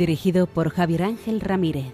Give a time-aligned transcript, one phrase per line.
[0.00, 1.92] Dirigido por Javier Ángel Ramírez.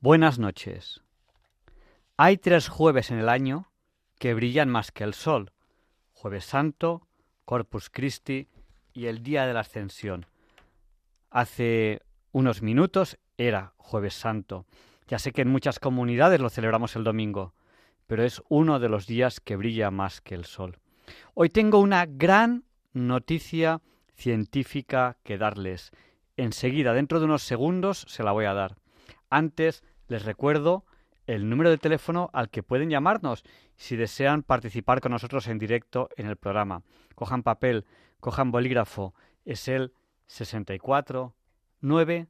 [0.00, 1.02] Buenas noches.
[2.16, 3.70] Hay tres jueves en el año
[4.18, 5.52] que brillan más que el sol.
[6.14, 7.06] Jueves Santo,
[7.44, 8.48] Corpus Christi
[8.92, 10.26] y el Día de la Ascensión.
[11.30, 14.66] Hace unos minutos era Jueves Santo.
[15.08, 17.54] Ya sé que en muchas comunidades lo celebramos el domingo,
[18.06, 20.78] pero es uno de los días que brilla más que el sol.
[21.34, 23.80] Hoy tengo una gran noticia
[24.14, 25.90] científica que darles.
[26.36, 28.76] Enseguida, dentro de unos segundos, se la voy a dar.
[29.30, 30.84] Antes les recuerdo
[31.26, 33.44] el número de teléfono al que pueden llamarnos
[33.76, 36.82] si desean participar con nosotros en directo en el programa.
[37.14, 37.84] Cojan papel,
[38.22, 39.14] cojan bolígrafo.
[39.44, 39.92] Es el
[40.28, 41.34] 64
[41.80, 42.28] 9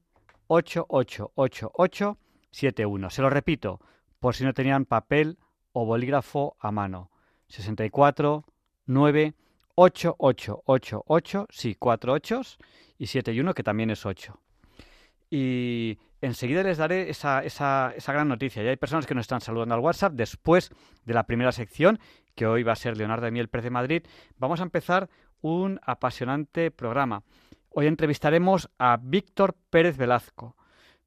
[2.50, 3.10] 71.
[3.10, 3.80] Se lo repito,
[4.18, 5.38] por si no tenían papel
[5.72, 7.10] o bolígrafo a mano.
[7.46, 8.44] 64
[8.86, 9.34] 9
[9.74, 12.40] 8888, sí, 4 8
[12.98, 14.38] y 7 y 1, que también es 8.
[15.30, 18.62] Y enseguida les daré esa, esa, esa, gran noticia.
[18.62, 20.70] Ya hay personas que nos están saludando al WhatsApp después
[21.04, 21.98] de la primera sección,
[22.34, 24.02] que hoy va a ser Leonardo de Miel Pérez de Madrid.
[24.36, 25.08] Vamos a empezar
[25.42, 27.22] un apasionante programa.
[27.68, 30.56] Hoy entrevistaremos a Víctor Pérez Velasco.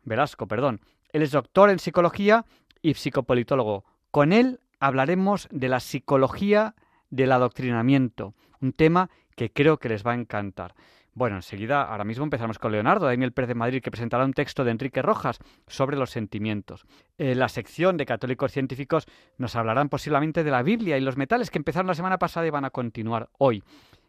[0.03, 0.81] Velasco, perdón.
[1.11, 2.45] Él es doctor en psicología
[2.81, 3.85] y psicopolitólogo.
[4.11, 6.75] Con él hablaremos de la psicología
[7.09, 10.75] del adoctrinamiento, un tema que creo que les va a encantar.
[11.13, 14.65] Bueno, enseguida, ahora mismo empezamos con Leonardo, Daniel Pérez de Madrid, que presentará un texto
[14.65, 16.85] de Enrique Rojas sobre los sentimientos.
[17.17, 19.05] En la sección de Católicos Científicos
[19.37, 22.49] nos hablarán posiblemente de la Biblia y los metales que empezaron la semana pasada y
[22.49, 23.63] van a continuar hoy.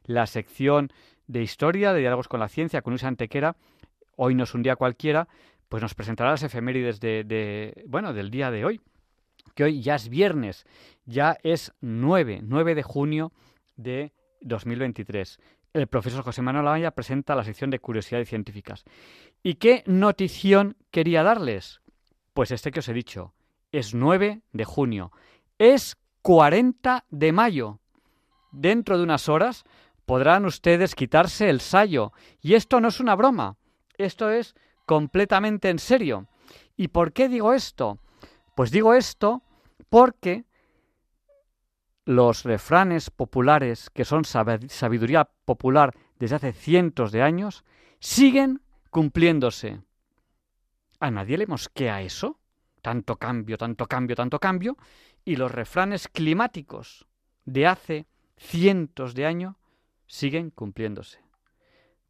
[0.06, 0.91] La sección
[1.27, 3.56] de Historia, de Diálogos con la Ciencia, con Luis Antequera,
[4.17, 5.28] hoy no es un día cualquiera,
[5.69, 8.81] pues nos presentará las efemérides de, bueno, del día de hoy,
[9.55, 10.65] que hoy ya es viernes,
[11.05, 13.33] ya es 9, 9 de junio
[13.77, 15.39] de 2023
[15.77, 18.84] el profesor José Manuel Amaya presenta la sección de curiosidades científicas.
[19.43, 21.83] ¿Y qué notición quería darles?
[22.33, 23.34] Pues este que os he dicho.
[23.72, 25.12] Es 9 de junio.
[25.59, 27.81] Es 40 de mayo.
[28.53, 29.65] Dentro de unas horas
[30.06, 32.12] podrán ustedes quitarse el sayo.
[32.41, 33.56] Y esto no es una broma.
[33.99, 34.55] Esto es
[34.87, 36.28] completamente en serio.
[36.77, 37.99] ¿Y por qué digo esto?
[38.55, 39.43] Pues digo esto
[39.91, 40.45] porque
[42.05, 47.65] los refranes populares, que son sabiduría popular desde hace cientos de años,
[47.99, 49.81] siguen cumpliéndose.
[51.00, 52.39] ¿A nadie le mosquea eso?
[52.81, 54.77] Tanto cambio, tanto cambio, tanto cambio.
[55.25, 57.06] Y los refranes climáticos
[57.45, 58.06] de hace
[58.37, 59.56] cientos de años
[60.06, 61.21] siguen cumpliéndose.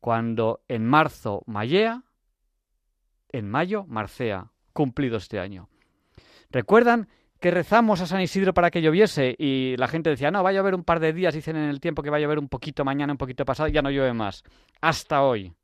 [0.00, 2.04] Cuando en marzo mayea,
[3.30, 5.68] en mayo marcea, cumplido este año.
[6.50, 7.08] ¿Recuerdan
[7.40, 10.52] que rezamos a San Isidro para que lloviese y la gente decía, no, va a
[10.52, 12.84] llover un par de días, dicen en el tiempo que va a llover un poquito
[12.84, 14.42] mañana, un poquito pasado, ya no llueve más.
[14.80, 15.54] Hasta hoy.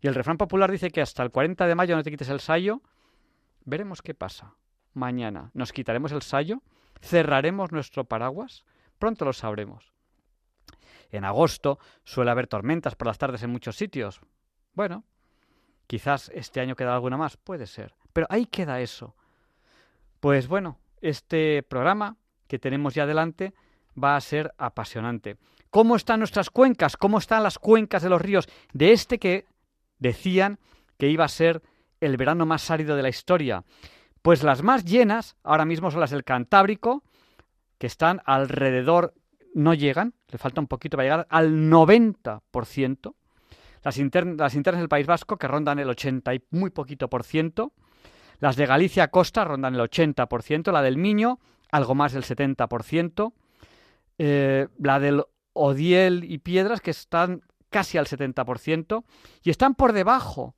[0.00, 2.40] Y el refrán popular dice que hasta el 40 de mayo no te quites el
[2.40, 2.82] sayo.
[3.64, 4.54] Veremos qué pasa.
[4.94, 6.62] Mañana nos quitaremos el sayo,
[7.00, 8.64] cerraremos nuestro paraguas,
[8.98, 9.92] pronto lo sabremos.
[11.10, 14.20] En agosto suele haber tormentas por las tardes en muchos sitios.
[14.74, 15.04] Bueno,
[15.86, 17.94] quizás este año queda alguna más, puede ser.
[18.12, 19.14] Pero ahí queda eso.
[20.20, 23.54] Pues bueno, este programa que tenemos ya adelante
[24.02, 25.36] va a ser apasionante.
[25.70, 26.96] ¿Cómo están nuestras cuencas?
[26.96, 29.46] ¿Cómo están las cuencas de los ríos de este que
[29.98, 30.58] decían
[30.96, 31.62] que iba a ser
[32.00, 33.64] el verano más árido de la historia?
[34.22, 37.02] Pues las más llenas ahora mismo son las del Cantábrico,
[37.78, 39.14] que están alrededor,
[39.54, 43.14] no llegan, le falta un poquito para llegar al 90%.
[43.82, 47.72] Las, las internas del País Vasco, que rondan el 80 y muy poquito por ciento.
[48.40, 51.38] Las de Galicia Costa rondan el 80%, la del Miño
[51.70, 53.32] algo más del 70%,
[54.18, 55.22] eh, la del
[55.52, 59.04] Odiel y Piedras que están casi al 70%
[59.42, 60.54] y están por debajo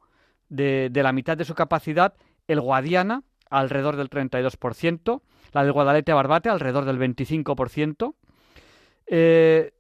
[0.48, 2.14] de, la mitad de su capacidad
[2.46, 5.22] el Guadiana alrededor del 32%,
[5.52, 8.14] la del Guadalete Barbate alrededor del 25%,
[9.10, 9.74] eh,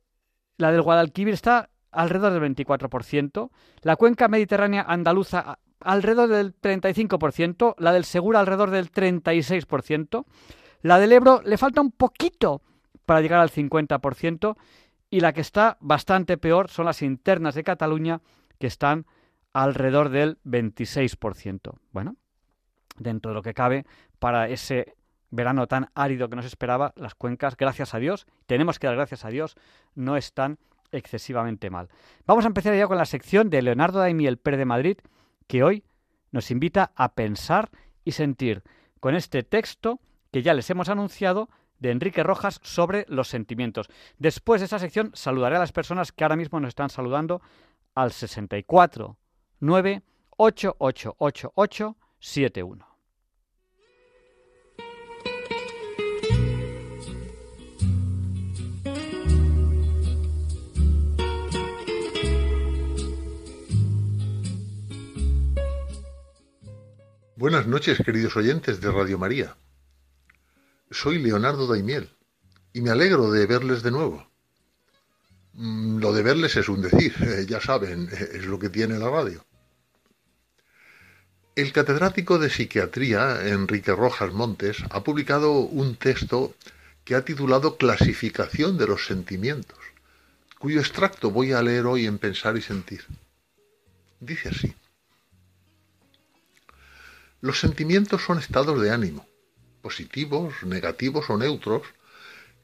[0.58, 3.50] la del Guadalquivir está alrededor del 24%,
[3.82, 10.24] la cuenca mediterránea andaluza alrededor del 35%, la del Segura alrededor del 36%,
[10.82, 12.62] la del Ebro le falta un poquito
[13.06, 14.56] para llegar al 50%
[15.10, 18.20] y la que está bastante peor son las internas de Cataluña
[18.58, 19.06] que están
[19.52, 21.72] alrededor del 26%.
[21.92, 22.16] Bueno,
[22.98, 23.86] dentro de lo que cabe
[24.18, 24.94] para ese
[25.30, 29.24] verano tan árido que nos esperaba, las cuencas, gracias a Dios, tenemos que dar gracias
[29.24, 29.56] a Dios,
[29.94, 30.58] no están
[30.92, 31.88] excesivamente mal.
[32.26, 34.98] Vamos a empezar ya con la sección de Leonardo Daimiel Pérez de Madrid,
[35.46, 35.84] que hoy
[36.32, 37.70] nos invita a pensar
[38.04, 38.62] y sentir
[38.98, 40.00] con este texto
[40.30, 41.48] que ya les hemos anunciado
[41.78, 43.88] de Enrique Rojas sobre los sentimientos.
[44.18, 47.40] Después de esta sección saludaré a las personas que ahora mismo nos están saludando
[47.94, 49.16] al 64
[49.60, 50.02] 9
[52.20, 52.89] 71.
[67.40, 69.56] Buenas noches, queridos oyentes de Radio María.
[70.90, 72.10] Soy Leonardo Daimiel
[72.74, 74.30] y me alegro de verles de nuevo.
[75.54, 78.98] Mm, lo de verles es un decir, eh, ya saben, eh, es lo que tiene
[78.98, 79.42] la radio.
[81.56, 86.54] El catedrático de psiquiatría, Enrique Rojas Montes, ha publicado un texto
[87.04, 89.78] que ha titulado Clasificación de los sentimientos,
[90.58, 93.06] cuyo extracto voy a leer hoy en Pensar y Sentir.
[94.20, 94.74] Dice así.
[97.40, 99.26] Los sentimientos son estados de ánimo,
[99.82, 101.82] positivos, negativos o neutros,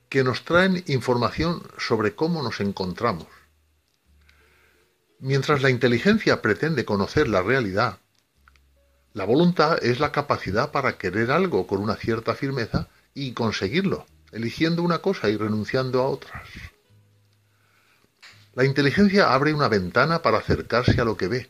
[0.09, 3.29] que nos traen información sobre cómo nos encontramos.
[5.19, 8.01] Mientras la inteligencia pretende conocer la realidad,
[9.15, 14.83] la voluntad es la capacidad para querer algo con una cierta firmeza y conseguirlo, eligiendo
[14.83, 16.47] una cosa y renunciando a otras.
[18.53, 21.49] La inteligencia abre una ventana para acercarse a lo que ve,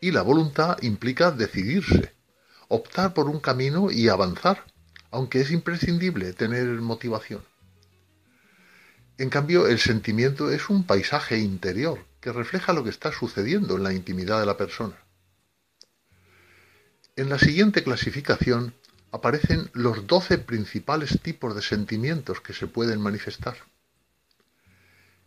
[0.00, 2.12] y la voluntad implica decidirse,
[2.72, 4.64] optar por un camino y avanzar,
[5.10, 7.44] aunque es imprescindible tener motivación.
[9.18, 13.82] En cambio, el sentimiento es un paisaje interior que refleja lo que está sucediendo en
[13.82, 14.96] la intimidad de la persona.
[17.14, 18.74] En la siguiente clasificación
[19.10, 23.56] aparecen los doce principales tipos de sentimientos que se pueden manifestar.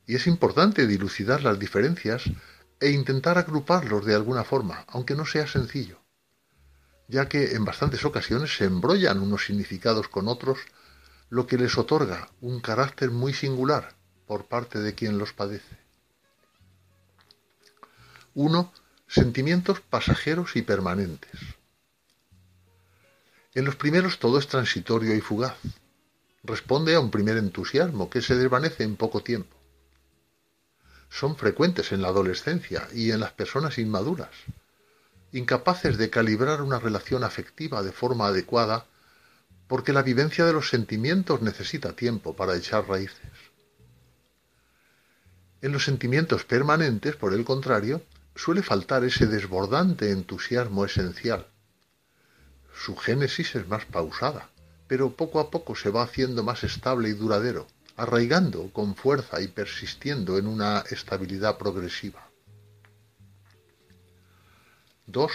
[0.07, 2.23] Y es importante dilucidar las diferencias
[2.79, 6.04] e intentar agruparlos de alguna forma, aunque no sea sencillo
[7.07, 10.59] ya que en bastantes ocasiones se embrollan unos significados con otros,
[11.29, 13.95] lo que les otorga un carácter muy singular
[14.27, 15.77] por parte de quien los padece.
[18.33, 18.73] 1.
[19.07, 21.39] Sentimientos pasajeros y permanentes.
[23.53, 25.57] En los primeros todo es transitorio y fugaz.
[26.43, 29.55] Responde a un primer entusiasmo que se desvanece en poco tiempo.
[31.09, 34.31] Son frecuentes en la adolescencia y en las personas inmaduras,
[35.35, 38.85] incapaces de calibrar una relación afectiva de forma adecuada,
[39.67, 43.31] porque la vivencia de los sentimientos necesita tiempo para echar raíces.
[45.61, 48.01] En los sentimientos permanentes, por el contrario,
[48.33, 51.47] suele faltar ese desbordante entusiasmo esencial.
[52.73, 54.49] Su génesis es más pausada,
[54.87, 57.67] pero poco a poco se va haciendo más estable y duradero,
[57.97, 62.24] arraigando con fuerza y persistiendo en una estabilidad progresiva.
[65.07, 65.31] 2.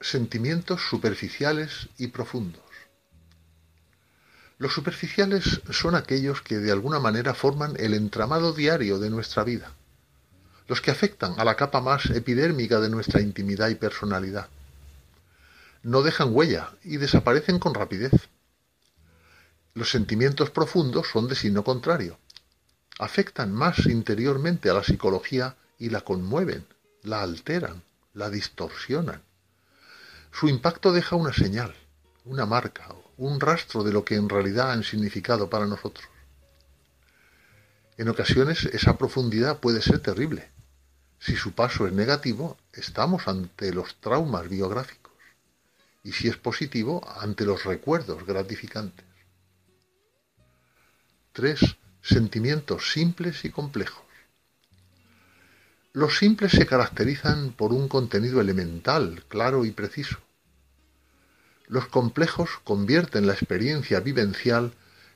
[0.00, 2.62] Sentimientos superficiales y profundos.
[4.56, 9.72] Los superficiales son aquellos que de alguna manera forman el entramado diario de nuestra vida,
[10.68, 14.48] los que afectan a la capa más epidérmica de nuestra intimidad y personalidad.
[15.82, 18.12] No dejan huella y desaparecen con rapidez.
[19.74, 22.18] Los sentimientos profundos son de signo contrario.
[22.98, 26.66] Afectan más interiormente a la psicología y la conmueven,
[27.02, 27.82] la alteran,
[28.16, 29.22] la distorsionan.
[30.32, 31.74] Su impacto deja una señal,
[32.24, 36.08] una marca, un rastro de lo que en realidad han significado para nosotros.
[37.98, 40.50] En ocasiones esa profundidad puede ser terrible.
[41.18, 45.12] Si su paso es negativo, estamos ante los traumas biográficos.
[46.02, 49.04] Y si es positivo, ante los recuerdos gratificantes.
[51.32, 51.76] 3.
[52.00, 54.05] Sentimientos simples y complejos.
[55.96, 60.18] Los simples se caracterizan por un contenido elemental, claro y preciso.
[61.68, 64.74] Los complejos convierten la experiencia vivencial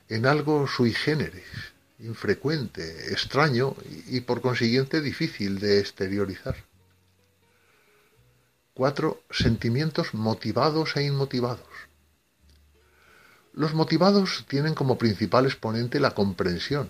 [0.09, 1.45] en algo sui generis,
[1.99, 3.75] infrecuente, extraño
[4.07, 6.55] y, por consiguiente difícil de exteriorizar.
[8.73, 9.21] 4.
[9.29, 11.69] Sentimientos motivados e inmotivados.
[13.53, 16.89] Los motivados tienen como principal exponente la comprensión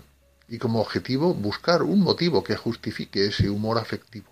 [0.52, 4.30] y como objetivo buscar un motivo que justifique ese humor afectivo.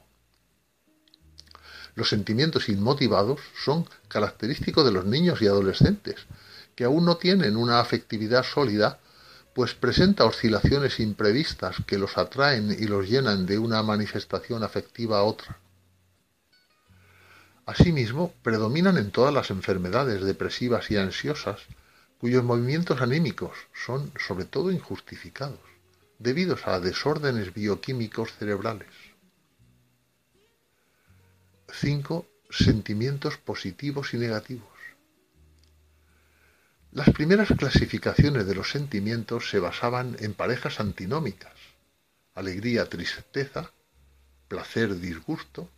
[1.95, 6.17] Los sentimientos inmotivados son característicos de los niños y adolescentes,
[6.75, 9.01] que aún no tienen una afectividad sólida,
[9.55, 15.23] pues presenta oscilaciones imprevistas que los atraen y los llenan de una manifestación afectiva a
[15.23, 15.57] otra.
[17.65, 21.61] Asimismo, predominan en todas las enfermedades depresivas y ansiosas,
[22.19, 25.70] cuyos movimientos anímicos son sobre todo injustificados,
[26.21, 28.93] debidos a desórdenes bioquímicos cerebrales.
[31.73, 32.27] 5.
[32.51, 34.69] Sentimientos positivos y negativos.
[36.93, 41.55] Las primeras clasificaciones de los sentimientos se basaban en parejas antinómicas,
[42.35, 43.73] alegría, tristeza,
[44.49, 45.71] placer, disgusto,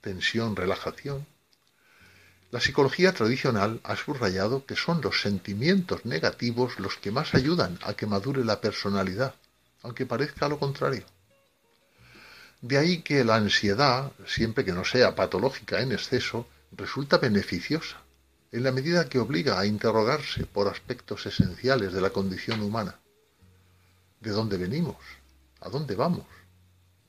[0.00, 1.26] tensión, relajación.
[2.50, 7.92] La psicología tradicional ha subrayado que son los sentimientos negativos los que más ayudan a
[7.92, 9.34] que madure la personalidad,
[9.82, 11.04] aunque parezca lo contrario.
[12.60, 17.96] De ahí que la ansiedad, siempre que no sea patológica en exceso, resulta beneficiosa,
[18.52, 22.98] en la medida que obliga a interrogarse por aspectos esenciales de la condición humana.
[24.20, 24.96] ¿De dónde venimos?
[25.60, 26.26] ¿A dónde vamos?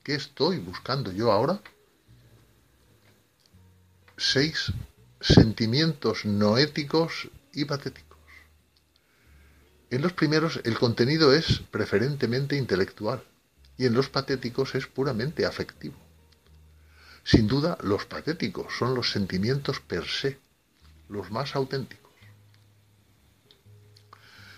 [0.02, 1.60] ¿Qué estoy buscando yo ahora?
[4.16, 4.72] 6.
[5.20, 8.13] Sentimientos noéticos y patéticos.
[9.94, 13.22] En los primeros el contenido es preferentemente intelectual
[13.78, 15.94] y en los patéticos es puramente afectivo.
[17.22, 20.40] Sin duda, los patéticos son los sentimientos per se,
[21.08, 22.10] los más auténticos.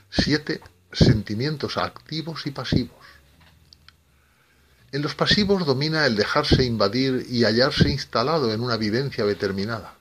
[0.08, 0.62] 7.
[0.90, 3.04] Sentimientos activos y pasivos.
[4.90, 9.98] En los pasivos domina el dejarse invadir y hallarse instalado en una vivencia determinada.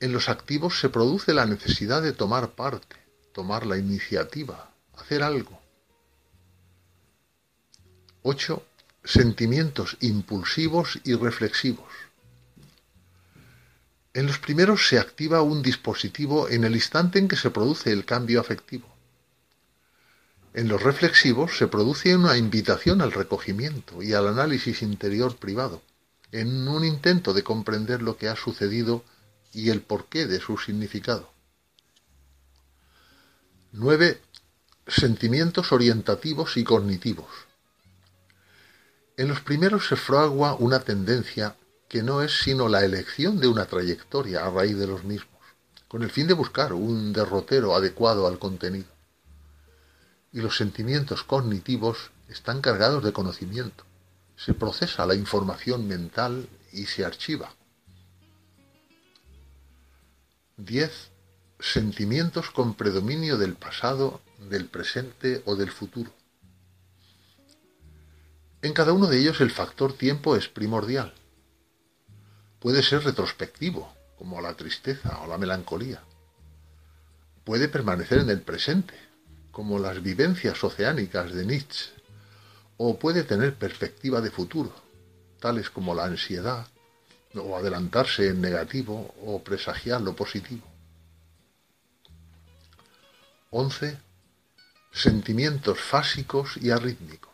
[0.00, 3.05] En los activos se produce la necesidad de tomar parte,
[3.36, 5.60] tomar la iniciativa, hacer algo.
[8.22, 8.62] 8.
[9.04, 11.92] Sentimientos impulsivos y reflexivos.
[14.14, 18.06] En los primeros se activa un dispositivo en el instante en que se produce el
[18.06, 18.88] cambio afectivo.
[20.54, 25.82] En los reflexivos se produce una invitación al recogimiento y al análisis interior privado,
[26.32, 29.04] en un intento de comprender lo que ha sucedido
[29.52, 31.35] y el porqué de su significado.
[33.78, 34.22] 9.
[34.86, 37.28] Sentimientos orientativos y cognitivos.
[39.18, 41.56] En los primeros se fragua una tendencia
[41.86, 45.42] que no es sino la elección de una trayectoria a raíz de los mismos,
[45.88, 48.88] con el fin de buscar un derrotero adecuado al contenido.
[50.32, 53.84] Y los sentimientos cognitivos están cargados de conocimiento.
[54.36, 57.54] Se procesa la información mental y se archiva.
[60.56, 61.15] 10.
[61.58, 64.20] Sentimientos con predominio del pasado,
[64.50, 66.12] del presente o del futuro.
[68.60, 71.14] En cada uno de ellos el factor tiempo es primordial.
[72.60, 76.02] Puede ser retrospectivo, como la tristeza o la melancolía.
[77.44, 78.94] Puede permanecer en el presente,
[79.50, 81.90] como las vivencias oceánicas de Nietzsche,
[82.76, 84.74] o puede tener perspectiva de futuro,
[85.40, 86.66] tales como la ansiedad,
[87.34, 90.75] o adelantarse en negativo o presagiar lo positivo.
[93.50, 93.96] 11.
[94.92, 97.32] Sentimientos fásicos y arrítmicos.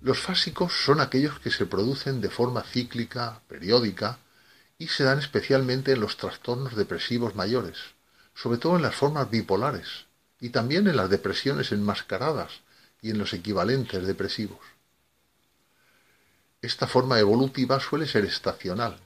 [0.00, 4.18] Los fásicos son aquellos que se producen de forma cíclica, periódica,
[4.78, 7.76] y se dan especialmente en los trastornos depresivos mayores,
[8.34, 10.06] sobre todo en las formas bipolares,
[10.40, 12.60] y también en las depresiones enmascaradas
[13.02, 14.60] y en los equivalentes depresivos.
[16.62, 18.98] Esta forma evolutiva suele ser estacional,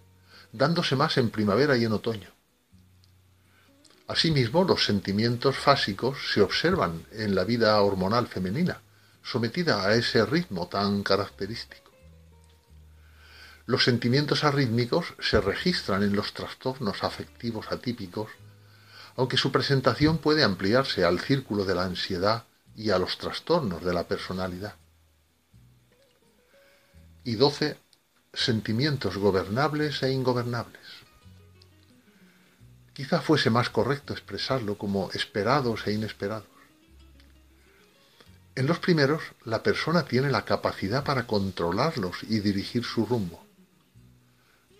[0.52, 2.30] dándose más en primavera y en otoño.
[4.10, 8.80] Asimismo, los sentimientos fásicos se observan en la vida hormonal femenina,
[9.22, 11.92] sometida a ese ritmo tan característico.
[13.66, 18.30] Los sentimientos arrítmicos se registran en los trastornos afectivos atípicos,
[19.14, 23.94] aunque su presentación puede ampliarse al círculo de la ansiedad y a los trastornos de
[23.94, 24.74] la personalidad.
[27.22, 27.78] Y 12.
[28.32, 30.79] Sentimientos gobernables e ingobernables.
[33.00, 36.50] Quizá fuese más correcto expresarlo como esperados e inesperados.
[38.54, 43.42] En los primeros, la persona tiene la capacidad para controlarlos y dirigir su rumbo.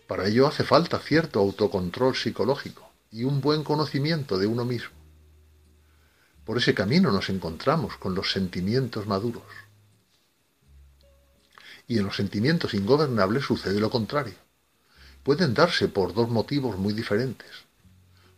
[0.06, 4.98] Para ello hace falta cierto autocontrol psicológico y un buen conocimiento de uno mismo.
[6.44, 9.50] Por ese camino nos encontramos con los sentimientos maduros.
[11.88, 14.36] Y en los sentimientos ingobernables sucede lo contrario.
[15.22, 17.69] Pueden darse por dos motivos muy diferentes.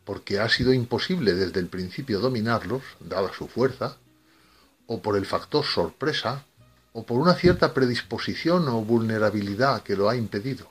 [0.05, 3.97] Porque ha sido imposible desde el principio dominarlos, dada su fuerza,
[4.87, 6.45] o por el factor sorpresa,
[6.93, 10.71] o por una cierta predisposición o vulnerabilidad que lo ha impedido,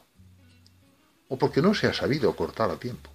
[1.29, 3.09] o porque no se ha sabido cortar a tiempo.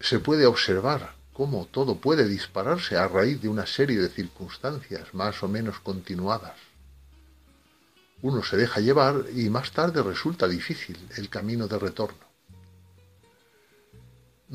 [0.00, 5.42] Se puede observar cómo todo puede dispararse a raíz de una serie de circunstancias más
[5.42, 6.54] o menos continuadas.
[8.22, 12.23] Uno se deja llevar y más tarde resulta difícil el camino de retorno.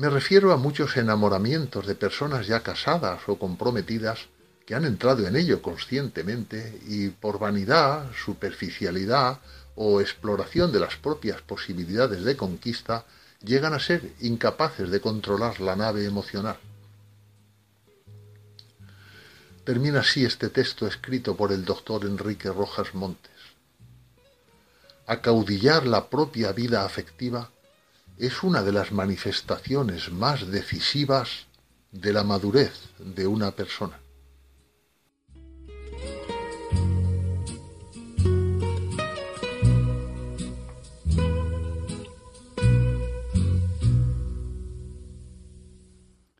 [0.00, 4.28] Me refiero a muchos enamoramientos de personas ya casadas o comprometidas
[4.64, 9.40] que han entrado en ello conscientemente y por vanidad, superficialidad
[9.74, 13.04] o exploración de las propias posibilidades de conquista
[13.44, 16.56] llegan a ser incapaces de controlar la nave emocional.
[19.64, 23.36] Termina así este texto escrito por el doctor Enrique Rojas Montes.
[25.06, 27.50] Acaudillar la propia vida afectiva
[28.20, 31.46] es una de las manifestaciones más decisivas
[31.90, 33.98] de la madurez de una persona.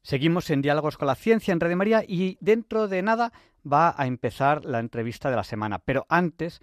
[0.03, 3.33] Seguimos en Diálogos con la Ciencia en Radio María y dentro de nada
[3.65, 5.79] va a empezar la entrevista de la semana.
[5.79, 6.61] Pero antes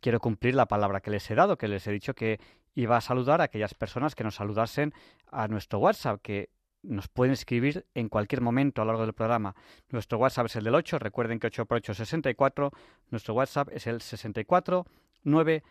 [0.00, 2.38] quiero cumplir la palabra que les he dado, que les he dicho que
[2.74, 4.92] iba a saludar a aquellas personas que nos saludasen
[5.30, 6.50] a nuestro WhatsApp, que
[6.82, 9.54] nos pueden escribir en cualquier momento a lo largo del programa.
[9.90, 12.70] Nuestro WhatsApp es el del 8, recuerden que 8 por 8 es 64,
[13.10, 14.86] nuestro WhatsApp es el 64
[15.22, 15.62] 9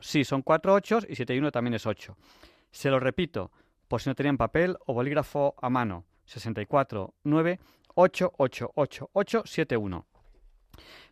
[0.00, 2.16] Sí, son cuatro 8 y 71 también es 8.
[2.70, 3.50] Se lo repito,
[3.88, 6.04] por si no tenían papel o bolígrafo a mano.
[6.26, 7.58] 64 9
[7.96, 10.04] 8888871.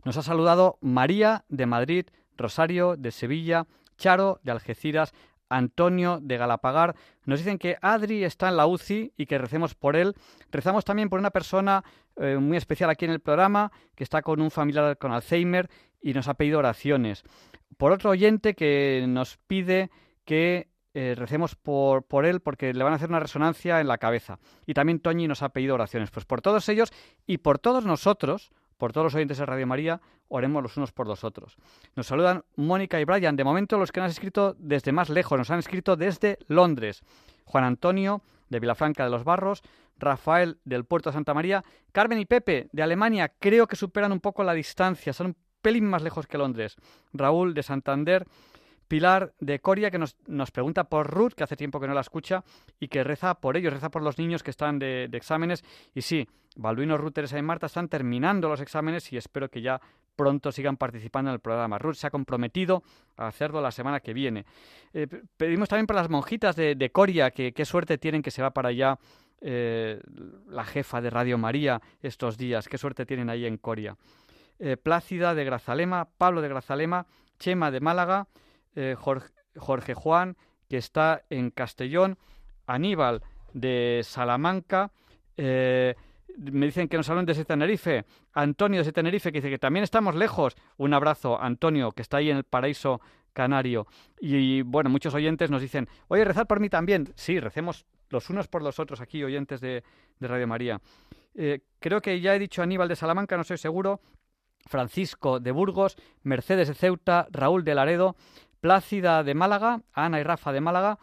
[0.04, 5.12] Nos ha saludado María de Madrid, Rosario de Sevilla, Charo de Algeciras,
[5.48, 6.94] Antonio de Galapagar.
[7.24, 10.14] Nos dicen que Adri está en la UCI y que recemos por él.
[10.50, 11.84] Rezamos también por una persona
[12.16, 15.68] eh, muy especial aquí en el programa que está con un familiar con Alzheimer
[16.00, 17.22] y nos ha pedido oraciones.
[17.76, 19.90] Por otro oyente que nos pide
[20.24, 23.98] que eh, recemos por, por él porque le van a hacer una resonancia en la
[23.98, 24.38] cabeza.
[24.66, 26.10] Y también Toñi nos ha pedido oraciones.
[26.10, 26.92] Pues por todos ellos
[27.26, 28.50] y por todos nosotros,
[28.82, 31.56] por todos los oyentes de Radio María, oremos los unos por los otros.
[31.94, 33.36] Nos saludan Mónica y Brian.
[33.36, 37.04] De momento los que nos han escrito desde más lejos, nos han escrito desde Londres.
[37.44, 39.62] Juan Antonio de Vilafranca de los Barros,
[40.00, 44.18] Rafael del Puerto de Santa María, Carmen y Pepe de Alemania, creo que superan un
[44.18, 46.74] poco la distancia, son un pelín más lejos que Londres.
[47.12, 48.26] Raúl de Santander,
[48.92, 52.02] Pilar de Coria, que nos, nos, pregunta por Ruth, que hace tiempo que no la
[52.02, 52.44] escucha,
[52.78, 55.64] y que reza por ellos, reza por los niños que están de, exámenes.
[55.94, 59.80] Y sí, Balduino, Ruth, Teresa y Marta están terminando los exámenes y espero que ya
[60.14, 61.78] pronto sigan participando en el programa.
[61.78, 62.82] Ruth se ha comprometido
[63.16, 64.44] a hacerlo la semana que viene.
[64.92, 65.06] Eh,
[65.38, 68.68] pedimos también por las monjitas de, Coria, que qué suerte tienen que se va para
[68.68, 68.98] allá
[69.40, 70.02] eh,
[70.50, 72.68] la jefa de Radio María estos días.
[72.68, 73.96] Qué suerte tienen ahí en Coria.
[74.58, 77.06] Eh, Plácida de Grazalema, Pablo de Grazalema,
[77.38, 78.28] Chema de Málaga,
[78.74, 80.36] eh, Jorge, Juan,
[80.68, 82.18] que está en Castellón,
[82.66, 84.90] Aníbal de Salamanca,
[85.36, 85.94] eh,
[86.36, 90.14] me dicen que nos hablan desde Tenerife, Antonio desde Tenerife, que dice que también estamos
[90.14, 90.56] lejos.
[90.78, 93.00] Un abrazo, Antonio, que está ahí en el paraíso
[93.32, 93.86] canario.
[94.20, 97.12] Y, bueno, muchos oyentes nos dicen, oye, rezar por mí también.
[97.16, 99.82] Sí, recemos los unos por los otros aquí, oyentes de,
[100.20, 100.80] Radio María.
[101.34, 104.00] Eh, creo que ya he dicho Aníbal de Salamanca, no soy seguro.
[104.66, 108.14] Francisco de Burgos, Mercedes de Ceuta, Raúl de Laredo,
[108.62, 111.00] Plácida de Málaga, Ana y Rafa de Málaga,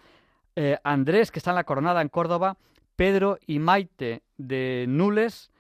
[0.55, 2.55] eh, Andrés, que está en la Coronada en Córdoba,
[2.95, 5.51] Pedro y Maite de Nules,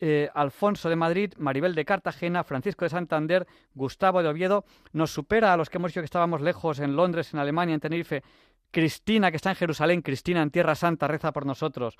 [0.00, 4.64] eh, Alfonso de Madrid, Maribel de Cartagena, Francisco de Santander, Gustavo de Oviedo.
[4.94, 7.80] Nos supera a los que hemos dicho que estábamos lejos en Londres, en Alemania, en
[7.80, 8.22] Tenerife.
[8.70, 11.96] Cristina, que está en Jerusalén, Cristina en Tierra Santa, reza por nosotros.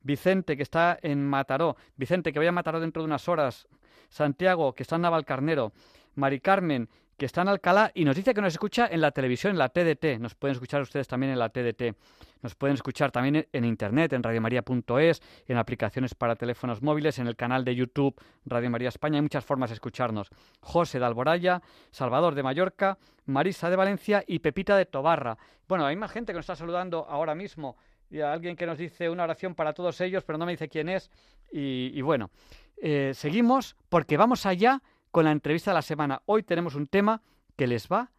[0.00, 1.76] Vicente, que está en Mataró.
[1.96, 3.66] Vicente, que vaya a Mataró dentro de unas horas.
[4.10, 5.72] Santiago, que está en Navalcarnero.
[6.14, 6.88] Mari Carmen,
[7.22, 9.68] que está en Alcalá y nos dice que nos escucha en la televisión, en la
[9.68, 10.18] TDT.
[10.18, 11.96] Nos pueden escuchar ustedes también en la TDT.
[12.42, 17.36] Nos pueden escuchar también en internet, en radiomaria.es, en aplicaciones para teléfonos móviles, en el
[17.36, 19.18] canal de YouTube Radio María España.
[19.18, 20.30] Hay muchas formas de escucharnos.
[20.58, 25.38] José de Alboraya, Salvador de Mallorca, Marisa de Valencia y Pepita de Tobarra.
[25.68, 27.76] Bueno, hay más gente que nos está saludando ahora mismo
[28.10, 30.88] y alguien que nos dice una oración para todos ellos, pero no me dice quién
[30.88, 31.08] es.
[31.52, 32.30] Y, bueno,
[32.78, 36.22] eh, seguimos porque vamos allá con la entrevista de la semana.
[36.26, 37.22] Hoy tenemos un tema
[37.54, 38.10] que les va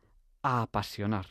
[0.44, 1.26] a apasionar.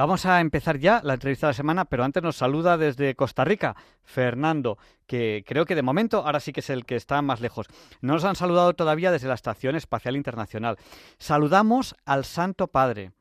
[0.00, 3.44] Vamos a empezar ya la entrevista de la semana, pero antes nos saluda desde Costa
[3.44, 7.42] Rica Fernando, que creo que de momento ahora sí que es el que está más
[7.42, 7.66] lejos.
[8.00, 10.78] No nos han saludado todavía desde la Estación Espacial Internacional.
[11.18, 13.12] Saludamos al Santo Padre,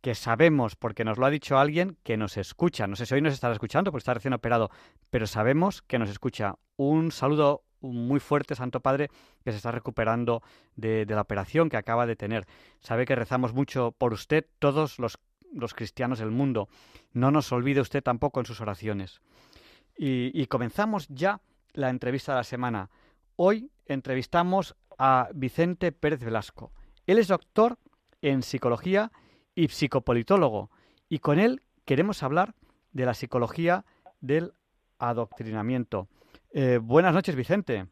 [0.00, 2.88] que sabemos, porque nos lo ha dicho alguien, que nos escucha.
[2.88, 4.70] No sé si hoy nos estará escuchando porque está recién operado,
[5.10, 6.56] pero sabemos que nos escucha.
[6.76, 9.08] Un saludo muy fuerte, Santo Padre,
[9.44, 10.42] que se está recuperando
[10.74, 12.46] de, la operación que acaba de tener.
[12.80, 15.18] Sabe que rezamos mucho por usted, todos los,
[15.54, 16.68] los cristianos del mundo.
[17.12, 19.20] No nos olvide usted tampoco en sus oraciones.
[19.96, 21.40] Y, y comenzamos ya
[21.72, 22.90] la entrevista de la semana.
[23.36, 26.72] Hoy entrevistamos a Vicente Pérez Velasco.
[27.06, 27.78] Él es doctor
[28.20, 29.10] en psicología
[29.54, 30.70] y psicopolitólogo,
[31.08, 32.54] y con él queremos hablar
[32.92, 33.84] de la psicología
[34.20, 34.52] del
[34.98, 36.08] adoctrinamiento.
[36.52, 37.86] Eh, buenas noches, Vicente.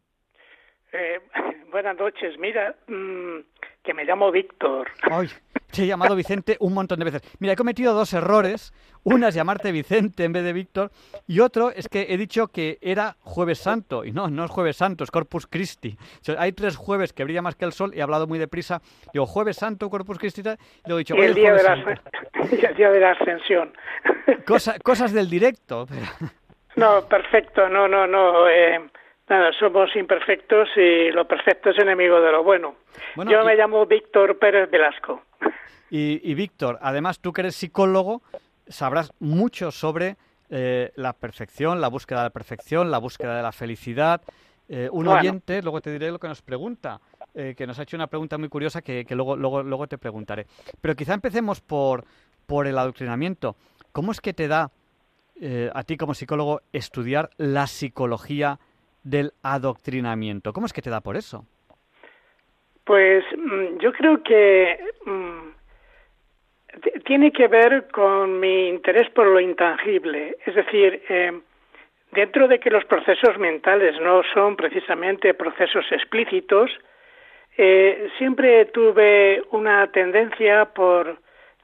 [0.92, 1.20] Eh,
[1.70, 2.38] buenas noches.
[2.38, 3.38] Mira, mm,
[3.82, 4.88] que me llamo Víctor.
[5.02, 5.28] Ay,
[5.76, 7.22] te he llamado Vicente un montón de veces.
[7.38, 8.72] Mira, he cometido dos errores.
[9.04, 10.90] Una es llamarte Vicente en vez de Víctor.
[11.26, 14.04] Y otro es que he dicho que era Jueves Santo.
[14.04, 15.96] Y no, no es Jueves Santo, es Corpus Christi.
[16.38, 18.80] hay tres jueves que brilla más que el sol y he hablado muy deprisa.
[19.12, 20.40] Digo, Jueves Santo, Corpus Christi.
[20.40, 20.44] Y
[20.86, 21.74] luego he dicho, el, día de la,
[22.50, 23.72] el día de la ascensión.
[24.82, 25.86] cosas del directo.
[26.76, 28.46] No, perfecto, no, no, no.
[28.50, 28.78] Eh,
[29.28, 32.76] nada, somos imperfectos y lo perfecto es enemigo de lo bueno.
[33.28, 35.22] Yo me llamo Víctor Pérez Velasco.
[35.90, 38.22] Y, Víctor, además tú que eres psicólogo,
[38.66, 40.16] sabrás mucho sobre
[40.50, 44.20] eh, la perfección, la búsqueda de la perfección, la búsqueda de la felicidad.
[44.68, 47.00] Eh, un oyente, luego te diré lo que nos pregunta,
[47.34, 50.46] que nos ha hecho una pregunta muy curiosa que, que, luego, luego, luego te preguntaré.
[50.80, 52.04] Pero quizá empecemos por,
[52.46, 53.56] por el adoctrinamiento.
[53.92, 54.70] ¿Cómo es que te da
[55.38, 58.58] eh, a ti como psicólogo estudiar la psicología
[59.06, 60.52] del adoctrinamiento.
[60.52, 61.44] ¿Cómo es que te da por eso?
[62.84, 65.48] Pues mm, yo creo que mm,
[67.04, 70.36] tiene que ver con mi interés por lo intangible.
[70.44, 71.40] Es decir, eh,
[72.10, 76.70] dentro de que los procesos mentales no son precisamente procesos explícitos,
[77.56, 81.16] eh, siempre tuve una tendencia por,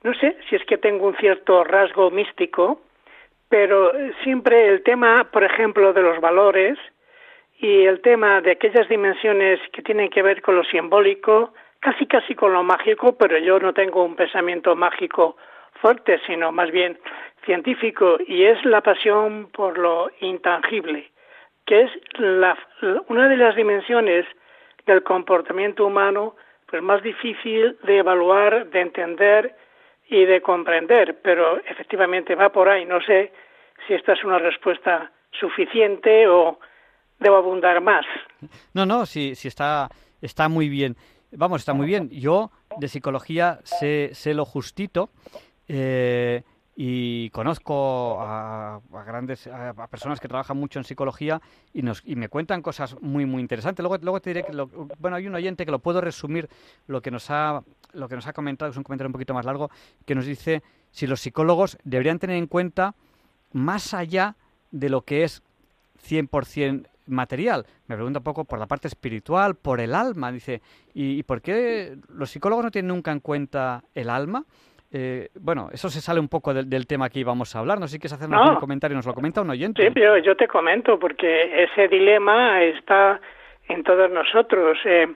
[0.05, 2.83] no sé si es que tengo un cierto rasgo místico,
[3.49, 6.79] pero siempre el tema, por ejemplo, de los valores
[7.63, 12.35] y el tema de aquellas dimensiones que tienen que ver con lo simbólico, casi casi
[12.35, 15.37] con lo mágico, pero yo no tengo un pensamiento mágico
[15.81, 16.99] fuerte, sino más bien
[17.45, 21.13] científico, y es la pasión por lo intangible,
[21.65, 21.91] que es
[23.07, 24.27] una de las dimensiones
[24.85, 26.35] del comportamiento humano
[26.67, 29.55] pues más difícil de evaluar, de entender
[30.09, 32.85] y de comprender, pero efectivamente va por ahí.
[32.87, 33.31] No sé
[33.87, 36.59] si esta es una respuesta suficiente o
[37.23, 38.05] debo abundar más.
[38.75, 39.89] No, no, sí, sí está,
[40.21, 40.97] está muy bien.
[41.33, 42.11] Vamos, está muy bien.
[42.11, 45.11] Yo de psicología sé, sé lo justito.
[45.69, 46.43] Eh,
[46.75, 51.41] y conozco a, grandes a, personas que trabajan mucho en psicología
[51.75, 54.53] y nos y me cuentan cosas muy muy interesantes luego luego te diré que
[54.99, 56.49] bueno hay un oyente que lo puedo resumir
[56.87, 59.45] lo que nos ha lo que nos ha comentado es un comentario un poquito más
[59.45, 59.71] largo
[60.07, 62.95] que nos dice si los psicólogos deberían tener en cuenta
[63.53, 64.37] más allá
[64.71, 65.43] de lo que es
[66.09, 67.67] 100% material.
[67.87, 70.33] Me pregunta un poco por la parte espiritual, por el alma.
[70.33, 70.61] Dice,
[70.95, 74.45] ¿y, por qué los psicólogos no tienen nunca en cuenta el alma?
[74.95, 77.81] Eh, bueno, eso se sale un poco del, tema que íbamos a hablar.
[77.81, 79.83] No sé si quieres hacer un comentario, nos lo comenta un oyente.
[79.83, 83.21] Sí, pero yo te comento, porque ese dilema está
[83.69, 84.79] en todos nosotros.
[84.85, 85.09] Eh,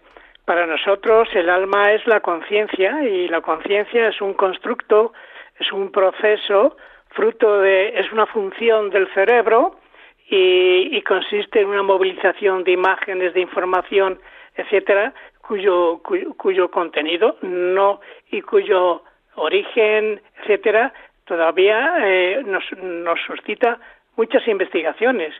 [0.46, 5.12] para nosotros el alma es la conciencia y la conciencia es un constructo,
[5.58, 6.76] es un proceso,
[7.10, 9.80] fruto de, es una función del cerebro
[10.28, 14.18] y, y consiste en una movilización de imágenes, de información,
[14.56, 15.12] etcétera,
[15.46, 19.02] cuyo, cuyo, cuyo contenido no y cuyo
[19.36, 20.92] origen, etcétera,
[21.24, 23.78] todavía eh, nos, nos suscita
[24.16, 25.34] muchas investigaciones.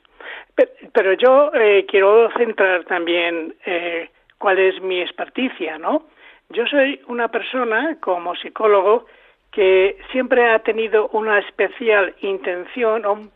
[0.93, 6.05] Pero, yo eh, quiero centrar también eh, cuál es mi experticia, ¿no?
[6.51, 9.07] Yo soy una persona, como psicólogo,
[9.51, 13.31] que siempre ha tenido una especial intención, un,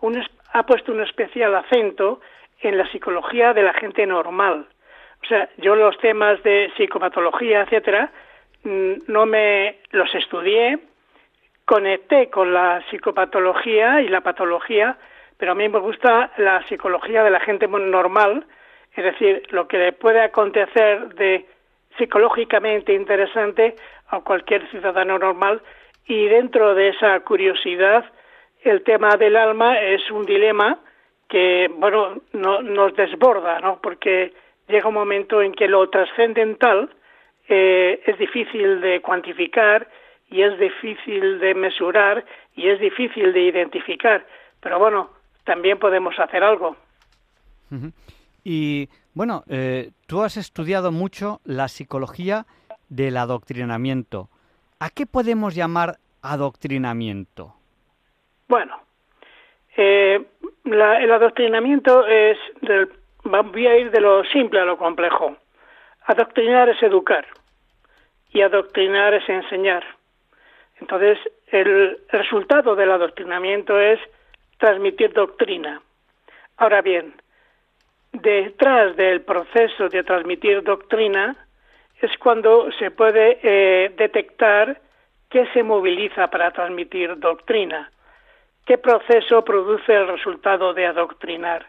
[0.00, 2.20] un, ha puesto un especial acento
[2.60, 4.66] en la psicología de la gente normal.
[5.22, 8.10] O sea, yo los temas de psicopatología, etcétera,
[8.64, 10.78] Mm, no me los estudié,
[11.64, 14.96] conecté con la psicopatología y la patología,
[15.36, 18.46] pero a mí me gusta la psicología de la gente normal,
[18.94, 21.46] es decir, lo que le puede acontecer de
[21.96, 23.76] psicológicamente interesante
[24.08, 25.62] a cualquier ciudadano normal
[26.06, 28.04] y dentro de esa curiosidad
[28.62, 30.78] el tema del alma es un dilema
[31.28, 33.80] que bueno no, nos desborda, ¿no?
[33.80, 34.32] Porque
[34.68, 36.90] llega un momento en que lo trascendental
[37.48, 39.88] eh, es difícil de cuantificar
[40.30, 44.26] y es difícil de mesurar y es difícil de identificar.
[44.60, 45.10] Pero bueno,
[45.44, 46.76] también podemos hacer algo.
[48.44, 52.46] Y bueno, eh, tú has estudiado mucho la psicología
[52.88, 54.28] del adoctrinamiento.
[54.78, 57.57] ¿A qué podemos llamar adoctrinamiento?
[58.48, 58.80] Bueno,
[59.76, 60.24] eh,
[60.64, 62.90] el adoctrinamiento es, del,
[63.24, 65.36] voy a ir de lo simple a lo complejo.
[66.06, 67.26] Adoctrinar es educar
[68.32, 69.84] y adoctrinar es enseñar.
[70.80, 74.00] Entonces, el resultado del adoctrinamiento es
[74.58, 75.82] transmitir doctrina.
[76.56, 77.14] Ahora bien,
[78.12, 81.36] detrás del proceso de transmitir doctrina
[82.00, 84.80] es cuando se puede eh, detectar
[85.28, 87.90] qué se moviliza para transmitir doctrina,
[88.68, 91.66] qué proceso produce el resultado de adoctrinar.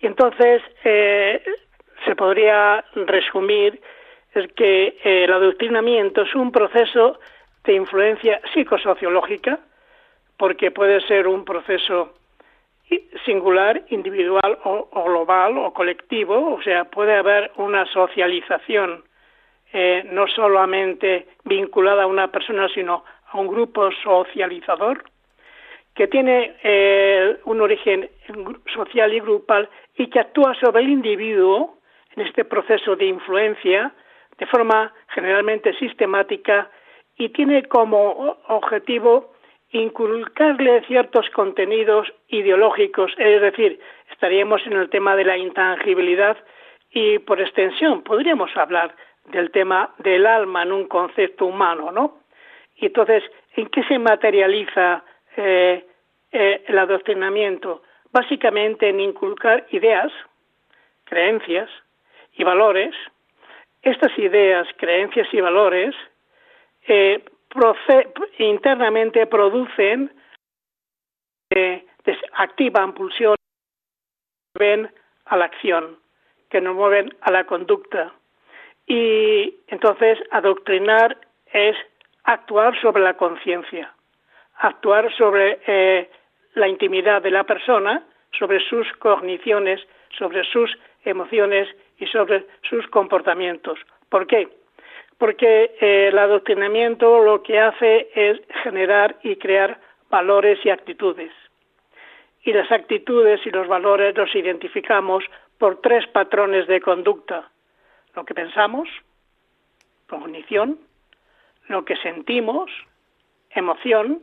[0.00, 1.42] Y entonces eh,
[2.04, 3.80] se podría resumir
[4.34, 7.18] es que eh, el adoctrinamiento es un proceso
[7.64, 9.60] de influencia psicosociológica,
[10.36, 12.12] porque puede ser un proceso
[13.24, 19.04] singular, individual o, global o colectivo, o sea, puede haber una socialización
[19.72, 25.04] eh, no solamente vinculada a una persona, sino a un grupo socializador,
[25.94, 28.08] que tiene eh, un origen
[28.72, 31.78] social y grupal y que actúa sobre el individuo
[32.16, 33.92] en este proceso de influencia
[34.38, 36.70] de forma generalmente sistemática
[37.16, 39.34] y tiene como objetivo
[39.72, 43.78] inculcarle ciertos contenidos ideológicos, es decir,
[44.10, 46.36] estaríamos en el tema de la intangibilidad
[46.90, 48.94] y por extensión podríamos hablar
[49.26, 52.18] del tema del alma en un concepto humano, ¿no?
[52.76, 53.22] Y entonces,
[53.54, 55.04] ¿en qué se materializa
[55.36, 55.84] eh,
[56.32, 57.82] eh, el adoctrinamiento?
[58.12, 60.12] Básicamente en inculcar ideas,
[61.04, 61.70] creencias
[62.34, 62.94] y valores.
[63.82, 65.94] Estas ideas, creencias y valores
[66.86, 67.22] eh,
[68.38, 70.12] internamente producen,
[71.50, 71.84] eh,
[72.34, 73.36] activan pulsiones
[74.54, 74.92] que mueven
[75.26, 75.98] a la acción,
[76.48, 78.12] que nos mueven a la conducta.
[78.86, 81.16] Y entonces adoctrinar
[81.52, 81.76] es
[82.24, 83.94] actuar sobre la conciencia,
[84.60, 86.10] actuar sobre eh,
[86.54, 88.04] la intimidad de la persona,
[88.38, 89.80] sobre sus cogniciones,
[90.16, 90.70] sobre sus
[91.04, 91.68] emociones
[91.98, 93.78] y sobre sus comportamientos.
[94.08, 94.48] ¿Por qué?
[95.20, 101.30] porque eh, el adoctrinamiento lo que hace es generar y crear valores y actitudes.
[102.42, 105.22] Y las actitudes y los valores los identificamos
[105.58, 107.50] por tres patrones de conducta.
[108.16, 108.88] Lo que pensamos,
[110.08, 110.78] cognición,
[111.68, 112.70] lo que sentimos,
[113.50, 114.22] emoción,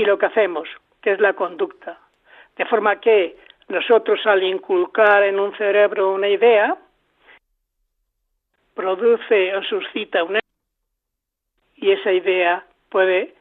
[0.00, 0.66] y lo que hacemos,
[1.02, 2.00] que es la conducta.
[2.56, 3.36] De forma que
[3.68, 6.74] nosotros al inculcar en un cerebro una idea,
[8.74, 10.40] produce o suscita una
[11.76, 13.34] y esa idea puede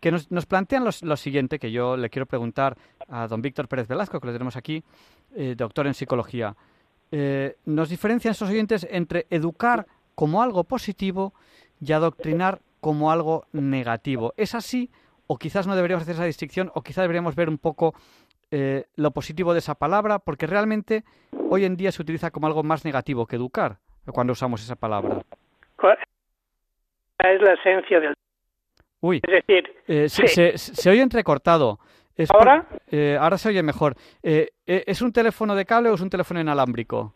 [0.00, 2.76] que nos, plantean lo siguiente, que yo le quiero preguntar
[3.08, 4.82] a don Víctor Pérez Velasco, que lo tenemos aquí,
[5.34, 6.54] eh, doctor en psicología.
[7.64, 11.34] nos diferencian estos oyentes entre educar como algo positivo
[11.80, 14.32] y adoctrinar como algo negativo.
[14.36, 14.90] ¿Es así?
[15.26, 16.70] ¿O quizás no deberíamos hacer esa distinción?
[16.74, 17.94] ¿O quizás deberíamos ver un poco
[18.50, 20.18] eh, lo positivo de esa palabra?
[20.18, 21.04] Porque realmente
[21.50, 23.78] hoy en día se utiliza como algo más negativo que educar
[24.12, 25.22] cuando usamos esa palabra.
[27.18, 28.14] Es la esencia del.
[29.06, 29.20] Uy.
[29.22, 31.78] Es decir, eh, se, oye entrecortado.
[32.30, 32.66] ¿Ahora?
[32.90, 33.94] Eh, ahora se oye mejor.
[34.22, 37.14] ¿Es un teléfono de cable o es un teléfono inalámbrico?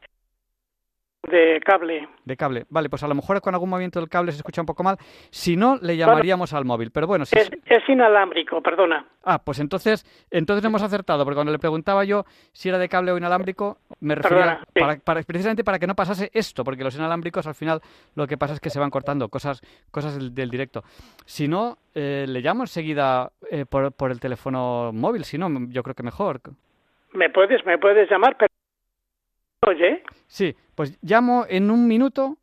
[1.22, 2.08] De cable.
[2.24, 2.64] De cable.
[2.70, 4.96] Vale, pues a lo mejor con algún movimiento del cable se escucha un poco mal.
[5.30, 6.90] Si no, le llamaríamos al móvil.
[6.90, 9.06] Pero bueno, si es, es, inalámbrico, perdona.
[9.22, 13.12] Ah, pues entonces, entonces hemos acertado, porque cuando le preguntaba yo si era de cable
[13.12, 14.60] o inalámbrico, me refería
[15.04, 17.82] para, precisamente para que no pasase esto, porque los inalámbricos al final
[18.14, 20.82] lo que pasa es que se van cortando cosas, cosas del, directo.
[21.26, 25.82] Si no, eh, le llamo enseguida eh, por, por el teléfono móvil, si no, yo
[25.82, 26.40] creo que mejor.
[27.12, 28.50] Me puedes, me puedes llamar, pero
[29.66, 30.02] Oye.
[30.26, 32.38] Sí, pues llamo en un minuto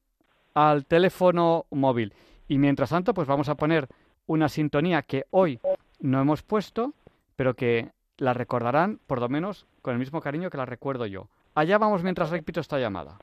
[0.53, 2.13] al teléfono móvil.
[2.47, 3.87] Y mientras tanto, pues vamos a poner
[4.27, 5.59] una sintonía que hoy
[6.01, 6.93] no hemos puesto,
[7.35, 11.29] pero que la recordarán por lo menos con el mismo cariño que la recuerdo yo.
[11.55, 13.17] Allá vamos mientras repito esta llamada.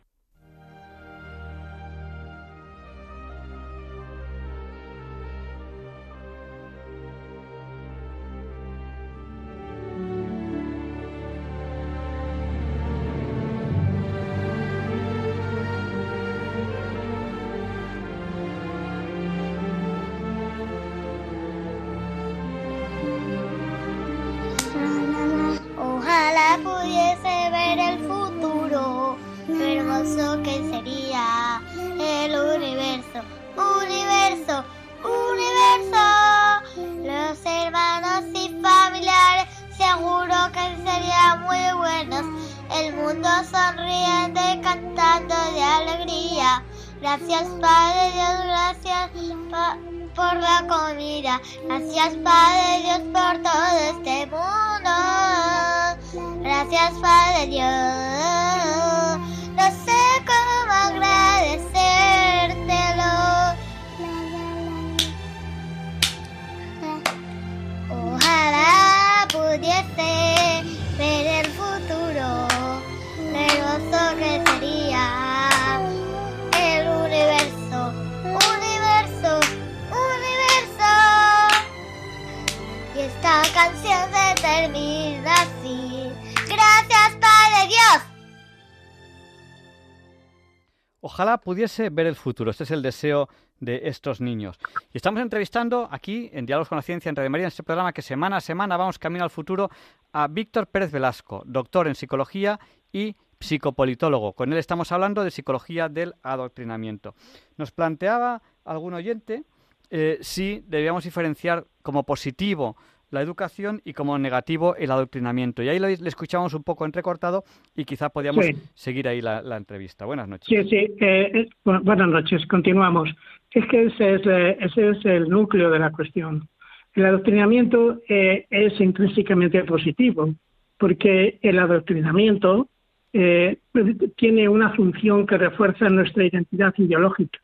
[91.44, 92.50] Pudiese ver el futuro.
[92.50, 93.28] Este es el deseo
[93.60, 94.58] de estos niños.
[94.92, 97.92] Y estamos entrevistando aquí, en Diálogos con la Ciencia, en Radio María, en este programa
[97.92, 99.70] que semana a semana vamos camino al futuro,
[100.12, 102.58] a Víctor Pérez Velasco, doctor en psicología
[102.92, 104.32] y psicopolitólogo.
[104.32, 107.14] Con él estamos hablando de psicología del adoctrinamiento.
[107.56, 109.44] Nos planteaba algún oyente
[109.90, 112.76] eh, si debíamos diferenciar como positivo
[113.14, 115.62] la educación y como negativo el adoctrinamiento.
[115.62, 120.04] Y ahí le, escuchamos un poco entrecortado y quizá podíamos seguir ahí la, entrevista.
[120.04, 120.46] Buenas noches.
[120.48, 120.76] Sí, sí.
[121.00, 122.46] Eh, eh, buenas noches.
[122.46, 123.08] Continuamos.
[123.52, 126.48] Es que ese es, eh, ese es el núcleo de la cuestión.
[126.94, 130.32] El adoctrinamiento es intrínsecamente positivo
[130.78, 132.68] porque el adoctrinamiento
[133.10, 137.40] tiene una función que refuerza nuestra identidad ideológica.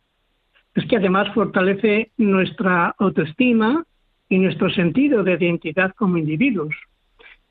[0.75, 3.85] Es que además fortalece nuestra autoestima,
[4.31, 6.75] y nuestro sentido de identidad como individuos.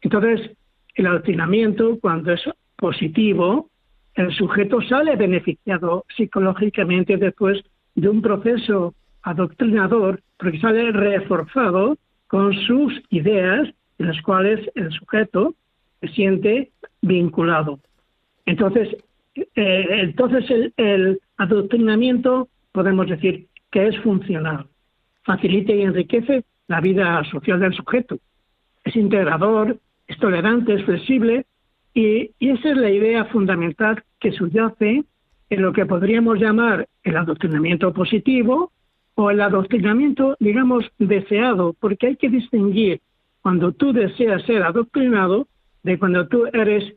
[0.01, 0.51] Entonces,
[0.95, 2.41] el adoctrinamiento, cuando es
[2.77, 3.69] positivo,
[4.15, 7.61] el sujeto sale beneficiado psicológicamente después
[7.95, 15.55] de un proceso adoctrinador, porque sale reforzado con sus ideas, en las cuales el sujeto
[15.99, 17.79] se siente vinculado.
[18.45, 18.95] Entonces,
[19.35, 24.67] eh, entonces el, el adoctrinamiento podemos decir que es funcional,
[25.23, 28.17] facilita y enriquece la vida social del sujeto.
[28.85, 29.77] Es integrador,
[30.07, 31.45] es tolerante, es flexible
[31.93, 35.03] y, esa es la idea fundamental que subyace
[35.49, 38.71] en lo que podríamos llamar el adoctrinamiento positivo
[39.15, 43.01] o el adoctrinamiento, digamos, deseado, porque hay que distinguir
[43.41, 45.47] cuando tú deseas ser adoctrinado
[45.81, 46.93] de cuando tú eres,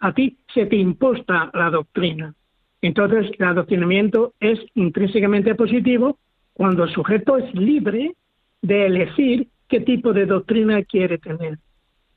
[0.00, 2.34] a ti se te imposta la doctrina.
[2.82, 6.18] Entonces, el adoctrinamiento es intrínsecamente positivo
[6.52, 8.14] cuando el sujeto es libre
[8.62, 11.58] de elegir qué tipo de doctrina quiere tener.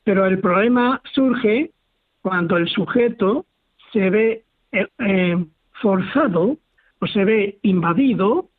[0.03, 1.71] Pero el problema surge
[2.21, 3.45] cuando el sujeto
[3.91, 5.45] se ve eh, eh,
[5.81, 6.57] forzado
[6.99, 8.49] o se ve invadido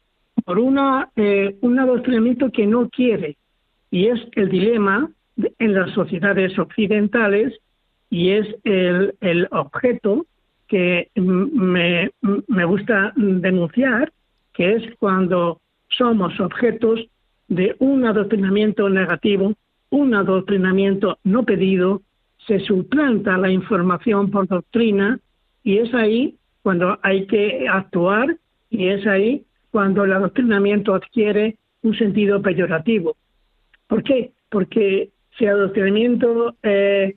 [0.45, 3.37] por una, eh, un adoctrinamiento que no quiere.
[3.91, 5.11] Y es el dilema
[5.59, 7.59] en las sociedades occidentales
[8.09, 10.27] y es el, el objeto
[10.69, 12.11] que me,
[12.47, 14.13] me gusta denunciar,
[14.53, 17.01] que es cuando somos objetos
[17.51, 19.55] de un adoctrinamiento negativo,
[19.91, 22.01] un adoctrinamiento no pedido,
[22.47, 25.19] se suplanta la información por doctrina
[25.65, 28.37] y es ahí cuando hay que actuar
[28.71, 33.17] y es ahí cuando el adoctrinamiento adquiere un sentido peyorativo.
[33.89, 34.31] ¿Por qué?
[34.49, 37.17] Porque si el adoctrinamiento eh,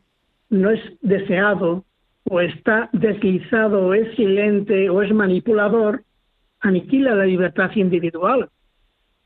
[0.49, 1.85] no es deseado
[2.23, 6.03] o está deslizado o es silente o es manipulador,
[6.59, 8.49] aniquila la libertad individual.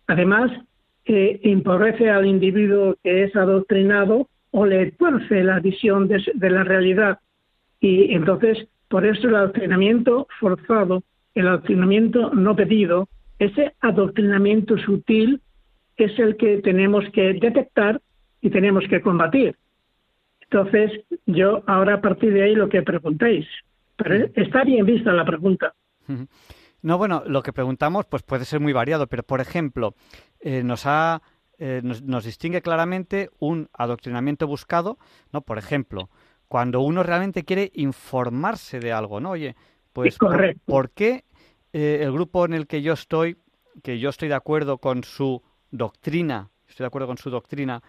[0.08, 0.52] Además,
[1.08, 7.20] que empobrece al individuo que es adoctrinado o le tuerce la visión de, la realidad.
[7.80, 11.04] Y entonces, por eso el adoctrinamiento forzado,
[11.34, 13.08] el adoctrinamiento no pedido,
[13.40, 15.40] ese adoctrinamiento sutil
[15.96, 18.02] es el que tenemos que detectar
[18.42, 19.56] y tenemos que combatir.
[20.42, 20.92] Entonces,
[21.26, 23.48] yo ahora a partir de ahí lo que preguntéis,
[23.96, 25.74] pero está bien vista la pregunta.
[26.82, 29.96] No, bueno, lo que preguntamos pues puede ser muy variado, pero por ejemplo,
[30.40, 31.22] eh, nos ha
[31.60, 35.00] eh, nos, distingue claramente un adoctrinamiento buscado,
[35.32, 35.42] ¿no?
[35.42, 36.12] Por ejemplo,
[36.48, 39.32] cuando uno realmente quiere informarse de algo, ¿no?
[39.32, 39.56] Oye,
[39.92, 40.20] pues
[40.66, 41.26] por, qué
[41.74, 43.38] eh, el grupo en el que yo estoy,
[43.82, 47.82] que yo estoy de acuerdo con su doctrina, estoy de acuerdo con su doctrina,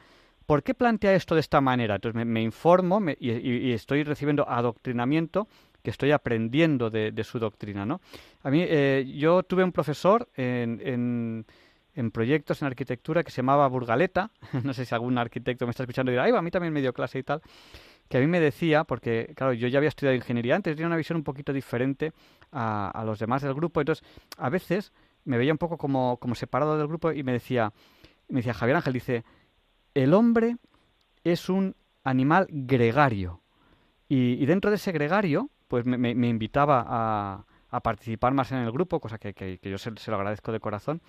[0.47, 1.97] ¿por qué plantea esto de esta manera?
[1.97, 5.47] Entonces me, informo y, estoy recibiendo adoctrinamiento
[5.83, 8.01] que estoy aprendiendo de, su doctrina, ¿no?
[8.43, 11.47] A mí, eh, yo tuve un profesor en en
[12.13, 14.31] proyectos en arquitectura que se llamaba Burgaleta,
[14.65, 16.81] no sé si algún arquitecto me está escuchando y dirá, ay, a mí también me
[16.81, 17.43] dio clase y tal,
[18.09, 20.97] que a mí me decía, porque claro, yo ya había estudiado ingeniería antes, tenía una
[20.97, 22.13] visión un poquito diferente
[22.53, 24.07] a, los demás del grupo, entonces
[24.39, 24.93] a veces
[25.25, 27.73] me veía un poco como, como separado del grupo y me decía,
[28.29, 29.25] me decía Javier Ángel, dice,
[29.95, 30.57] el hombre
[31.25, 31.75] es un
[32.05, 33.43] animal gregario
[34.09, 39.19] y, dentro de ese gregario, pues me, invitaba a, participar más en el grupo, cosa
[39.19, 41.03] que, yo se, se, lo agradezco de corazón.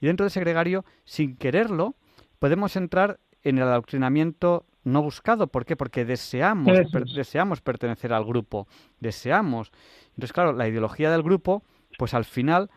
[0.00, 1.96] Y dentro de ese gregario, sin quererlo,
[2.38, 5.48] podemos entrar en el adoctrinamiento no buscado.
[5.48, 5.76] ¿Por qué?
[5.76, 6.78] Porque deseamos,
[7.14, 8.66] deseamos pertenecer al grupo,
[9.00, 9.70] deseamos.
[10.10, 11.62] Entonces, claro, la ideología del grupo,
[11.98, 12.70] pues al final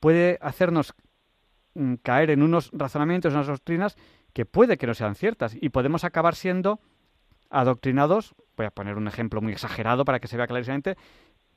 [0.00, 0.94] puede hacernos
[1.74, 3.96] mm, caer en unos razonamientos, unas doctrinas
[4.32, 6.80] que puede que no sean ciertas y podemos acabar siendo
[7.50, 10.96] adoctrinados, voy a poner un ejemplo muy exagerado para que se vea clarísimamente,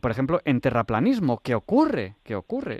[0.01, 1.39] por ejemplo, en terraplanismo.
[1.43, 2.15] ¿Qué ocurre?
[2.23, 2.79] ¿Qué ocurre?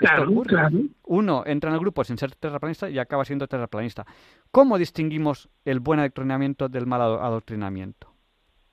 [1.04, 4.06] Uno entra en el grupo sin ser terraplanista y acaba siendo terraplanista.
[4.52, 8.08] ¿Cómo distinguimos el buen adoctrinamiento del mal adoctrinamiento?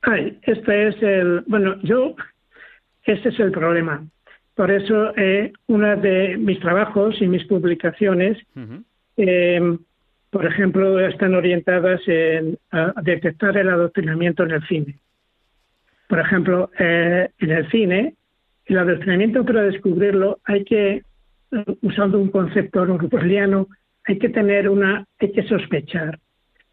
[0.01, 1.43] Ay, este es el.
[1.47, 2.15] Bueno, yo.
[3.03, 4.05] Este es el problema.
[4.55, 8.37] Por eso, eh, uno de mis trabajos y mis publicaciones,
[9.15, 9.79] em,
[10.29, 14.95] por ejemplo, están orientadas en a detectar el adoctrinamiento en el cine.
[16.07, 18.15] Por ejemplo, eh, en el cine
[18.69, 21.03] el adoctrinamiento para descubrirlo hay que,
[21.81, 22.85] usando un concepto
[24.05, 26.19] hay que tener una, hay que sospechar.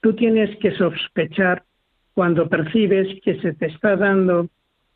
[0.00, 1.64] Tú tienes que sospechar
[2.14, 4.48] cuando percibes que se te está dando,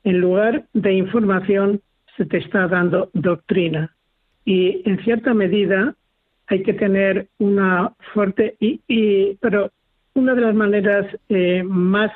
[0.04, 1.80] en lugar de información,
[2.16, 3.94] se te está dando doctrina.
[4.44, 5.94] Y en cierta medida
[6.46, 9.70] hay que tener una fuerte, y, pero
[10.14, 12.10] una de las maneras eh, más,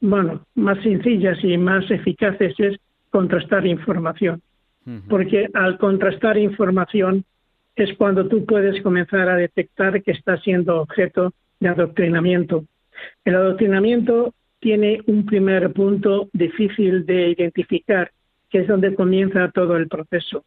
[0.00, 2.78] bueno, más sencillas y más eficaces es
[3.12, 4.42] contrastar información.
[5.08, 7.24] Porque al contrastar información
[7.76, 12.64] es cuando tú puedes comenzar a detectar que está siendo objeto de adoctrinamiento.
[13.24, 18.10] El adoctrinamiento tiene un primer punto difícil de identificar,
[18.50, 20.44] que es donde comienza todo el proceso.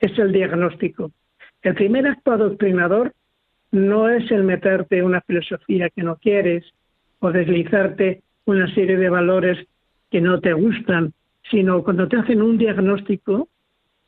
[0.00, 1.12] Es el diagnóstico.
[1.62, 3.12] El primer acto adoctrinador
[3.70, 6.64] no es el meterte una filosofía que no quieres
[7.20, 9.58] o deslizarte una serie de valores
[10.10, 11.12] que no te gustan
[11.50, 13.48] sino cuando te hacen un diagnóstico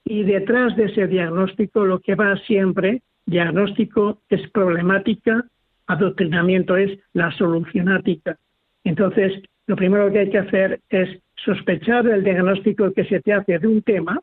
[0.05, 5.45] y detrás de ese diagnóstico lo que va siempre, diagnóstico es problemática,
[5.87, 8.39] adoctrinamiento es la solucionática.
[8.85, 13.59] Entonces, lo primero que hay que hacer es sospechar del diagnóstico que se te hace
[13.59, 14.21] de un tema,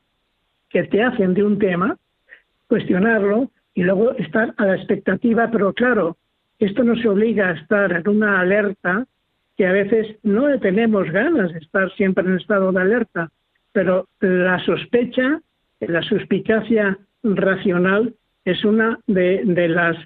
[0.69, 1.97] que te hacen de un tema,
[2.67, 6.17] cuestionarlo y luego estar a la expectativa, pero claro,
[6.59, 9.05] esto nos obliga a estar en una alerta
[9.57, 13.31] que a veces no tenemos ganas de estar siempre en estado de alerta,
[13.71, 15.41] pero la sospecha,
[15.79, 19.97] la suspicacia racional es una de, las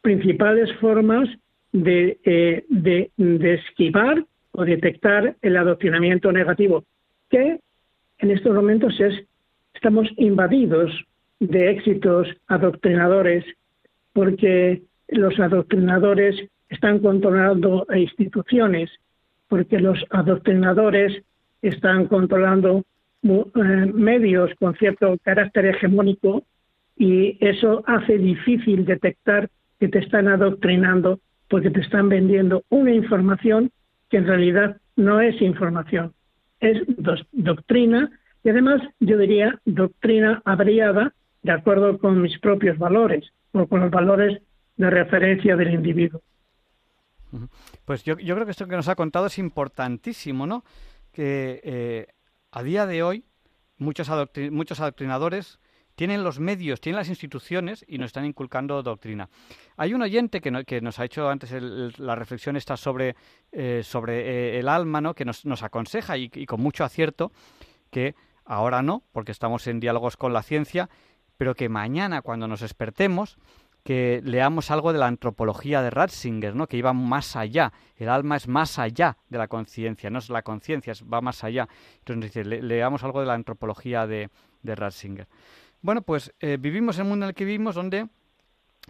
[0.00, 1.28] principales formas
[1.72, 6.84] de, eh, de, de, esquivar o detectar el adoctrinamiento negativo,
[7.30, 7.58] que
[8.18, 9.24] en estos momentos es,
[9.74, 10.90] estamos invadidos
[11.40, 13.44] de éxitos adoctrinadores,
[14.12, 16.36] porque los adoctrinadores
[16.72, 18.90] están controlando instituciones,
[19.48, 21.22] porque los adoctrinadores
[21.60, 22.84] están controlando
[23.22, 26.44] eh, medios con cierto carácter hegemónico
[26.96, 29.48] y eso hace difícil detectar
[29.78, 33.70] que te están adoctrinando porque te están vendiendo una información
[34.08, 36.12] que en realidad no es información,
[36.60, 36.78] es
[37.32, 38.10] doctrina
[38.44, 41.12] y además yo diría doctrina abriada
[41.42, 44.40] de acuerdo con mis propios valores o con los valores
[44.76, 46.22] de referencia del individuo.
[47.84, 50.64] Pues yo, creo que esto que nos ha contado es importantísimo, ¿no?
[51.12, 52.06] Que eh,
[52.50, 53.24] a día de hoy
[53.78, 54.10] muchos,
[54.50, 55.58] muchos adoctrinadores
[55.94, 59.28] tienen los medios, tienen las instituciones y nos están inculcando doctrina.
[59.76, 61.52] Hay un oyente que, que nos ha hecho antes
[61.98, 63.14] la reflexión esta sobre,
[63.50, 65.14] eh, sobre eh, el alma, ¿no?
[65.14, 67.32] que nos, nos aconseja y, con mucho acierto
[67.90, 68.14] que
[68.44, 70.88] ahora no, porque estamos en diálogos con la ciencia,
[71.36, 73.36] pero que mañana cuando nos despertemos
[73.82, 76.66] que leamos algo de la antropología de Ratzinger, ¿no?
[76.68, 77.72] que iba más allá.
[77.96, 81.68] El alma es más allá de la conciencia, no es la conciencia, va más allá.
[81.98, 84.30] Entonces dice, leamos algo de la antropología de,
[84.62, 85.26] Ratzinger.
[85.80, 88.08] Bueno, pues eh, vivimos en el mundo en el que vivimos donde,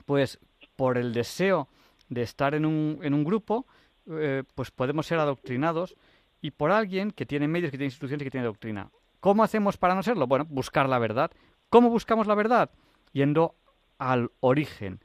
[0.04, 0.38] pues,
[0.76, 1.68] por el deseo
[2.10, 3.66] de estar en un, en un grupo,
[4.10, 5.96] eh, pues podemos ser adoctrinados
[6.42, 8.90] y por alguien que tiene medios, que tiene instituciones que tiene doctrina.
[9.20, 10.26] ¿Cómo hacemos para no serlo?
[10.26, 11.30] Bueno, buscar la verdad.
[11.70, 12.70] ¿Cómo buscamos la verdad?
[13.12, 13.54] Yendo
[14.10, 15.00] al origen.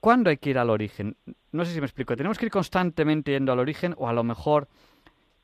[0.00, 1.16] ¿Cuándo hay que ir al origen?
[1.52, 2.16] No sé si me explico.
[2.16, 4.68] ¿Tenemos que ir constantemente yendo al origen o a lo mejor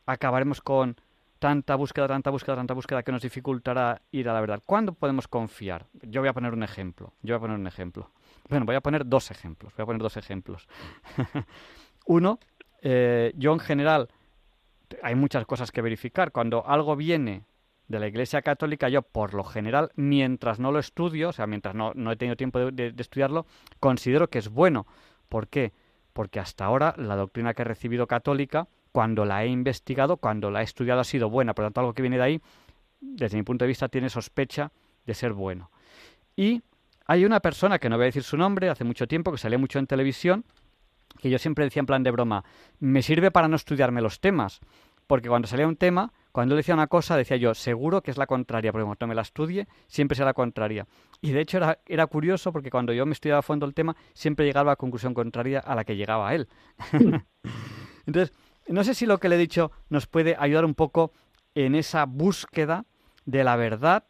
[0.07, 0.97] acabaremos con
[1.39, 4.63] tanta búsqueda, tanta búsqueda, tanta búsqueda que nos dificultará ir a la verdad?
[4.65, 5.87] ¿Cuándo podemos confiar?
[6.03, 7.13] Yo voy a poner un ejemplo.
[7.23, 8.11] Yo voy a poner un ejemplo.
[8.49, 9.75] Bueno, voy a poner dos ejemplos.
[9.77, 10.69] Voy a poner dos ejemplos.
[12.07, 12.39] Uno,
[12.83, 14.09] eh, yo en general,
[15.03, 16.31] hay muchas cosas que verificar.
[16.31, 17.45] Cuando algo viene
[17.89, 21.75] de la Iglesia Católica, yo por lo general, mientras no lo estudio, o sea, mientras
[21.75, 23.47] no, no he tenido tiempo de, estudiarlo,
[23.81, 24.87] considero que es bueno.
[25.29, 25.73] ¿Por qué?
[26.13, 30.63] Porque hasta ahora la doctrina que he recibido católica, cuando la he investigado, cuando la
[30.63, 31.55] he estudiado, ha sido buena.
[31.55, 32.41] Por lo tanto, algo que viene de ahí,
[33.01, 34.73] desde mi punto de vista, tiene sospecha
[35.05, 35.71] de ser bueno.
[36.35, 36.63] Y
[37.07, 39.59] hay una persona, que no voy a decir su nombre, hace mucho tiempo, que salía
[39.59, 40.45] mucho en televisión,
[41.21, 42.45] que yo siempre decía en plan de broma,
[42.81, 44.61] me sirve para no estudiarme los temas,
[45.07, 48.19] porque cuando salía un tema, cuando él decía una cosa, decía yo, seguro que es
[48.19, 50.87] la contraria, porque cuando me la estudie, siempre será la contraria.
[51.23, 53.97] Y de hecho era, era curioso porque cuando yo me estudiaba a fondo el tema,
[54.13, 56.47] siempre llegaba a la conclusión contraria a la que llegaba él.
[58.07, 58.37] Entonces,
[58.69, 61.11] no sé si lo que le he dicho nos puede ayudar un poco
[61.55, 62.85] en esa búsqueda
[63.25, 64.05] de la verdad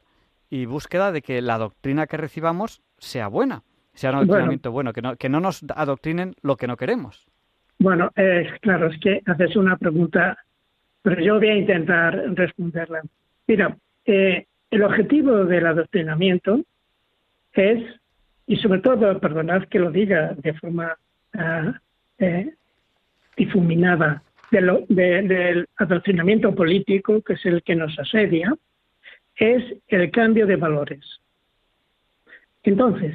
[0.50, 3.62] y búsqueda de que la doctrina que recibamos sea buena,
[3.94, 7.28] sea un adoctrinamiento bueno, que, no, que no nos adoctrinen lo que no queremos.
[7.78, 10.36] Bueno, eh, claro, es que haces una pregunta
[11.06, 13.00] pero yo voy a intentar responderla.
[13.46, 13.76] Mira,
[14.06, 16.64] eh, el objetivo del adoctrinamiento
[17.52, 17.80] es,
[18.48, 20.98] y sobre todo, perdonad que lo diga de forma
[21.34, 21.80] ah,
[22.18, 22.52] eh,
[23.36, 28.52] difuminada, del adoctrinamiento político, que es el que nos asedia,
[29.36, 31.20] es el cambio de valores.
[32.64, 33.14] Entonces,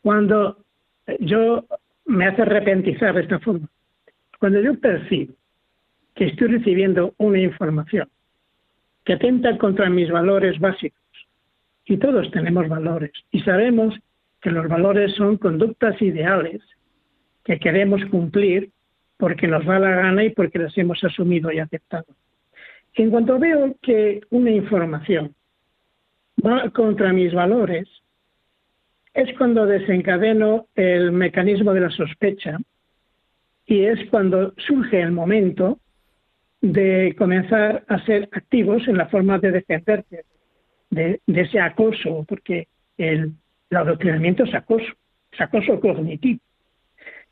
[0.00, 0.64] cuando
[1.18, 1.66] yo
[2.06, 3.68] me hace repentizar de esta forma,
[4.38, 5.34] cuando yo percibo
[6.14, 8.08] que estoy recibiendo una información
[9.04, 11.00] que atenta contra mis valores básicos.
[11.84, 13.94] Y todos tenemos valores y sabemos
[14.40, 16.62] que los valores son conductas ideales
[17.44, 18.70] que queremos cumplir
[19.16, 22.06] porque nos da la gana y porque las hemos asumido y aceptado.
[22.94, 25.34] En cuanto veo que una información
[26.44, 27.88] va contra mis valores,
[29.14, 32.58] es cuando desencadeno el mecanismo de la sospecha
[33.66, 35.78] y es cuando surge el momento
[36.60, 40.24] de comenzar a ser activos en la forma de defenderte
[40.90, 43.32] de, ese acoso, porque el,
[43.70, 44.92] adoctrinamiento es acoso,
[45.32, 46.40] es acoso cognitivo.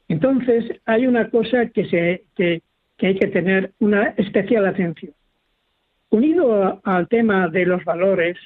[0.06, 2.62] Entonces, hay una cosa que, se, que,
[3.00, 5.12] hay que tener una especial atención.
[6.10, 8.38] Unido al tema de los valores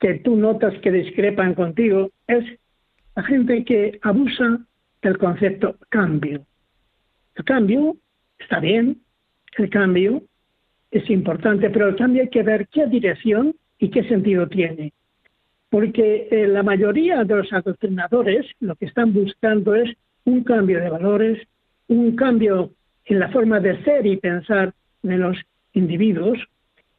[0.00, 2.44] que tú notas que discrepan contigo, es
[3.16, 4.60] la gente que abusa
[5.02, 6.46] del concepto cambio.
[7.34, 7.96] El cambio
[8.38, 9.02] está bien,
[9.58, 10.22] el cambio
[10.90, 14.92] es importante, pero cambio hay que ver qué dirección y qué sentido tiene.
[15.70, 19.94] Porque eh, la mayoría de los adoctrinadores lo que están buscando es
[20.24, 21.46] un cambio de valores,
[21.88, 22.70] un cambio
[23.04, 25.36] en la forma de ser y pensar de los
[25.72, 26.38] individuos.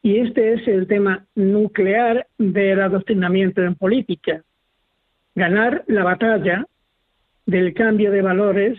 [0.02, 4.42] Y este es el tema nuclear del adoctrinamiento en política.
[5.34, 6.66] Ganar la batalla
[7.46, 8.78] del cambio de valores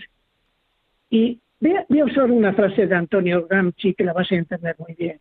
[1.10, 4.96] y Voy a, usar una frase de Antonio Gramsci que la vas a entender muy
[4.96, 5.20] bien.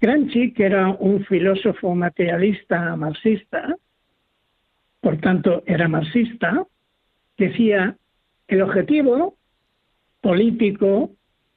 [0.00, 3.76] Gramsci, que era un filósofo materialista marxista,
[5.00, 6.66] por tanto era marxista,
[7.36, 7.94] decía,
[8.46, 9.36] el objetivo
[10.22, 11.10] político,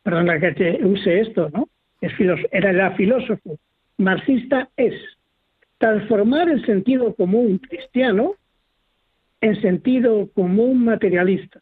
[0.04, 1.70] perdona que te use esto, ¿no?
[2.02, 2.12] Es
[2.52, 3.58] era la filósofo
[3.98, 4.96] marxista es
[5.78, 8.34] transformar el sentido común cristiano
[9.40, 11.62] en sentido común materialista.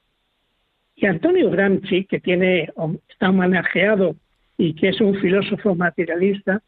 [1.01, 2.73] Y Antonio Gramsci, que tiene,
[3.07, 4.17] está homenajeado
[4.57, 6.61] y que es un filósofo materialista,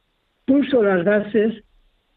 [0.46, 1.62] puso las bases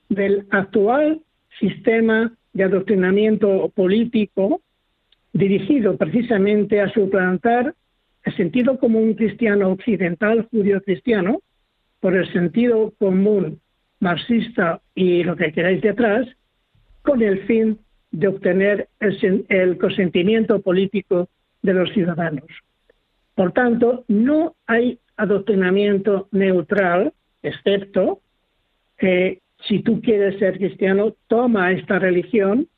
[0.08, 1.20] del actual
[1.58, 4.60] sistema de adoctrinamiento político
[5.32, 7.74] dirigido precisamente a suplantar
[8.22, 11.40] el sentido común cristiano occidental, judío-cristiano,
[11.98, 13.60] por el sentido común
[13.98, 16.28] marxista y lo que queráis detrás,
[17.02, 17.76] con el fin
[18.12, 21.28] de obtener el, el consentimiento político
[21.64, 22.44] de los ciudadanos.
[23.34, 27.12] Por tanto, no hay adoctrinamiento neutral,
[27.42, 28.20] excepto
[28.98, 32.68] que si tú quieres ser cristiano, toma esta religión,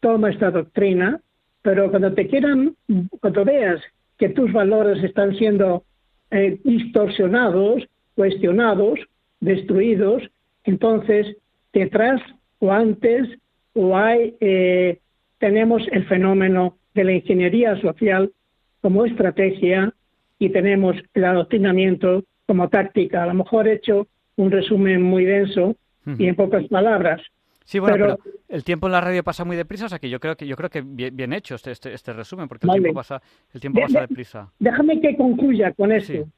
[0.00, 1.20] toma esta doctrina,
[1.62, 2.76] pero cuando te quieran,
[3.20, 3.80] cuando veas
[4.18, 5.84] que tus valores están siendo
[6.30, 9.00] eh, distorsionados, cuestionados,
[9.40, 10.22] destruidos,
[10.64, 11.36] entonces
[11.72, 12.20] detrás
[12.58, 13.28] o antes
[13.72, 14.98] o hay, eh,
[15.38, 18.32] tenemos el fenómeno de la ingeniería social
[18.80, 19.92] como estrategia
[20.38, 23.22] y tenemos el adoctrinamiento como táctica.
[23.22, 25.76] A lo mejor he hecho un resumen muy denso
[26.18, 27.20] y en pocas palabras.
[27.64, 28.18] Sí, bueno, pero,
[28.48, 30.54] el tiempo en la radio pasa muy deprisa, o sea que yo creo que yo
[30.54, 33.20] creo que bien, hecho este, este, este, resumen, porque el tiempo pasa,
[33.52, 34.52] el tiempo pasa deprisa.
[34.60, 36.28] Déjame que concluya con esto,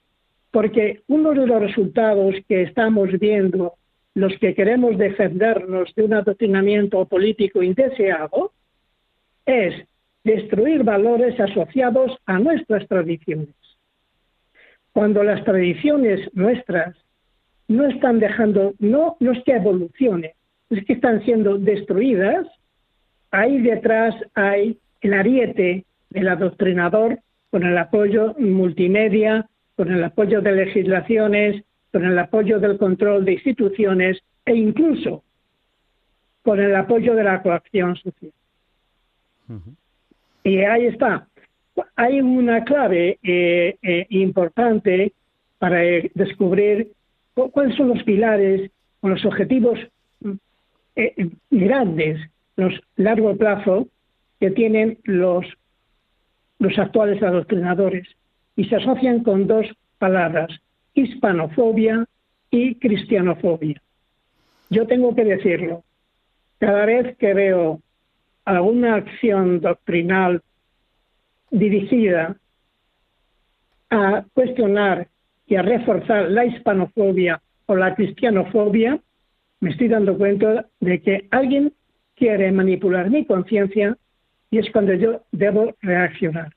[0.51, 3.75] porque uno de los resultados que estamos viendo,
[4.15, 8.53] los que queremos defendernos de un adoctrinamiento político indeseado,
[9.45, 9.75] es
[10.29, 13.55] destruir valores asociados a nuestras tradiciones.
[14.93, 16.95] Cuando las tradiciones nuestras
[17.66, 20.33] no están dejando, no, no es que evolucionen,
[20.70, 22.47] es que están siendo destruidas,
[23.31, 27.20] ahí detrás hay el ariete del adoctrinador
[27.51, 33.33] con el apoyo multimedia, con el apoyo de legislaciones, con el apoyo del control de
[33.33, 35.22] instituciones e incluso
[36.43, 38.33] con el apoyo de la coacción social.
[40.49, 41.29] Y ahí está.
[41.97, 45.13] Hay una clave eh, eh, importante
[45.59, 46.93] para eh, descubrir
[47.35, 48.71] cuáles son los pilares
[49.03, 49.79] o los objetivos
[50.97, 52.19] eh, grandes,
[52.57, 53.89] los largo plazo
[54.41, 55.45] que tienen los,
[56.59, 58.09] los actuales adoctrinadores
[58.57, 59.67] y se asocian con dos
[59.99, 60.49] palabras,
[60.95, 62.07] hispanofobia
[62.51, 63.83] y cristianofobia.
[64.71, 65.85] Yo tengo que decirlo,
[66.59, 67.83] cada vez que veo
[68.49, 70.43] alguna acción doctrinal
[71.51, 72.37] dirigida
[73.91, 75.09] a cuestionar
[75.47, 78.99] y a reforzar la hispanofobia o la cristianofobia,
[79.61, 81.73] me estoy dando cuenta de que alguien
[82.15, 83.97] quiere manipular mi conciencia
[84.51, 86.55] y es cuando yo debo reaccionar.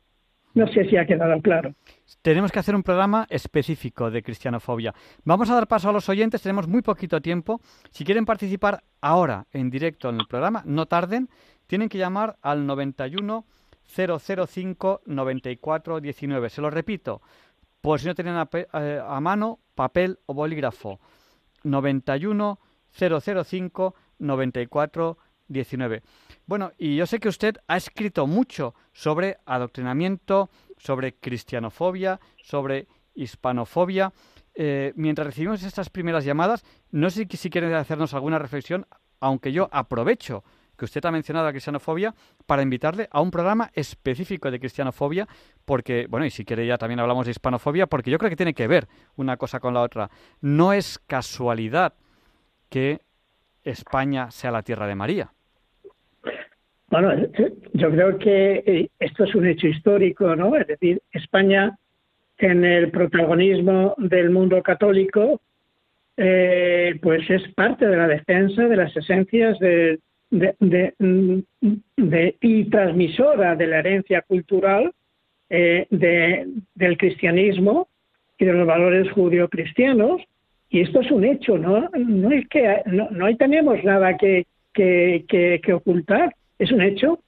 [0.54, 1.74] No sé si ha quedado claro.
[2.22, 4.94] Tenemos que hacer un programa específico de cristianofobia.
[5.24, 7.62] Vamos a dar paso a los oyentes, tenemos muy poquito tiempo.
[7.90, 11.30] Si quieren participar ahora en directo en el programa, no tarden,
[11.72, 13.46] tienen que llamar al 91
[13.96, 16.50] 005 94 19.
[16.50, 17.22] Se lo repito,
[17.80, 21.00] por si no tienen a, eh, mano papel o bolígrafo.
[21.64, 22.60] 91
[22.92, 25.18] 005 94
[25.48, 26.04] 19.
[26.46, 34.12] Bueno, y yo sé que usted ha escrito mucho sobre adoctrinamiento, sobre cristianofobia, sobre hispanofobia.
[34.56, 38.88] Eh, mientras recibimos estas primeras llamadas, no sé si quieren hacernos alguna reflexión,
[39.22, 40.44] aunque yo aprovecho
[40.82, 42.12] que usted ha mencionado la cristianofobia
[42.48, 45.28] para invitarle a un programa específico de cristianofobia,
[45.64, 48.56] porque, bueno, y si quiere ya también hablamos de hispanofobia, porque yo creo que tiene
[48.56, 50.10] que ver una cosa con la otra.
[50.42, 51.94] No es casualidad
[52.72, 53.02] que
[53.64, 55.32] España sea la tierra de María.
[56.90, 57.14] Bueno,
[57.74, 60.56] yo creo que eh, esto es un hecho histórico, ¿no?
[60.56, 61.78] Es decir, España
[62.40, 65.42] en el protagonismo del mundo católico,
[66.18, 70.00] eh, pues es parte de la defensa de las esencias de,
[72.42, 74.92] y transmisora de la herencia cultural
[75.50, 77.90] eh, del cristianismo
[78.38, 80.22] y de los valores judío-cristianos
[80.72, 85.26] y esto es un hecho, no, no es que no, no tenemos nada que, que,
[85.28, 87.20] que, ocultar, es un hecho.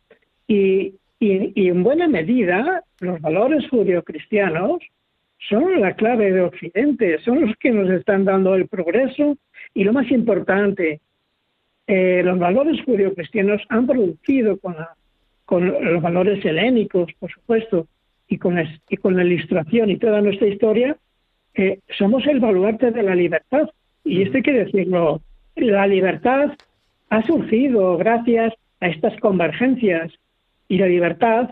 [0.47, 4.79] Y, y, en buena medida los valores judio-cristianos
[5.49, 9.37] son la clave de Occidente, son los que nos están dando el progreso
[9.73, 11.01] y lo más importante,
[11.88, 14.75] eh, los valores judio-cristianos han producido con,
[15.81, 17.88] los valores helénicos, por supuesto,
[18.27, 20.97] y con, la ilustración y toda nuestra historia,
[21.97, 23.69] somos el baluarte de la libertad.
[24.03, 25.21] Y esto hay que decirlo,
[25.55, 26.51] la libertad
[27.09, 30.11] ha surgido gracias a estas convergencias
[30.67, 31.51] y la libertad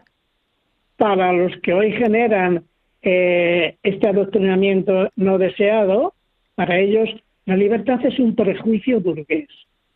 [0.97, 2.63] para los que hoy generan
[3.01, 6.13] eh, este adoctrinamiento no deseado,
[6.55, 7.09] para ellos
[7.45, 9.49] la libertad es un prejuicio burgués.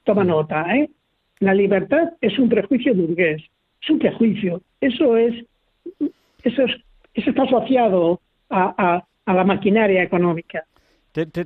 [0.06, 0.90] Toma nota, ¿eh?
[1.40, 3.44] La libertad es un prejuicio burgués,
[3.82, 4.62] es un prejuicio.
[4.80, 5.46] Eso es,
[6.44, 6.72] eso es,
[7.14, 10.64] eso está asociado a, a la maquinaria económica.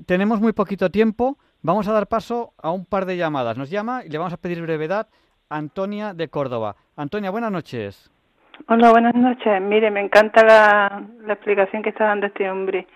[0.05, 1.37] tenemos muy poquito tiempo.
[1.61, 3.57] Vamos a dar paso a un par de llamadas.
[3.57, 5.07] Nos llama y le vamos a pedir brevedad
[5.49, 6.75] Antonia de Córdoba.
[6.95, 8.11] Antonia, buenas noches.
[8.67, 9.61] Hola, buenas noches.
[9.61, 12.87] Mire, me encanta la, explicación que está dando este hombre.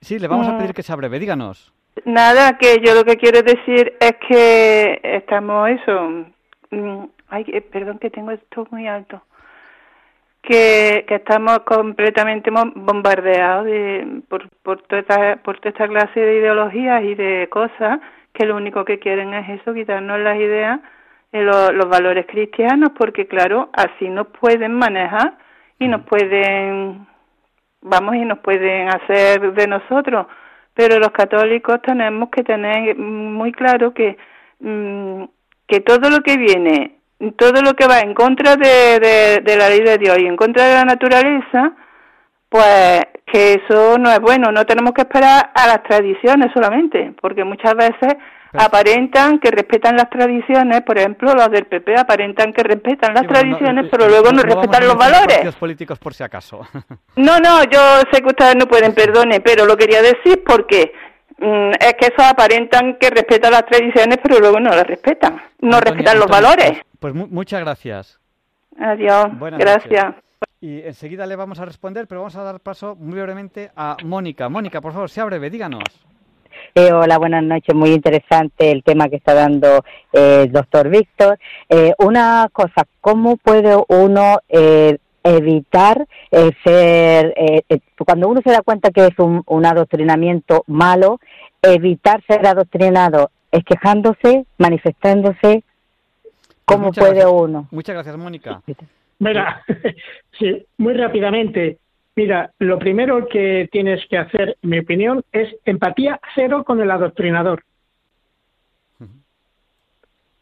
[0.00, 0.58] Sí, le vamos a mm.
[0.58, 1.18] pedir que sea breve.
[1.18, 1.72] Díganos.
[2.04, 6.26] Nada, que yo lo que quiero decir es que estamos eso.
[6.70, 9.22] Mm, ay, eh, perdón que tengo esto muy alto
[10.42, 17.02] que, estamos completamente bombardeados de, por, por, toda esta, por toda esta clase de ideologías
[17.04, 18.00] y de cosas
[18.32, 20.80] que lo único que quieren es eso, quitarnos las ideas,
[21.32, 25.36] eh, los valores cristianos, porque claro, así nos pueden manejar
[25.78, 27.06] y nos pueden,
[27.82, 30.26] vamos, y nos pueden hacer de nosotros.
[30.78, 34.16] Pero los católicos tenemos que tener muy claro que,
[34.60, 35.24] mm,
[35.66, 36.98] que todo lo que viene
[37.36, 40.66] todo lo que va en contra de, de, la ley de Dios y en contra
[40.66, 41.72] de la naturaleza,
[42.48, 44.52] pues que eso no es bueno.
[44.52, 48.14] No tenemos que esperar a las tradiciones solamente, porque muchas veces
[48.52, 53.86] aparentan que respetan las tradiciones, por ejemplo, los del PP aparentan que respetan las tradiciones,
[53.86, 55.54] eh, pero eh, luego no, respetan los valores.
[55.56, 56.60] políticos por si acaso.
[57.16, 57.80] no, no, yo
[58.12, 60.92] sé que ustedes no pueden, perdone, pero lo quería decir porque
[61.38, 65.80] mm, es que esos aparentan que respetan las tradiciones, pero luego no las respetan, no
[65.80, 66.80] respetan los valores.
[66.98, 68.20] Pues, muchas gracias.
[68.78, 69.28] Adiós.
[69.58, 70.14] gracias.
[70.60, 74.48] Y enseguida le vamos a responder, pero vamos a dar paso muy brevemente a Mónica.
[74.48, 76.07] Mónica, por favor, sea breve, díganos.
[76.78, 77.74] Eh, hola, buenas noches.
[77.74, 81.36] Muy interesante el tema que está dando eh, el doctor Víctor.
[81.68, 84.38] Eh, una cosa, ¿cómo puede uno
[85.24, 86.06] evitar
[86.62, 87.34] ser,
[88.06, 91.18] cuando uno se da cuenta que es un, adoctrinamiento malo,
[91.62, 95.64] evitar ser adoctrinado es quejándose, manifestándose?
[95.64, 96.32] Pues
[96.64, 97.66] ¿Cómo puede uno?
[97.72, 98.62] Muchas gracias, Mónica.
[99.18, 99.64] Mira,
[100.38, 101.78] sí, muy rápidamente.
[102.18, 106.90] Mira, lo primero que tienes que hacer, en mi opinión, es empatía cero con el
[106.90, 107.62] adoctrinador.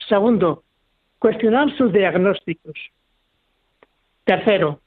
[0.08, 0.62] Segundo,
[1.18, 2.78] cuestionar sus diagnósticos.
[4.24, 4.80] Tercero,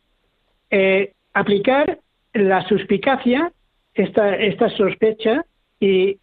[0.71, 1.99] eh, aplicar
[2.33, 3.53] la suspicacia,
[3.93, 5.45] esta, esta sospecha,
[5.79, 6.17] y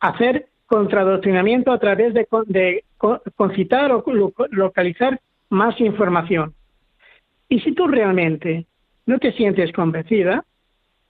[0.00, 2.84] hacer contradoctrinamiento a través de, de
[3.36, 4.02] concitar o
[4.48, 6.54] localizar más información.
[7.50, 8.64] Y si tú realmente
[9.06, 10.44] no te sientes convencida,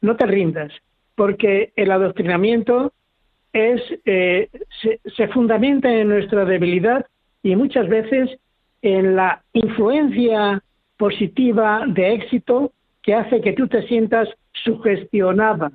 [0.03, 0.73] no te rindas,
[1.15, 2.93] porque el adoctrinamiento
[3.53, 4.51] es, eh,
[5.17, 7.07] se, fundamenta en nuestra debilidad
[7.43, 8.39] y muchas veces
[8.83, 10.63] en la influencia
[10.99, 12.73] positiva de éxito
[13.03, 15.73] que hace que tú te sientas sugestionada.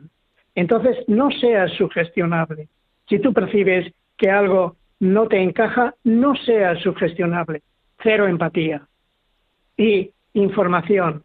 [0.53, 2.67] Entonces, no seas sugestionable.
[3.09, 7.63] Si tú percibes que algo no te encaja, no seas sugestionable.
[8.03, 8.87] Cero empatía.
[9.77, 11.23] Y información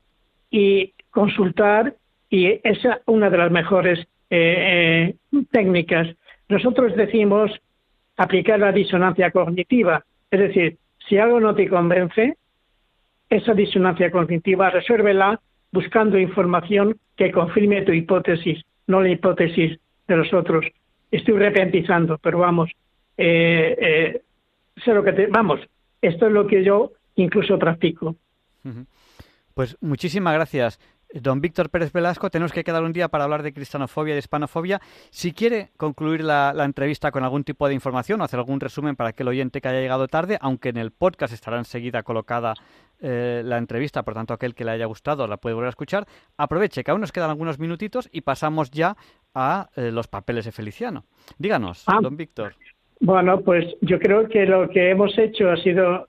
[0.56, 1.96] y consultar
[2.30, 3.98] y es una de las mejores
[4.30, 6.08] eh, eh, técnicas.
[6.48, 7.50] Nosotros decimos
[8.16, 12.38] aplicar la disonancia cognitiva, es decir, si algo no te convence,
[13.28, 15.38] esa disonancia cognitiva resuélvela
[15.72, 19.78] buscando información que confirme tu hipótesis, no la hipótesis
[20.08, 20.64] de los otros.
[21.10, 22.70] Estoy repentizando, pero vamos,
[23.18, 24.22] eh,
[24.82, 25.60] sé lo que te, vamos,
[26.00, 28.16] esto es lo que yo incluso practico.
[29.56, 30.78] Pues muchísimas gracias.
[31.14, 34.18] Don Víctor Pérez Velasco, tenemos que quedar un día para hablar de cristianofobia y de
[34.18, 34.82] hispanofobia.
[35.08, 39.14] Si quiere concluir la, entrevista con algún tipo de información o hacer algún resumen para
[39.14, 42.52] que el oyente que haya llegado tarde, aunque en el podcast estará enseguida colocada
[43.00, 46.06] eh, la entrevista, por tanto aquel que le haya gustado la puede volver a escuchar,
[46.36, 48.94] aproveche que aún nos quedan algunos minutitos y pasamos ya
[49.32, 51.06] a eh, los papeles de Feliciano.
[51.38, 52.00] Díganos, ah.
[52.02, 52.56] don Víctor.
[53.00, 56.08] Bueno, pues yo creo que lo que hemos hecho ha sido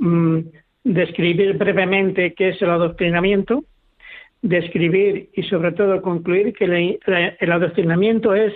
[0.00, 0.40] mm,
[0.84, 3.64] describir brevemente qué es el adoctrinamiento,
[4.40, 6.98] describir y sobre todo concluir que
[7.38, 8.52] el adoctrinamiento es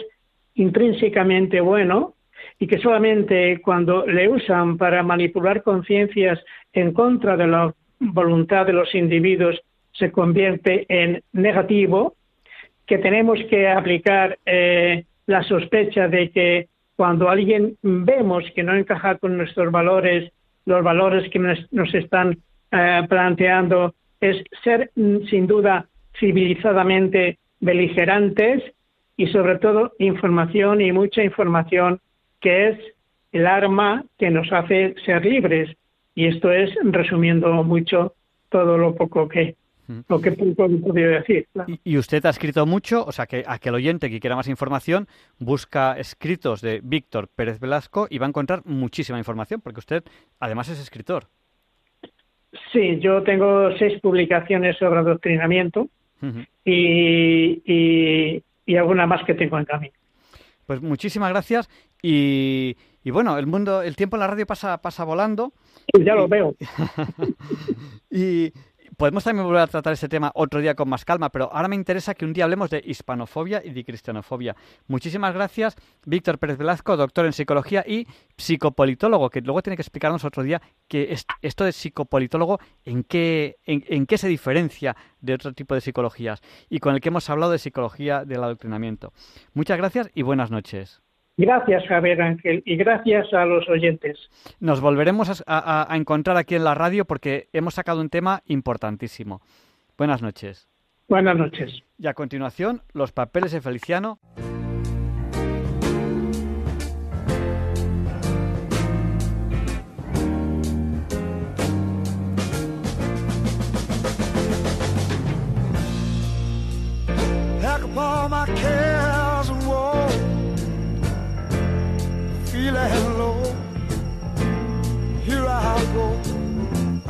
[0.55, 2.15] intrínsecamente bueno
[2.59, 8.73] y que solamente cuando le usan para manipular conciencias en contra de la voluntad de
[8.73, 9.61] los individuos
[9.93, 12.17] se convierte en negativo,
[12.87, 19.17] que tenemos que aplicar eh, la sospecha de que cuando alguien vemos que no encaja
[19.17, 20.33] con nuestros valores
[20.67, 22.39] los valores que nos, están
[22.73, 25.87] eh, planteando es ser mm, sin duda
[26.19, 28.63] civilizadamente beligerantes
[29.17, 32.01] y sobre todo información y mucha información
[32.41, 32.79] que es
[33.33, 35.75] el arma que nos hace ser libres.
[36.15, 38.15] Y esto es resumiendo mucho
[38.51, 39.57] todo lo poco que
[40.09, 41.47] lo que poco decir.
[41.85, 45.07] Y usted ha escrito mucho, o sea que aquel oyente que quiera más información
[45.39, 50.05] busca escritos de Víctor Pérez Velasco y va a encontrar muchísima información, porque usted
[50.41, 51.27] además es escritor.
[52.73, 55.89] Sí, yo tengo seis publicaciones sobre adoctrinamiento
[56.65, 59.93] y, y, y, alguna más que tengo en camino.
[60.67, 61.69] Pues muchísimas gracias
[62.03, 65.53] y, y bueno, el mundo, el tiempo en la radio pasa, pasa volando.
[65.97, 66.57] Ya lo veo.
[68.11, 68.53] y,
[68.97, 71.77] podemos también volver a tratar este tema otro día con más calma, pero ahora me
[71.77, 74.57] interesa que un día hablemos de hispanofobia y de cristianofobia.
[74.87, 80.25] Muchísimas gracias, Víctor Pérez Velasco, doctor en psicología y psicopolitólogo, que luego tiene que explicarnos
[80.25, 85.75] otro día que esto de psicopolitólogo en qué, en, qué se diferencia de otro tipo
[85.75, 89.13] de psicologías y con el que hemos hablado de psicología del adoctrinamiento.
[89.55, 91.06] Muchas gracias y buenas noches.
[91.37, 94.19] Gracias, Javier Ángel, y gracias a los oyentes.
[94.59, 99.43] Nos volveremos a, encontrar aquí en la radio porque hemos sacado un tema importantísimo.
[99.99, 100.69] Buenas noches.
[101.09, 101.83] Buenas noches.
[101.99, 104.19] Y a continuación, los papeles de Feliciano.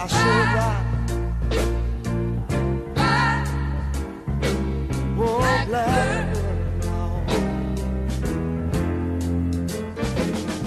[0.09, 0.85] I
[5.17, 6.06] won't black.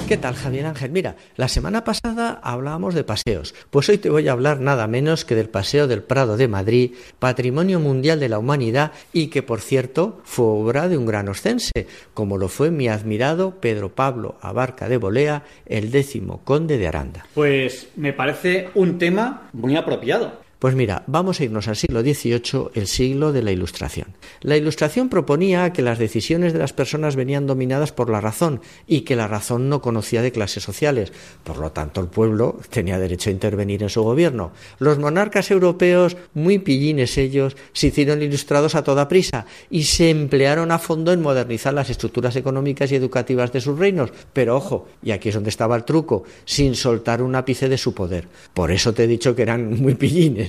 [0.10, 0.90] ¿Qué tal, Javier Ángel?
[0.90, 3.54] Mira, la semana pasada hablábamos de paseos.
[3.70, 6.94] Pues hoy te voy a hablar nada menos que del Paseo del Prado de Madrid,
[7.20, 11.86] Patrimonio Mundial de la Humanidad y que, por cierto, fue obra de un gran oscense,
[12.16, 17.28] como lo fue mi admirado Pedro Pablo Abarca de Bolea, el décimo conde de Aranda.
[17.36, 20.49] Pues me parece un tema muy apropiado.
[20.60, 24.08] Pues mira, vamos a irnos al siglo XVIII, el siglo de la Ilustración.
[24.42, 29.02] La Ilustración proponía que las decisiones de las personas venían dominadas por la razón y
[29.02, 31.14] que la razón no conocía de clases sociales.
[31.46, 34.52] Por lo tanto, el pueblo tenía derecho a intervenir en su gobierno.
[34.80, 40.74] Los monarcas europeos, muy pillines ellos, se hicieron ilustrados a toda prisa y se emplearon
[40.74, 44.12] a fondo en modernizar las estructuras económicas y educativas de sus reinos.
[44.34, 47.94] Pero ojo, y aquí es donde estaba el truco, sin soltar un ápice de su
[47.94, 48.28] poder.
[48.54, 50.49] Por eso te he dicho que eran muy pillines.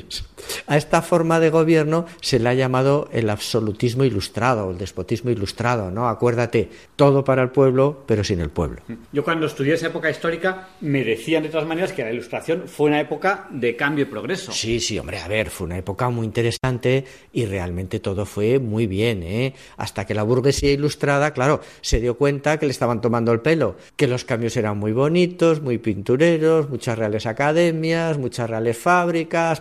[0.66, 5.90] A esta forma de gobierno se le ha llamado el absolutismo ilustrado, el despotismo ilustrado,
[5.90, 6.08] ¿no?
[6.08, 8.82] Acuérdate, todo para el pueblo, pero sin el pueblo.
[9.12, 12.88] Yo cuando estudié esa época histórica me decían de todas maneras que la ilustración fue
[12.88, 14.52] una época de cambio y progreso.
[14.52, 18.86] Sí, sí, hombre, a ver, fue una época muy interesante y realmente todo fue muy
[18.86, 19.54] bien, ¿eh?
[19.76, 23.76] Hasta que la burguesía ilustrada, claro, se dio cuenta que le estaban tomando el pelo,
[23.96, 29.60] que los cambios eran muy bonitos, muy pintureros, muchas reales academias, muchas reales fábricas,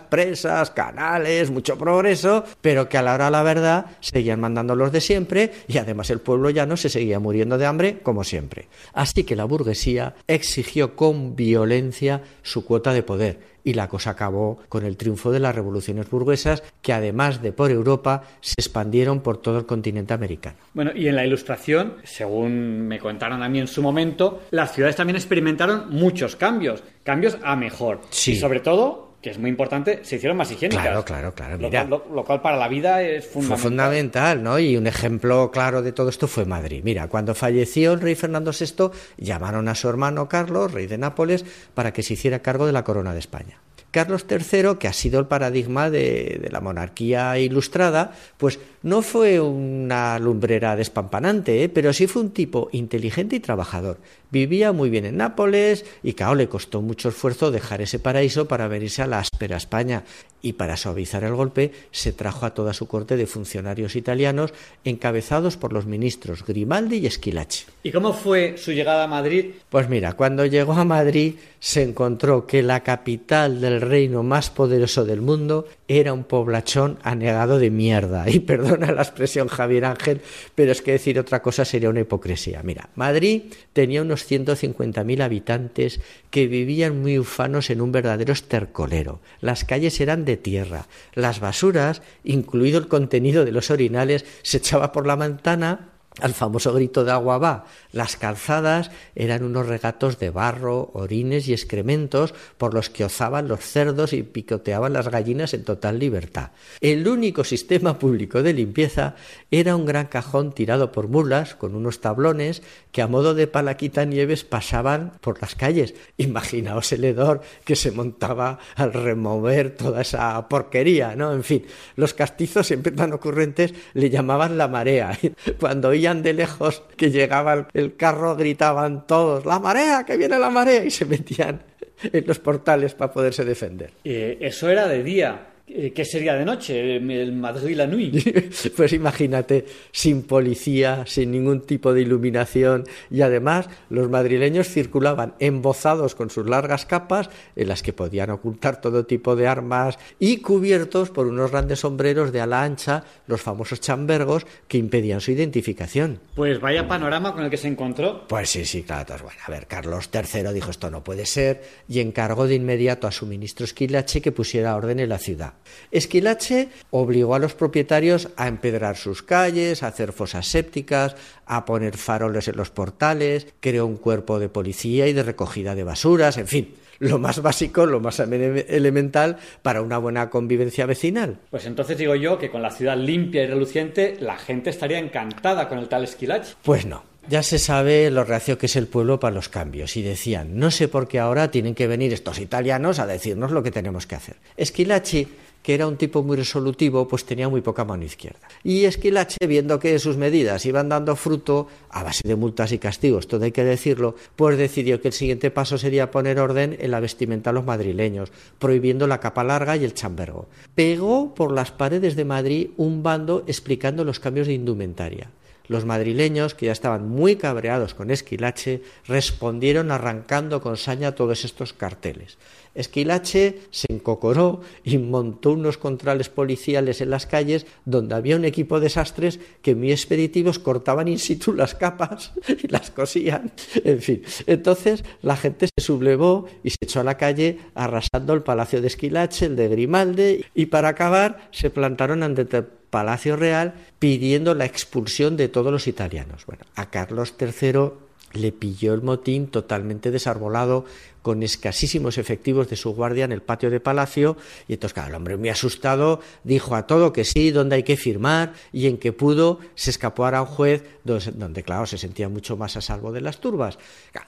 [0.74, 5.00] canales, mucho progreso, pero que a la hora de la verdad seguían mandando los de
[5.00, 8.68] siempre y además el pueblo ya no se seguía muriendo de hambre como siempre.
[8.92, 14.58] Así que la burguesía exigió con violencia su cuota de poder y la cosa acabó
[14.68, 19.38] con el triunfo de las revoluciones burguesas que además de por Europa se expandieron por
[19.38, 20.56] todo el continente americano.
[20.74, 24.96] Bueno, y en la ilustración, según me contaron a mí en su momento, las ciudades
[24.96, 28.00] también experimentaron muchos cambios, cambios a mejor.
[28.10, 28.32] Sí.
[28.32, 30.82] Y sobre todo que es muy importante, se hicieron más higiénicas.
[30.82, 31.56] Claro, claro, claro.
[31.58, 33.58] Lo, Mira, lo- lo cual para la vida es fue fundamental.
[33.62, 34.58] fundamental, ¿no?
[34.58, 36.80] Y un ejemplo claro de todo esto fue Madrid.
[36.84, 41.44] Mira, cuando falleció el rey Fernando VI, llamaron a su hermano Carlos, rey de Nápoles,
[41.74, 43.60] para que se hiciera cargo de la corona de España.
[43.90, 49.40] Carlos III, que ha sido el paradigma de, de la monarquía ilustrada, pues no fue
[49.40, 51.68] una lumbrera despampanante, ¿eh?
[51.68, 53.98] pero sí fue un tipo inteligente y trabajador.
[54.30, 58.68] Vivía muy bien en Nápoles y, claro, le costó mucho esfuerzo dejar ese paraíso para
[58.68, 60.04] venirse a la áspera España.
[60.42, 64.54] Y para suavizar el golpe, se trajo a toda su corte de funcionarios italianos
[64.84, 67.66] encabezados por los ministros Grimaldi y Esquilache.
[67.82, 69.50] ¿Y cómo fue su llegada a Madrid?
[69.68, 75.04] Pues mira, cuando llegó a Madrid se encontró que la capital del reino más poderoso
[75.04, 78.30] del mundo era un poblachón anegado de mierda.
[78.30, 80.22] Y perdona la expresión Javier Ángel,
[80.54, 82.62] pero es que decir otra cosa sería una hipocresía.
[82.62, 83.42] Mira, Madrid
[83.74, 86.00] tenía unos 150.000 habitantes
[86.30, 89.20] que vivían muy ufanos en un verdadero estercolero.
[89.40, 90.86] Las calles eran de tierra.
[91.14, 96.72] Las basuras, incluido el contenido de los orinales, se echaba por la ventana al famoso
[96.72, 97.64] grito de agua va.
[97.92, 103.60] Las calzadas eran unos regatos de barro, orines y excrementos por los que ozaban los
[103.60, 106.50] cerdos y picoteaban las gallinas en total libertad.
[106.80, 109.14] El único sistema público de limpieza
[109.50, 114.04] era un gran cajón tirado por mulas con unos tablones que a modo de palaquita
[114.04, 115.94] nieves pasaban por las calles.
[116.16, 121.32] Imaginaos el hedor que se montaba al remover toda esa porquería, ¿no?
[121.32, 125.16] En fin, los castizos siempre tan ocurrentes le llamaban la marea.
[125.60, 130.48] Cuando oían de lejos que llegaba el, carro gritaban todos, la marea, que viene la
[130.48, 131.62] marea, y se metían
[132.02, 133.90] en los portales para poderse defender.
[134.04, 135.49] Eh, eso era de día.
[135.72, 136.96] Eh, ¿Qué sería de noche?
[136.96, 138.10] El Madrid la nuit.
[138.76, 146.14] Pues imagínate, sin policía, sin ningún tipo de iluminación y además los madrileños circulaban embozados
[146.14, 151.10] con sus largas capas en las que podían ocultar todo tipo de armas y cubiertos
[151.10, 156.20] por unos grandes sombreros de ala ancha, los famosos chambergos que impedían su identificación.
[156.34, 158.26] Pues vaya panorama con el que se encontró.
[158.26, 159.14] Pues sí, sí, claro.
[159.22, 163.12] Bueno, a ver, Carlos III dijo esto no puede ser y encargó de inmediato a
[163.12, 165.54] su ministro Esquilache que pusiera orden en la ciudad.
[165.90, 171.96] Esquilache obligó a los propietarios a empedrar sus calles, a hacer fosas sépticas, a poner
[171.96, 176.46] faroles en los portales, creó un cuerpo de policía y de recogida de basuras, en
[176.46, 181.38] fin, lo más básico, lo más ele- elemental para una buena convivencia vecinal.
[181.50, 185.68] Pues entonces digo yo que con la ciudad limpia y reluciente la gente estaría encantada
[185.68, 186.54] con el tal Esquilache.
[186.62, 187.08] Pues no.
[187.28, 190.70] Ya se sabe lo reacio que es el pueblo para los cambios y decían, no
[190.70, 194.14] sé por qué ahora tienen que venir estos italianos a decirnos lo que tenemos que
[194.16, 194.36] hacer.
[194.56, 195.28] Esquilachi
[195.62, 198.48] que era un tipo muy resolutivo, pues tenía muy poca mano izquierda.
[198.64, 203.28] Y Esquilache, viendo que sus medidas iban dando fruto, a base de multas y castigos,
[203.28, 207.00] todo hay que decirlo, pues decidió que el siguiente paso sería poner orden en la
[207.00, 210.48] vestimenta a los madrileños, prohibiendo la capa larga y el chambergo.
[210.74, 215.30] Pegó por las paredes de Madrid un bando explicando los cambios de indumentaria.
[215.70, 221.72] Los madrileños, que ya estaban muy cabreados con Esquilache, respondieron arrancando con saña todos estos
[221.72, 222.38] carteles.
[222.74, 228.80] Esquilache se encocoró y montó unos controles policiales en las calles donde había un equipo
[228.80, 233.52] de sastres que muy expeditivos cortaban in situ las capas y las cosían.
[233.84, 238.42] En fin, entonces la gente se sublevó y se echó a la calle arrasando el
[238.42, 242.44] palacio de Esquilache, el de Grimalde y para acabar se plantaron ante
[242.90, 246.44] Palacio Real pidiendo la expulsión de todos los italianos.
[246.46, 247.90] Bueno, a Carlos III
[248.32, 250.84] le pilló el motín totalmente desarbolado,
[251.22, 254.36] con escasísimos efectivos de su guardia en el patio de palacio,
[254.68, 257.96] y entonces, claro, el hombre muy asustado dijo a todo que sí, donde hay que
[257.96, 262.76] firmar, y en que pudo, se escapó a juez donde, claro, se sentía mucho más
[262.76, 263.78] a salvo de las turbas.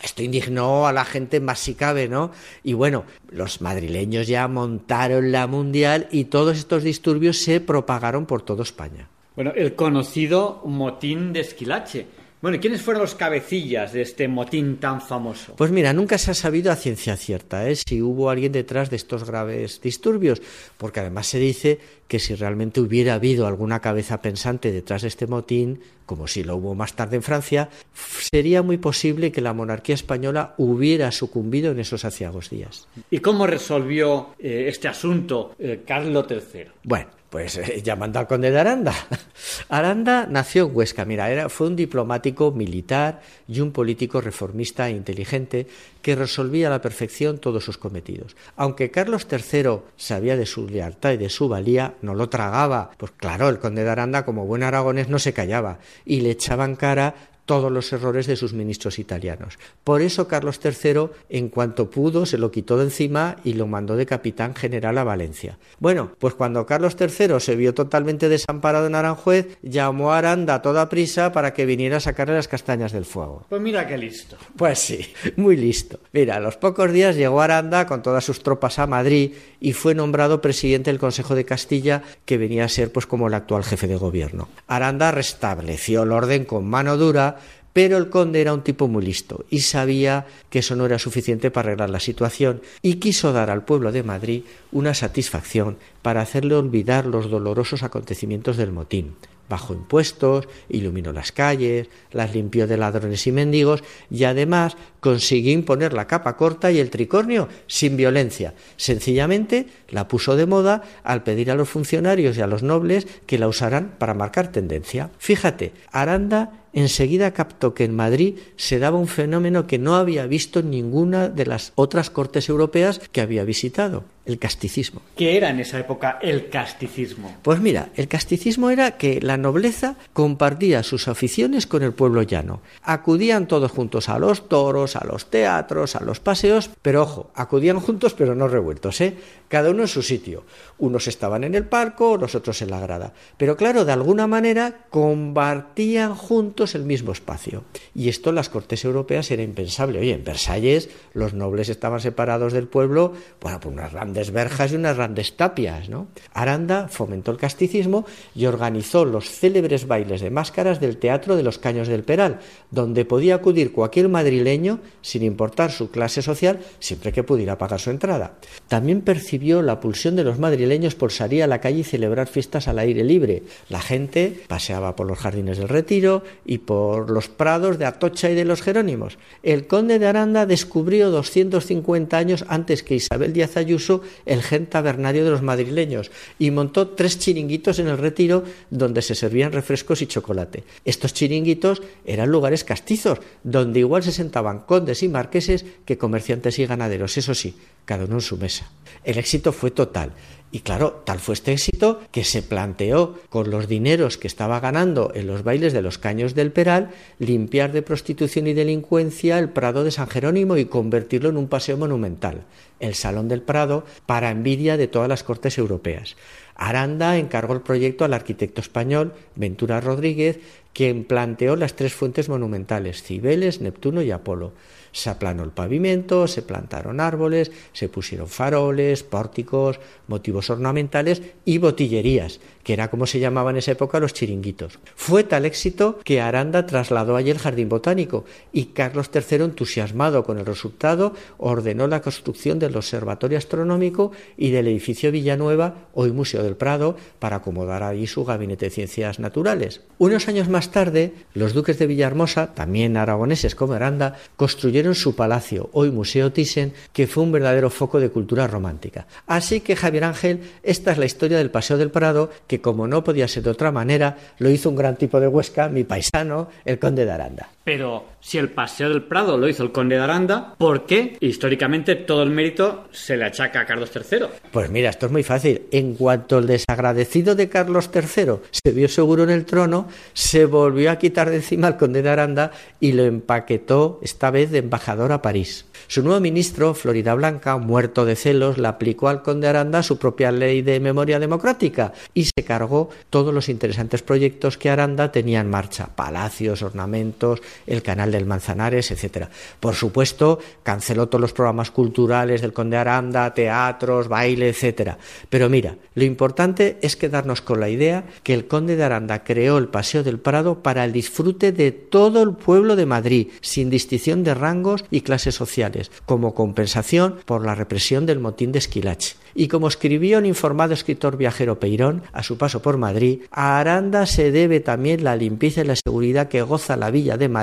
[0.03, 2.32] Esto indignó a la gente más si cabe, ¿no?
[2.62, 8.43] Y bueno, los madrileños ya montaron la mundial y todos estos disturbios se propagaron por
[8.43, 9.09] toda España.
[9.34, 12.07] Bueno, el conocido motín de Esquilache
[12.43, 15.55] bueno, ¿y quiénes fueron los cabecillas de este motín tan famoso?
[15.55, 17.76] Pues mira, nunca se ha sabido a ciencia cierta ¿eh?
[17.76, 20.43] si hubo alguien detrás de estos graves disturbios,
[20.76, 21.78] porque además se dice
[22.09, 26.57] que si realmente hubiera habido alguna cabeza pensante detrás de este motín, como si lo
[26.57, 31.78] hubo más tarde en Francia, sería muy posible que la monarquía española hubiera sucumbido en
[31.78, 32.88] esos aciagos días.
[33.09, 36.64] ¿Y cómo resolvió eh, este asunto eh, Carlos III?
[36.82, 38.95] Bueno, pues eh, llamando al conde de Aranda.
[39.70, 44.93] Aranda nació en Huesca, mira, era, fue un diplomático militar y un político reformista e
[44.93, 45.66] inteligente
[46.03, 48.37] que resolvía a la perfección todos sus cometidos.
[48.57, 52.91] Aunque Carlos III sabía de su lealtad y de su valía, no lo tragaba.
[52.99, 56.76] Pues claro, el conde de Aranda, como buen aragonés, no se callaba y le echaban
[56.76, 57.14] cara
[57.45, 59.59] todos los errores de sus ministros italianos.
[59.84, 63.97] Por eso Carlos III, en cuanto pudo, se lo quitó de encima y lo mandó
[63.97, 65.59] de capitán general a Valencia.
[65.78, 70.62] Bueno, pues cuando Carlos III se vio totalmente desamparado en Aranjuez, llamó a Aranda a
[70.62, 73.47] toda prisa para que viniera a sacarle las castañas del fuego.
[73.49, 74.36] Pues mira qué listo.
[74.57, 76.01] Pues sí, muy listo.
[76.12, 79.95] Mira, a los pocos días llegó Aranda con todas sus tropas a Madrid y fue
[79.95, 83.86] nombrado presidente del Consejo de Castilla, que venía a ser pues como el actual jefe
[83.86, 84.49] de gobierno.
[84.66, 87.32] Aranda restableció el orden con mano dura
[87.73, 91.51] pero el conde era un tipo muy listo y sabía que eso no era suficiente
[91.51, 96.55] para arreglar la situación y quiso dar al pueblo de Madrid una satisfacción para hacerle
[96.55, 99.14] olvidar los dolorosos acontecimientos del motín.
[99.49, 105.93] Bajó impuestos, iluminó las calles, las limpió de ladrones y mendigos y además consiguió imponer
[105.93, 108.55] la capa corta y el tricornio sin violencia.
[108.76, 113.38] Sencillamente la puso de moda al pedir a los funcionarios y a los nobles que
[113.38, 115.11] la usaran para marcar tendencia.
[115.18, 120.61] Fíjate, Aranda enseguida captó que en Madrid se daba un fenómeno que no había visto
[120.61, 125.03] en ninguna de las otras cortes europeas que había visitado, el casticismo.
[125.16, 127.37] ¿Qué era en esa época el casticismo?
[127.43, 132.61] Pues mira, el casticismo era que la nobleza compartía sus aficiones con el pueblo llano.
[132.83, 137.81] Acudían todos juntos a los toros, a los teatros, a los paseos, pero ojo, acudían
[137.81, 139.16] juntos pero no revueltos, ¿eh?
[139.53, 140.44] Cada uno en su sitio.
[140.78, 143.12] Unos estaban en el palco, los otros en la grada.
[143.36, 147.64] Pero claro, de alguna manera compartían juntos el mismo espacio.
[147.94, 149.98] Y esto en las cortes europeas era impensable.
[149.98, 154.76] Oye, en Versalles los nobles estaban separados del pueblo, bueno, por unas grandes verjas y
[154.76, 156.07] unas grandes tapias, ¿no?
[156.32, 161.59] Aranda fomentó el casticismo y organizó los célebres bailes de máscaras del Teatro de los
[161.59, 162.40] Caños del Peral,
[162.70, 167.90] donde podía acudir cualquier madrileño, sin importar su clase social, siempre que pudiera pagar su
[167.90, 168.38] entrada.
[168.66, 172.68] También percibió la pulsión de los madrileños por salir a la calle y celebrar fiestas
[172.68, 173.43] al aire libre.
[173.68, 178.34] La gente paseaba por los jardines del Retiro y por los prados de Atocha y
[178.34, 179.18] de los Jerónimos.
[179.43, 185.24] El conde de Aranda descubrió 250 años antes que Isabel Díaz Ayuso el gen tabernario
[185.24, 190.07] de los madrileños y montó tres chiringuitos en el Retiro donde se servían refrescos y
[190.07, 190.62] chocolate.
[190.84, 196.66] Estos chiringuitos eran lugares castizos, donde igual se sentaban condes y marqueses que comerciantes y
[196.66, 198.70] ganaderos, eso sí, cada uno en su mesa.
[199.05, 200.12] El éxito fue total.
[200.55, 205.11] Y claro, tal fue este éxito que se planteó con los dineros que estaba ganando
[205.14, 209.83] en los bailes de los caños del Peral, limpiar de prostitución y delincuencia el Prado
[209.83, 212.45] de San Jerónimo y convertirlo en un paseo monumental,
[212.80, 216.16] el Salón del Prado, para envidia de todas las cortes europeas.
[216.55, 220.39] Aranda encargó el proyecto al arquitecto español Ventura Rodríguez,
[220.74, 224.53] quien planteó las tres fuentes monumentales, Cibeles, Neptuno y Apolo.
[224.93, 232.40] Se aplanó el pavimento, se plantaron árboles, se pusieron faroles, pórticos, motivos ornamentales y botillerías,
[232.63, 234.79] que era como se llamaba en esa época los chiringuitos.
[234.95, 240.39] Fue tal éxito que Aranda trasladó allí el jardín botánico y Carlos III, entusiasmado con
[240.39, 246.57] el resultado, ordenó la construcción del Observatorio Astronómico y del edificio Villanueva, hoy Museo del
[246.57, 249.81] Prado, para acomodar allí su gabinete de ciencias naturales.
[249.99, 255.71] Unos años más tarde, los duques de Villahermosa, también aragoneses como Aranda, construyeron su palacio,
[255.73, 259.07] hoy Museo Thyssen, que fue un verdadero foco de cultura romántica.
[259.27, 263.03] Así que Javier Ángel, esta es la historia del Paseo del Prado, que como no
[263.03, 266.78] podía ser de otra manera, lo hizo un gran tipo de Huesca, mi paisano, el
[266.78, 267.48] conde de Aranda.
[267.65, 271.95] Pero si el Paseo del Prado lo hizo el conde de Aranda, ¿por qué históricamente
[271.95, 274.27] todo el mérito se le achaca a Carlos III?
[274.51, 275.63] Pues mira, esto es muy fácil.
[275.71, 280.91] En cuanto el desagradecido de Carlos III se vio seguro en el trono, se volvió
[280.91, 285.13] a quitar de encima al conde de Aranda y lo empaquetó esta vez de embajador
[285.13, 285.67] a París.
[285.89, 290.33] Su nuevo ministro, Florida Blanca, muerto de celos, le aplicó al conde Aranda su propia
[290.33, 295.51] ley de memoria democrática y se cargó todos los interesantes proyectos que Aranda tenía en
[295.51, 299.30] marcha, palacios, ornamentos, el canal del Manzanares, etcétera.
[299.61, 304.98] Por supuesto, canceló todos los programas culturales del conde Aranda, teatros, baile, etcétera.
[305.28, 309.59] Pero mira, lo importante es quedarnos con la idea que el conde de Aranda creó
[309.59, 314.24] el Paseo del Prado para el disfrute de todo el pueblo de Madrid, sin distinción
[314.24, 319.16] de rangos y clases sociales como compensación por la represión del motín de Esquilache.
[319.34, 324.05] Y como escribió un informado escritor viajero Peirón a su paso por Madrid, a Aranda
[324.07, 327.41] se debe también la limpieza y la seguridad que goza la villa de Madrid,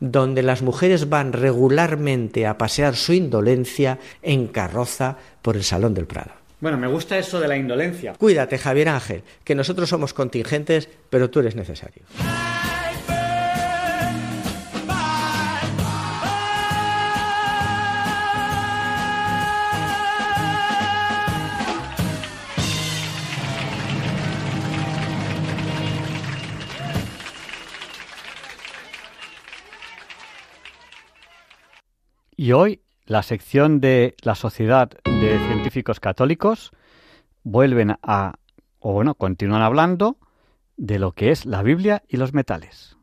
[0.00, 6.06] donde las mujeres van regularmente a pasear su indolencia en carroza por el Salón del
[6.06, 6.32] Prado.
[6.60, 8.14] Bueno, me gusta eso de la indolencia.
[8.14, 12.02] Cuídate, Javier Ángel, que nosotros somos contingentes, pero tú eres necesario.
[32.40, 36.70] Y hoy la sección de la Sociedad de Científicos Católicos
[37.42, 38.34] vuelven a,
[38.78, 40.18] o bueno, continúan hablando
[40.76, 42.96] de lo que es la Biblia y los metales.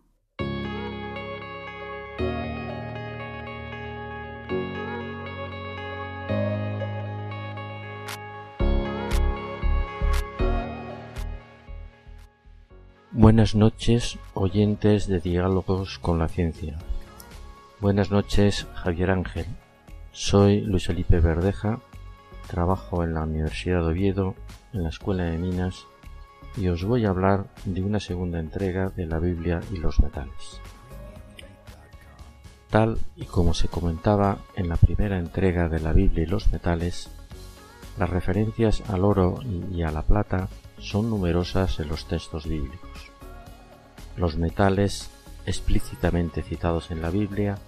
[13.11, 16.77] Buenas noches, oyentes de Diálogos con la Ciencia.
[17.85, 19.45] Buenas noches, Javier Ángel.
[20.11, 21.81] Soy Luis Felipe Verdeja,
[22.47, 24.33] trabajo en la Universidad de Oviedo,
[24.73, 25.85] en la Escuela de Minas,
[26.57, 30.59] y os voy a hablar de una segunda entrega de la Biblia y los metales.
[32.71, 37.11] Tal y como se comentaba en la primera entrega de la Biblia y los metales,
[37.99, 43.11] las referencias al oro y a la plata son numerosas en los textos bíblicos.
[44.17, 45.11] Los metales
[45.45, 47.59] explícitamente citados en la Biblia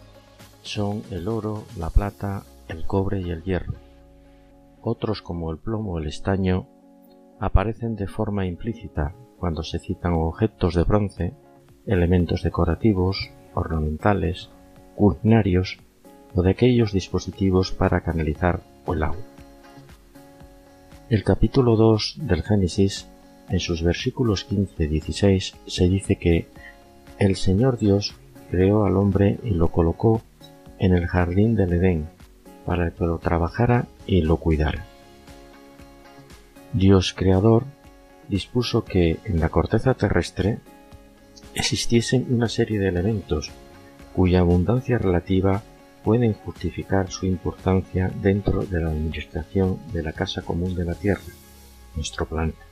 [0.67, 3.73] son el oro, la plata, el cobre y el hierro.
[4.81, 6.67] Otros como el plomo o el estaño
[7.39, 11.33] aparecen de forma implícita cuando se citan objetos de bronce,
[11.85, 14.49] elementos decorativos, ornamentales,
[14.95, 15.77] culinarios
[16.35, 19.23] o de aquellos dispositivos para canalizar el agua.
[21.09, 23.07] El capítulo 2 del Génesis,
[23.49, 26.49] en sus versículos 15-16, se dice que
[27.19, 28.15] el Señor Dios
[28.51, 30.21] creó al hombre y lo colocó
[30.79, 32.09] en el jardín del Edén
[32.65, 34.85] para que lo trabajara y lo cuidara.
[36.73, 37.63] Dios creador
[38.27, 40.59] dispuso que en la corteza terrestre
[41.55, 43.51] existiesen una serie de elementos
[44.13, 45.63] cuya abundancia relativa
[46.03, 51.21] pueden justificar su importancia dentro de la administración de la casa común de la Tierra,
[51.95, 52.65] nuestro planeta.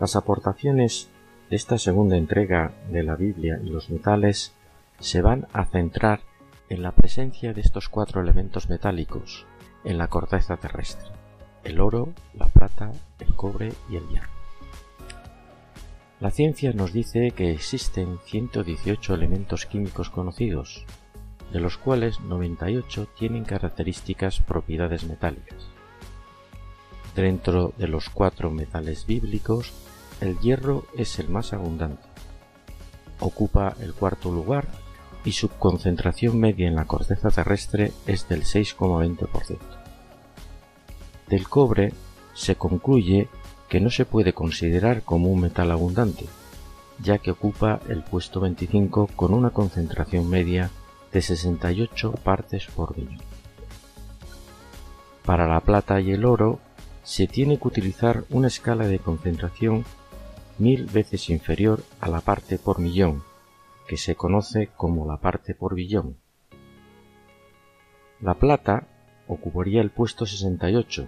[0.00, 1.08] Las aportaciones
[1.50, 4.54] de esta segunda entrega de la Biblia y los metales
[5.00, 6.20] se van a centrar
[6.68, 9.46] en la presencia de estos cuatro elementos metálicos
[9.84, 11.08] en la corteza terrestre,
[11.64, 14.28] el oro, la plata, el cobre y el hierro.
[16.20, 20.84] La ciencia nos dice que existen 118 elementos químicos conocidos,
[21.52, 25.68] de los cuales 98 tienen características propiedades metálicas.
[27.14, 29.72] Dentro de los cuatro metales bíblicos,
[30.20, 32.06] el hierro es el más abundante.
[33.20, 34.66] Ocupa el cuarto lugar
[35.24, 39.58] y su concentración media en la corteza terrestre es del 6,20%.
[41.28, 41.92] Del cobre
[42.34, 43.28] se concluye
[43.68, 46.26] que no se puede considerar como un metal abundante,
[47.00, 50.70] ya que ocupa el puesto 25 con una concentración media
[51.12, 53.18] de 68 partes por billón.
[55.24, 56.58] Para la plata y el oro
[57.02, 59.84] se tiene que utilizar una escala de concentración
[60.58, 63.22] mil veces inferior a la parte por millón,
[63.88, 66.18] que se conoce como la parte por billón.
[68.20, 68.86] La plata
[69.26, 71.06] ocuparía el puesto 68,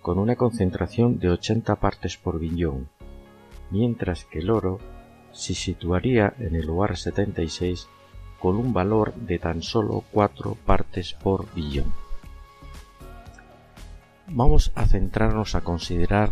[0.00, 2.88] con una concentración de 80 partes por billón,
[3.70, 4.78] mientras que el oro
[5.32, 7.88] se situaría en el lugar 76
[8.40, 11.92] con un valor de tan solo 4 partes por billón.
[14.28, 16.30] Vamos a centrarnos a considerar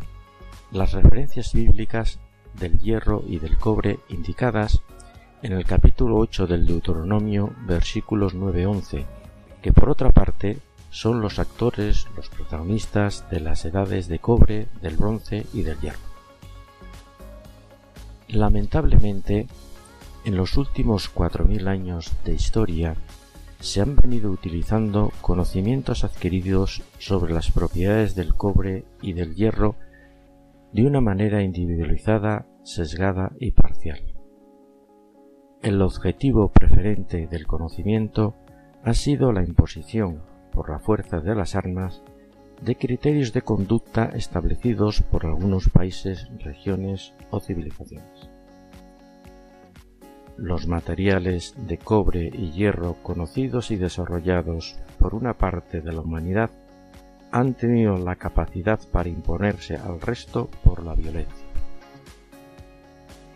[0.70, 2.18] las referencias bíblicas
[2.54, 4.82] del hierro y del cobre indicadas
[5.44, 9.04] en el capítulo 8 del Deuteronomio versículos 9-11,
[9.60, 10.56] que por otra parte
[10.88, 15.98] son los actores, los protagonistas de las edades de cobre, del bronce y del hierro.
[18.28, 19.46] Lamentablemente,
[20.24, 22.96] en los últimos 4.000 años de historia,
[23.60, 29.76] se han venido utilizando conocimientos adquiridos sobre las propiedades del cobre y del hierro
[30.72, 34.13] de una manera individualizada, sesgada y parcial.
[35.64, 38.34] El objetivo preferente del conocimiento
[38.82, 40.20] ha sido la imposición,
[40.52, 42.02] por la fuerza de las armas,
[42.60, 48.28] de criterios de conducta establecidos por algunos países, regiones o civilizaciones.
[50.36, 56.50] Los materiales de cobre y hierro conocidos y desarrollados por una parte de la humanidad
[57.32, 61.46] han tenido la capacidad para imponerse al resto por la violencia.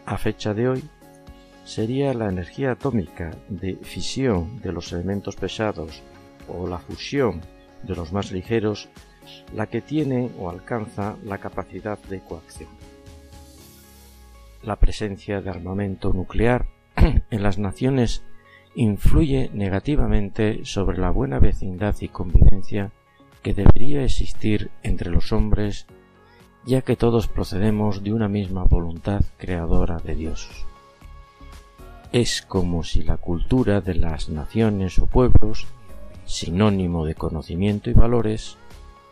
[0.04, 0.84] A fecha de hoy,
[1.68, 6.02] sería la energía atómica de fisión de los elementos pesados
[6.48, 7.42] o la fusión
[7.82, 8.88] de los más ligeros
[9.54, 12.70] la que tiene o alcanza la capacidad de coacción.
[14.62, 18.22] La presencia de armamento nuclear en las naciones
[18.74, 22.92] influye negativamente sobre la buena vecindad y convivencia
[23.42, 25.86] que debería existir entre los hombres,
[26.64, 30.67] ya que todos procedemos de una misma voluntad creadora de Dios.
[32.12, 35.66] Es como si la cultura de las naciones o pueblos,
[36.24, 38.56] sinónimo de conocimiento y valores,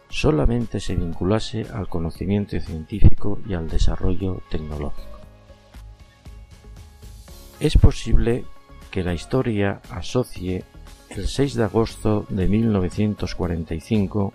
[0.09, 5.19] solamente se vinculase al conocimiento científico y al desarrollo tecnológico.
[7.61, 8.45] Es posible
[8.91, 10.65] que la historia asocie
[11.11, 14.33] el 6 de agosto de 1945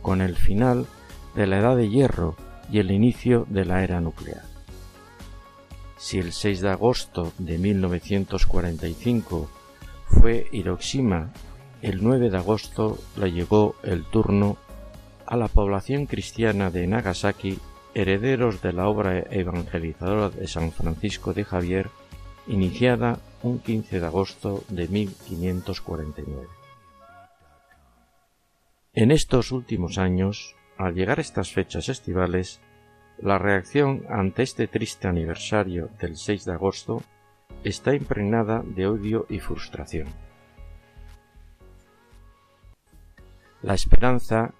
[0.00, 0.86] con el final
[1.34, 2.36] de la Edad de Hierro
[2.70, 4.55] y el inicio de la era nuclear.
[5.96, 9.48] Si el 6 de agosto de 1945
[10.06, 11.32] fue Hiroshima,
[11.82, 14.58] el 9 de agosto le llegó el turno
[15.26, 17.58] a la población cristiana de Nagasaki,
[17.94, 21.88] herederos de la obra evangelizadora de San Francisco de Javier,
[22.46, 26.46] iniciada un 15 de agosto de 1549.
[28.92, 32.60] En estos últimos años, al llegar estas fechas estivales,
[33.18, 37.02] la reacción ante este triste aniversario del 6 de agosto
[37.64, 40.08] está impregnada de odio y frustración.
[43.62, 44.54] La esperanza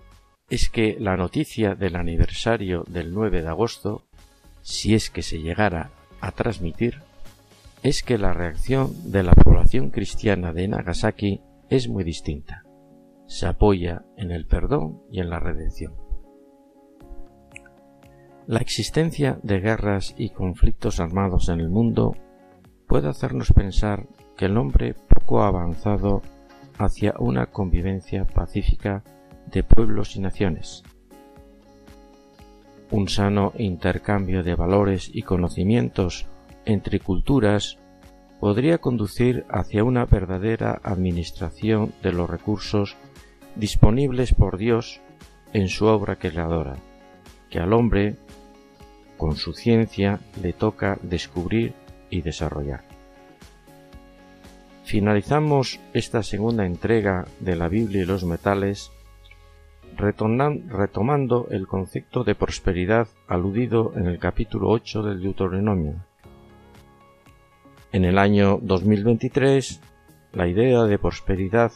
[0.48, 4.02] es que la noticia del aniversario del 9 de agosto,
[4.62, 7.02] si es que se llegara a transmitir,
[7.82, 12.64] es que la reacción de la población cristiana de Nagasaki es muy distinta.
[13.26, 16.05] Se apoya en el perdón y en la redención.
[18.48, 22.14] La existencia de guerras y conflictos armados en el mundo
[22.86, 24.06] puede hacernos pensar
[24.36, 26.22] que el hombre poco ha avanzado
[26.78, 29.02] hacia una convivencia pacífica
[29.50, 30.84] de pueblos y naciones.
[32.92, 36.26] Un sano intercambio de valores y conocimientos
[36.66, 37.78] entre culturas
[38.38, 42.96] podría conducir hacia una verdadera administración de los recursos
[43.56, 45.00] disponibles por Dios
[45.52, 46.76] en su obra creadora,
[47.50, 48.16] que al hombre,
[49.16, 51.74] con su ciencia, le toca descubrir
[52.10, 52.84] y desarrollar.
[54.84, 58.92] Finalizamos esta segunda entrega de la Biblia y los metales
[59.96, 65.94] retomando el concepto de prosperidad aludido en el capítulo 8 del Deuteronomio.
[67.92, 69.80] En el año 2023,
[70.32, 71.72] la idea de prosperidad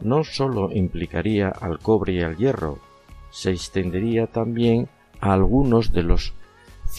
[0.00, 2.78] no sólo implicaría al cobre y al hierro,
[3.30, 4.88] se extendería también
[5.20, 6.34] a algunos de los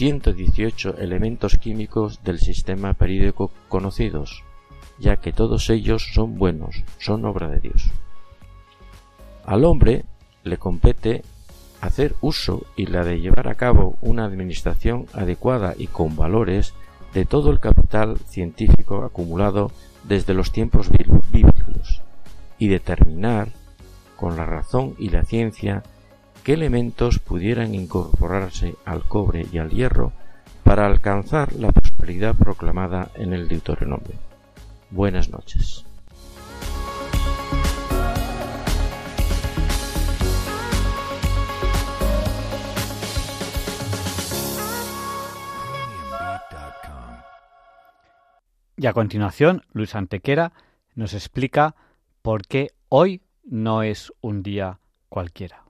[0.00, 4.44] 118 elementos químicos del sistema periódico conocidos,
[4.98, 7.90] ya que todos ellos son buenos, son obra de Dios.
[9.44, 10.06] Al hombre
[10.42, 11.22] le compete
[11.82, 16.72] hacer uso y la de llevar a cabo una administración adecuada y con valores
[17.12, 19.70] de todo el capital científico acumulado
[20.04, 22.00] desde los tiempos bíblicos
[22.58, 23.48] y determinar
[24.16, 25.82] con la razón y la ciencia
[26.50, 30.12] qué elementos pudieran incorporarse al cobre y al hierro
[30.64, 34.16] para alcanzar la prosperidad proclamada en el Deuteronomio.
[34.90, 35.86] Buenas noches.
[48.76, 50.52] Y a continuación, Luis Antequera
[50.96, 51.76] nos explica
[52.22, 55.69] por qué hoy no es un día cualquiera.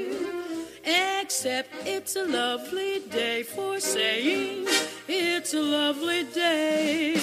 [0.83, 4.67] Except it's a lovely day for saying
[5.07, 7.15] it's a lovely day.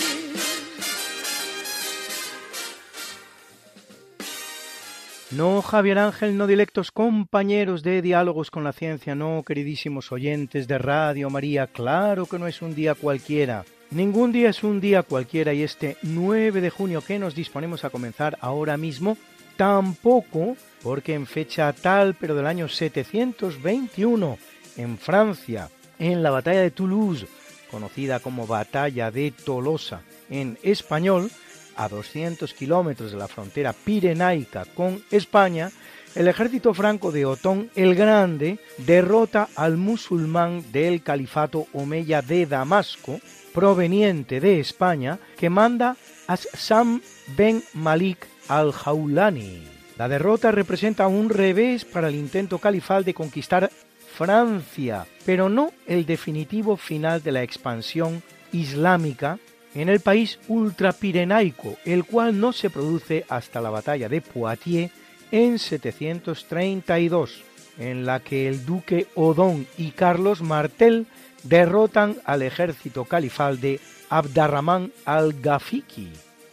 [5.30, 10.78] No, Javier Ángel, no directos compañeros de Diálogos con la Ciencia, no, queridísimos oyentes de
[10.78, 13.66] Radio María, claro que no es un día cualquiera.
[13.90, 17.90] Ningún día es un día cualquiera y este 9 de junio que nos disponemos a
[17.90, 19.18] comenzar ahora mismo,
[19.59, 24.39] tampoco, porque en fecha tal, pero del año 721,
[24.76, 25.68] en Francia,
[25.98, 27.26] en la batalla de Toulouse,
[27.68, 31.28] conocida como Batalla de Tolosa en español,
[31.74, 35.72] a 200 kilómetros de la frontera pirenaica con España,
[36.14, 43.20] el ejército franco de Otón el Grande derrota al musulmán del califato omeya de Damasco,
[43.52, 45.97] proveniente de España, que manda
[46.28, 47.02] a Sam
[47.36, 49.62] ben Malik al-Jaulani.
[49.96, 53.70] La derrota representa un revés para el intento califal de conquistar
[54.16, 58.22] Francia, pero no el definitivo final de la expansión
[58.52, 59.38] islámica
[59.74, 64.92] en el país ultrapirenaico, el cual no se produce hasta la batalla de Poitiers
[65.30, 67.42] en 732,
[67.78, 71.06] en la que el duque Odón y Carlos Martel
[71.44, 76.10] derrotan al ejército califal de Abdarrahman al-Gafiki.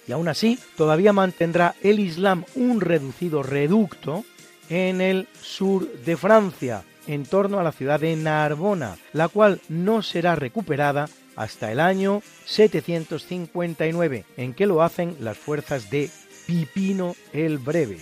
[0.07, 4.23] Y aún así, todavía mantendrá el Islam un reducido reducto
[4.69, 10.01] en el sur de Francia, en torno a la ciudad de Narbona, la cual no
[10.01, 16.09] será recuperada hasta el año 759, en que lo hacen las fuerzas de
[16.47, 17.97] Pipino el Breve.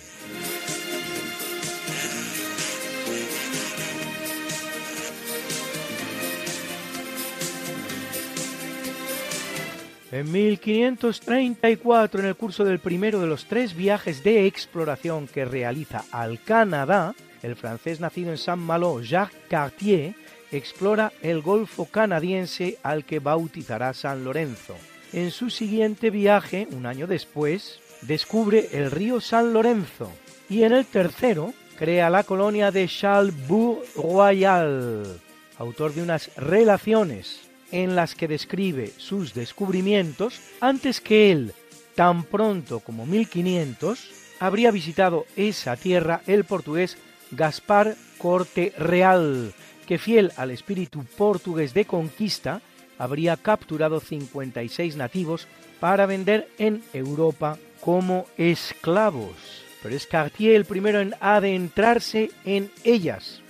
[10.14, 16.04] En 1534, en el curso del primero de los tres viajes de exploración que realiza
[16.12, 20.14] al Canadá, el francés nacido en Saint-Malo, Jacques Cartier,
[20.52, 24.76] explora el Golfo canadiense al que bautizará San Lorenzo.
[25.12, 30.12] En su siguiente viaje, un año después, descubre el río San Lorenzo
[30.48, 35.18] y en el tercero crea la colonia de Charlebourg-Royal,
[35.58, 37.43] autor de unas relaciones
[37.74, 41.52] en las que describe sus descubrimientos antes que él,
[41.96, 46.96] tan pronto como 1500, habría visitado esa tierra el portugués
[47.32, 49.52] Gaspar Corte Real,
[49.88, 52.62] que fiel al espíritu portugués de conquista,
[52.96, 55.48] habría capturado 56 nativos
[55.80, 59.64] para vender en Europa como esclavos.
[59.82, 63.42] Pero es Cartier el primero en adentrarse en ellas,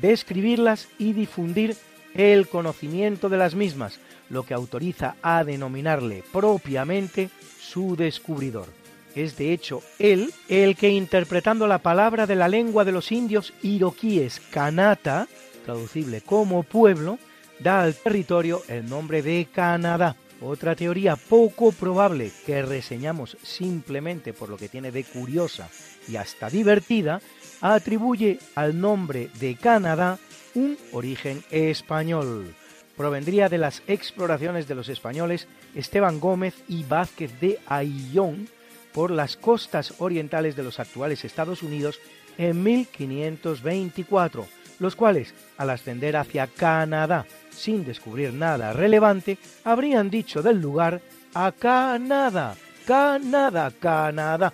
[0.00, 1.76] describirlas y difundir
[2.14, 3.98] el conocimiento de las mismas,
[4.28, 7.30] lo que autoriza a denominarle propiamente
[7.60, 8.66] su descubridor.
[9.14, 13.52] Es de hecho él el que interpretando la palabra de la lengua de los indios
[13.62, 15.28] iroquíes Kanata,
[15.64, 17.18] traducible como pueblo,
[17.60, 20.16] da al territorio el nombre de Canadá.
[20.40, 25.68] Otra teoría poco probable que reseñamos simplemente por lo que tiene de curiosa
[26.08, 27.20] y hasta divertida,
[27.60, 30.18] atribuye al nombre de Canadá
[30.54, 32.54] un origen español.
[32.96, 38.48] Provendría de las exploraciones de los españoles Esteban Gómez y Vázquez de Aillón
[38.92, 41.98] por las costas orientales de los actuales Estados Unidos
[42.38, 44.46] en 1524
[44.82, 51.00] los cuales, al ascender hacia Canadá sin descubrir nada relevante, habrían dicho del lugar
[51.34, 54.52] a Canadá, Canadá, Canadá.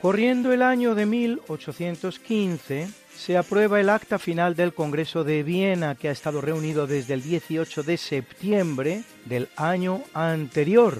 [0.00, 6.08] Corriendo el año de 1815, se aprueba el acta final del Congreso de Viena, que
[6.08, 10.96] ha estado reunido desde el 18 de septiembre del año anterior.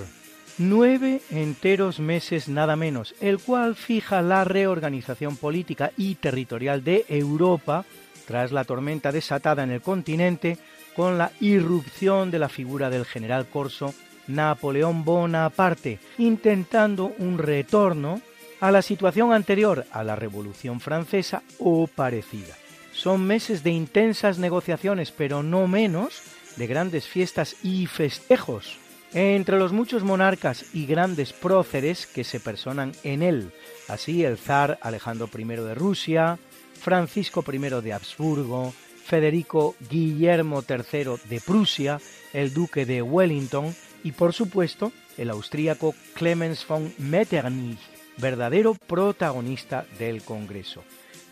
[0.59, 7.85] Nueve enteros meses nada menos, el cual fija la reorganización política y territorial de Europa
[8.27, 10.59] tras la tormenta desatada en el continente
[10.97, 13.95] con la irrupción de la figura del general corso
[14.27, 18.21] Napoleón Bonaparte, intentando un retorno
[18.61, 22.55] a la situación anterior a la Revolución Francesa o parecida.
[22.93, 26.23] Son meses de intensas negociaciones, pero no menos
[26.57, 28.79] de grandes fiestas y festejos
[29.15, 33.53] entre los muchos monarcas y grandes próceres que se personan en él,
[33.89, 36.39] así el zar Alejandro I de Rusia,
[36.79, 38.75] Francisco I de Habsburgo,
[39.05, 42.01] Federico Guillermo III de Prusia,
[42.35, 43.75] el duque de Wellington
[44.05, 47.81] y por supuesto el austríaco Clemens von Metternich,
[48.19, 50.83] verdadero protagonista del Congreso.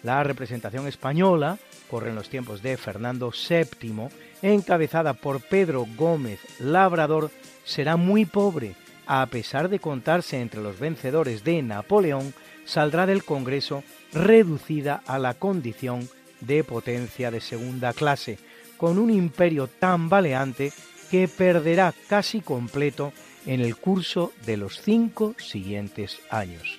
[0.02, 1.58] La representación española
[1.90, 4.08] corre en los tiempos de Fernando VII,
[4.42, 7.30] encabezada por Pedro Gómez Labrador,
[7.64, 8.74] será muy pobre.
[9.06, 12.34] A pesar de contarse entre los vencedores de Napoleón,
[12.64, 16.08] saldrá del Congreso reducida a la condición
[16.40, 18.38] de potencia de segunda clase,
[18.76, 20.72] con un imperio tan baleante
[21.10, 23.12] que perderá casi completo
[23.46, 26.78] en el curso de los cinco siguientes años.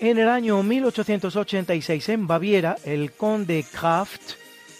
[0.00, 4.32] En el año 1886 en Baviera, el conde Kraft,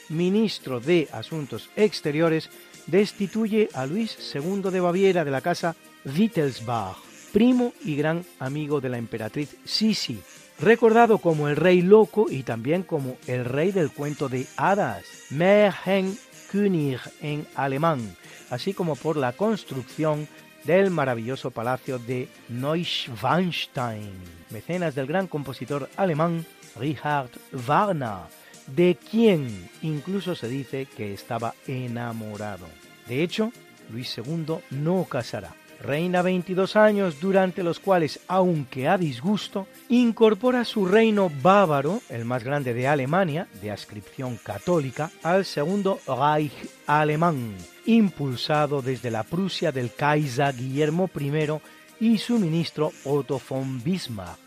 [0.09, 2.49] ministro de Asuntos Exteriores,
[2.87, 5.77] destituye a Luis II de Baviera de la casa
[6.07, 6.97] Wittelsbach,
[7.35, 10.19] primo y gran amigo de la emperatriz Sisi,
[10.61, 17.01] recordado como el rey loco y también como el rey del cuento de hadas, Märchenkönig
[17.21, 18.17] en alemán,
[18.51, 20.29] así como por la construcción
[20.65, 24.13] del maravilloso palacio de Neuschwanstein,
[24.51, 26.45] mecenas del gran compositor alemán
[26.79, 28.29] Richard Wagner,
[28.67, 32.67] de quien incluso se dice que estaba enamorado.
[33.09, 33.53] De hecho,
[33.91, 35.55] Luis II no casará.
[35.81, 42.45] Reina 22 años durante los cuales, aunque a disgusto, incorpora su reino bávaro, el más
[42.45, 46.53] grande de Alemania, de ascripción católica, al segundo Reich
[46.87, 47.55] alemán,
[47.87, 51.61] impulsado desde la Prusia del Kaiser Guillermo I
[52.01, 54.39] y su ministro Otto von Bismarck.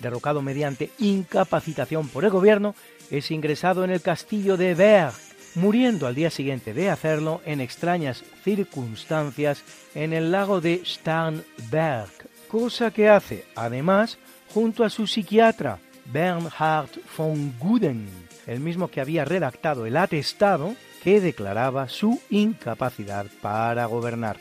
[0.00, 2.74] Derrocado mediante incapacitación por el gobierno,
[3.10, 5.12] es ingresado en el castillo de Berg,
[5.54, 9.62] muriendo al día siguiente de hacerlo en extrañas circunstancias
[9.94, 12.10] en el lago de Starnberg,
[12.48, 14.18] cosa que hace, además,
[14.52, 18.08] junto a su psiquiatra, Bernhard von Guden,
[18.46, 24.38] el mismo que había redactado el atestado que declaraba su incapacidad para gobernar.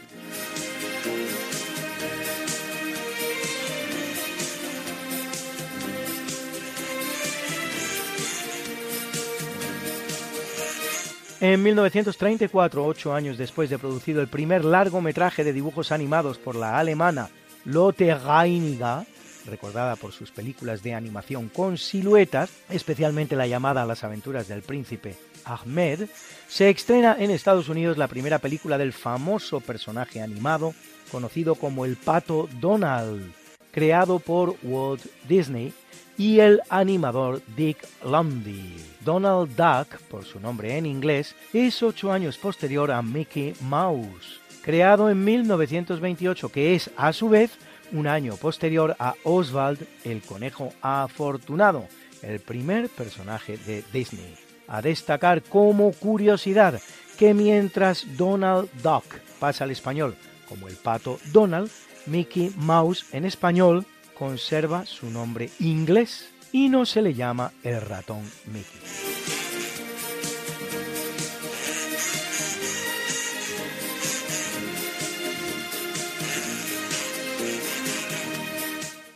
[11.41, 16.77] En 1934, ocho años después de producido el primer largometraje de dibujos animados por la
[16.77, 17.31] alemana
[17.65, 19.07] Lotte Reiniger,
[19.47, 25.15] recordada por sus películas de animación con siluetas, especialmente la llamada Las aventuras del príncipe
[25.43, 26.07] Ahmed,
[26.47, 30.75] se estrena en Estados Unidos la primera película del famoso personaje animado
[31.11, 33.33] conocido como el Pato Donald,
[33.71, 35.73] creado por Walt Disney
[36.17, 38.75] y el animador Dick Lundy.
[39.03, 45.09] Donald Duck, por su nombre en inglés, es ocho años posterior a Mickey Mouse, creado
[45.09, 47.51] en 1928, que es a su vez
[47.91, 51.87] un año posterior a Oswald el conejo afortunado,
[52.21, 54.35] el primer personaje de Disney.
[54.67, 56.79] A destacar como curiosidad
[57.17, 59.05] que mientras Donald Duck
[59.39, 60.15] pasa al español
[60.47, 61.69] como el pato Donald,
[62.05, 63.85] Mickey Mouse en español
[64.17, 68.81] conserva su nombre inglés y no se le llama el ratón Mickey.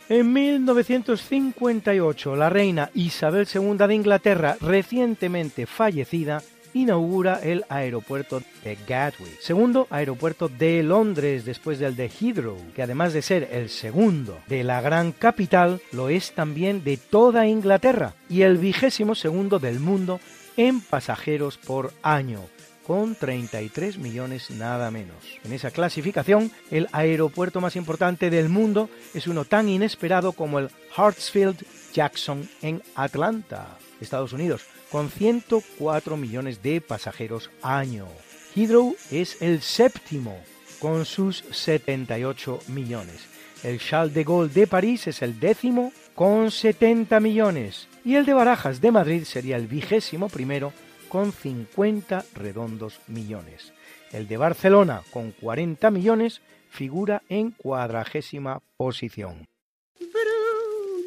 [0.08, 6.42] En 1958, la reina Isabel II de Inglaterra, recientemente fallecida,
[6.76, 13.12] inaugura el aeropuerto de Gatwick, segundo aeropuerto de Londres después del de Heathrow, que además
[13.12, 18.14] de ser el segundo de la gran capital, lo es también de toda Inglaterra.
[18.28, 20.20] Y el vigésimo segundo del mundo
[20.56, 22.40] en pasajeros por año
[22.86, 25.16] con 33 millones nada menos.
[25.44, 30.70] En esa clasificación, el aeropuerto más importante del mundo es uno tan inesperado como el
[30.96, 38.06] Hartsfield Jackson en Atlanta, Estados Unidos, con 104 millones de pasajeros año.
[38.54, 40.38] Heathrow es el séptimo
[40.80, 43.26] con sus 78 millones.
[43.62, 48.34] El Charles de Gaulle de París es el décimo con 70 millones y el de
[48.34, 50.72] Barajas de Madrid sería el vigésimo primero
[51.08, 53.72] con 50 redondos millones.
[54.12, 56.40] El de Barcelona con 40 millones
[56.70, 59.46] figura en cuadragésima posición.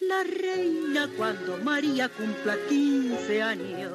[0.00, 3.92] la reina cuando María cumpla 15 años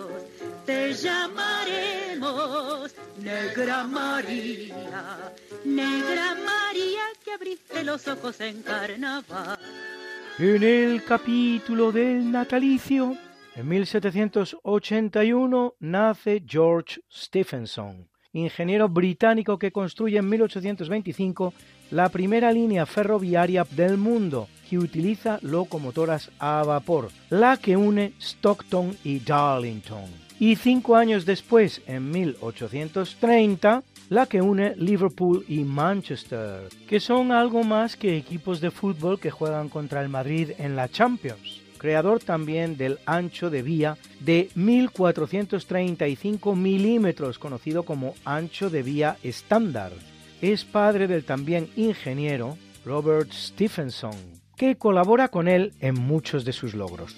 [0.66, 5.34] te llamaremos Negra María,
[5.64, 9.58] Negra María que abriste los ojos en carnaval.
[10.38, 13.18] En el capítulo del natalicio,
[13.56, 21.52] en 1781 nace George Stephenson, ingeniero británico que construye en 1825
[21.92, 28.98] la primera línea ferroviaria del mundo que utiliza locomotoras a vapor, la que une Stockton
[29.04, 37.00] y Darlington y cinco años después, en 1830, la que une Liverpool y Manchester, que
[37.00, 41.62] son algo más que equipos de fútbol que juegan contra el Madrid en la Champions.
[41.78, 49.94] Creador también del ancho de vía de 1435 milímetros, conocido como ancho de vía estándar.
[50.42, 54.16] Es padre del también ingeniero Robert Stephenson,
[54.56, 57.16] que colabora con él en muchos de sus logros.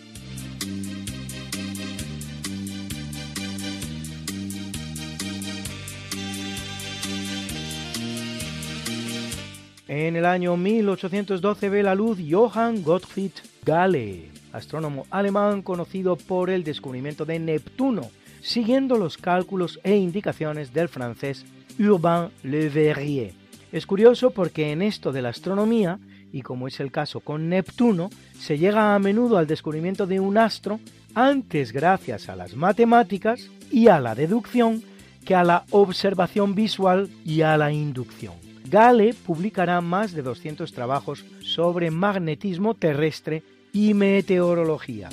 [9.88, 13.32] En el año 1812 ve la luz Johann Gottfried
[13.66, 18.10] Galle, astrónomo alemán conocido por el descubrimiento de Neptuno,
[18.42, 21.46] siguiendo los cálculos e indicaciones del francés
[21.80, 23.34] Urbain Le Verrier.
[23.72, 26.00] Es curioso porque en esto de la astronomía,
[26.32, 30.38] y como es el caso con Neptuno, se llega a menudo al descubrimiento de un
[30.38, 30.80] astro
[31.14, 34.84] antes gracias a las matemáticas y a la deducción
[35.26, 38.34] que a la observación visual y a la inducción.
[38.70, 43.44] Gale publicará más de 200 trabajos sobre magnetismo terrestre
[43.74, 45.10] y meteorología.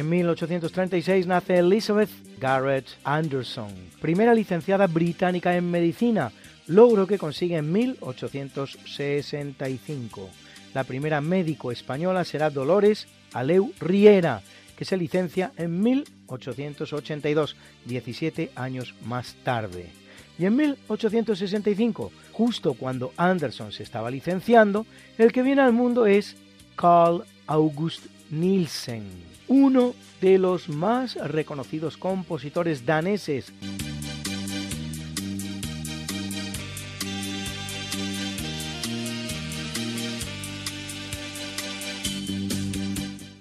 [0.00, 2.08] En 1836 nace Elizabeth
[2.40, 3.68] Garrett Anderson,
[4.00, 6.32] primera licenciada británica en medicina,
[6.68, 10.30] logro que consigue en 1865.
[10.72, 14.40] La primera médico española será Dolores Aleu Riera,
[14.74, 19.90] que se licencia en 1882, 17 años más tarde.
[20.38, 24.86] Y en 1865, justo cuando Anderson se estaba licenciando,
[25.18, 26.38] el que viene al mundo es
[26.74, 33.52] Carl August Nielsen, uno de los más reconocidos compositores daneses.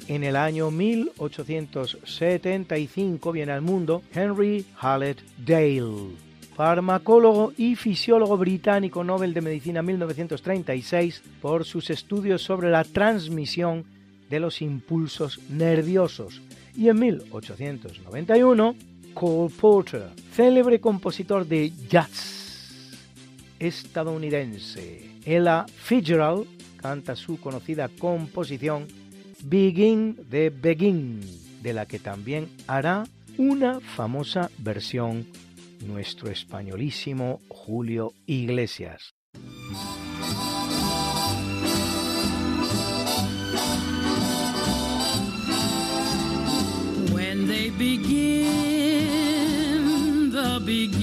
[0.08, 6.16] En el año 1875 viene al mundo Henry Hallett Dale,
[6.56, 13.99] farmacólogo y fisiólogo británico Nobel de Medicina 1936 por sus estudios sobre la transmisión
[14.30, 16.42] de los impulsos nerviosos.
[16.76, 18.76] Y en 1891,
[19.14, 22.40] Cole Porter, célebre compositor de jazz
[23.60, 25.10] estadounidense.
[25.26, 26.48] Ella Fitzgerald
[26.78, 28.88] canta su conocida composición
[29.44, 31.20] Begin de Begin,
[31.62, 33.06] de la que también hará
[33.38, 35.28] una famosa versión
[35.86, 39.14] nuestro españolísimo Julio Iglesias.
[47.50, 49.02] They begin,
[50.32, 51.00] the begin,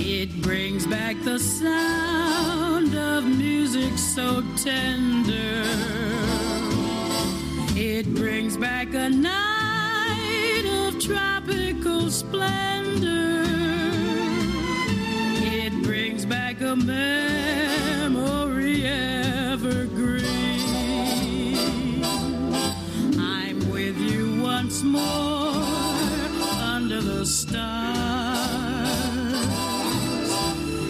[0.00, 5.62] it brings back the sound of music so tender.
[7.76, 13.44] It brings back a night of tropical splendor.
[15.44, 18.86] It brings back a memory
[24.72, 25.52] once more
[26.64, 27.52] under the stars.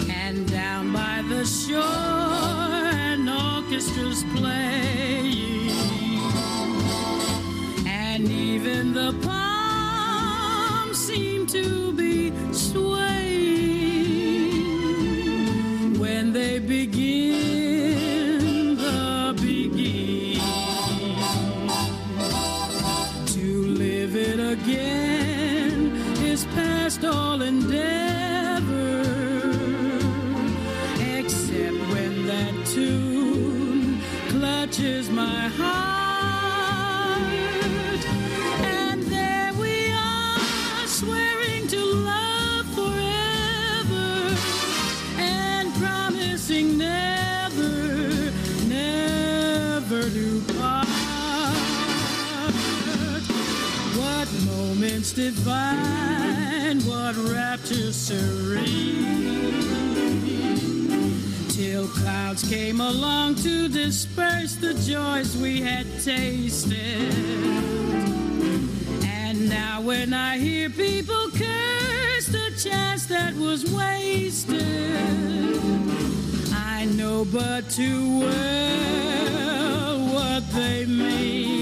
[0.08, 5.70] And down by the shore an orchestra's playing.
[7.88, 13.02] And even the palms seem to be swaying.
[15.98, 17.21] When they begin
[55.30, 58.64] divine what rapture serene
[61.48, 67.14] till clouds came along to disperse the joys we had tasted.
[69.04, 74.60] And now, when I hear people curse the chance that was wasted,
[76.52, 81.61] I know but too well what they mean.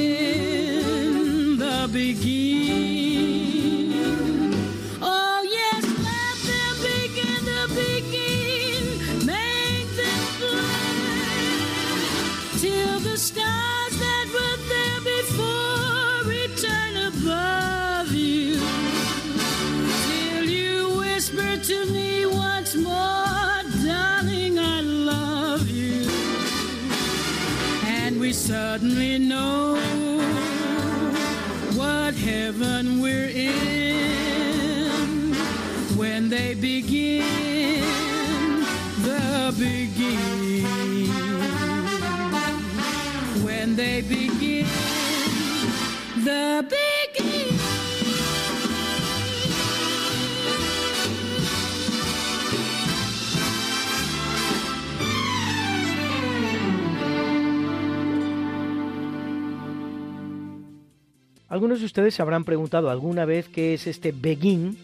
[61.51, 64.77] Algunos de ustedes se habrán preguntado alguna vez qué es este begin,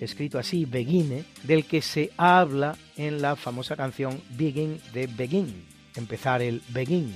[0.00, 5.64] escrito así, begine, del que se habla en la famosa canción Begin de Begin,
[5.94, 7.14] empezar el begin.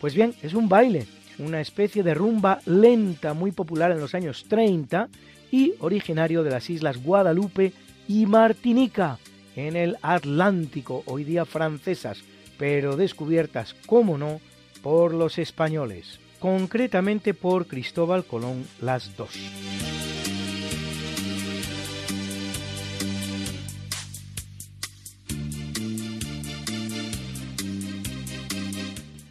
[0.00, 1.06] Pues bien, es un baile,
[1.38, 5.08] una especie de rumba lenta muy popular en los años 30
[5.52, 7.72] y originario de las islas Guadalupe
[8.08, 9.20] y Martinica,
[9.54, 12.24] en el Atlántico, hoy día francesas,
[12.58, 14.40] pero descubiertas, como no,
[14.82, 19.30] por los españoles, concretamente por Cristóbal Colón las dos.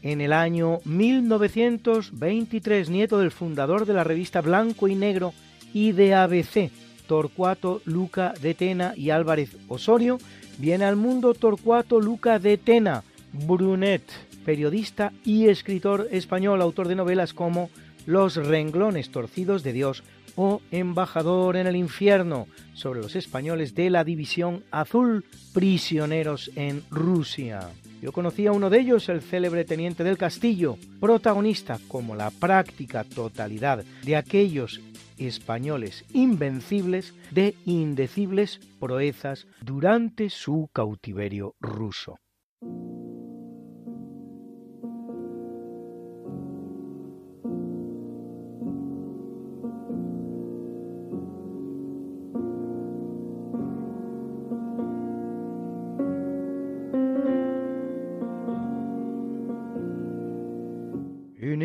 [0.02, 5.34] En el año 1923, nieto del fundador de la revista Blanco y Negro
[5.74, 6.72] y de ABC,
[7.06, 10.20] Torcuato Luca de Tena y Álvarez Osorio,
[10.58, 13.04] viene al mundo Torcuato Luca de Tena,
[13.34, 14.04] Brunet,
[14.50, 17.70] periodista y escritor español, autor de novelas como
[18.08, 20.04] Los renglones torcidos de Dios
[20.36, 25.24] o Embajador en el infierno, sobre los españoles de la División Azul,
[25.54, 27.70] prisioneros en Rusia.
[28.02, 33.04] Yo conocí a uno de ellos, el célebre teniente del castillo, protagonista como la práctica
[33.04, 34.82] totalidad de aquellos
[35.20, 42.18] españoles invencibles de indecibles proezas durante su cautiverio ruso.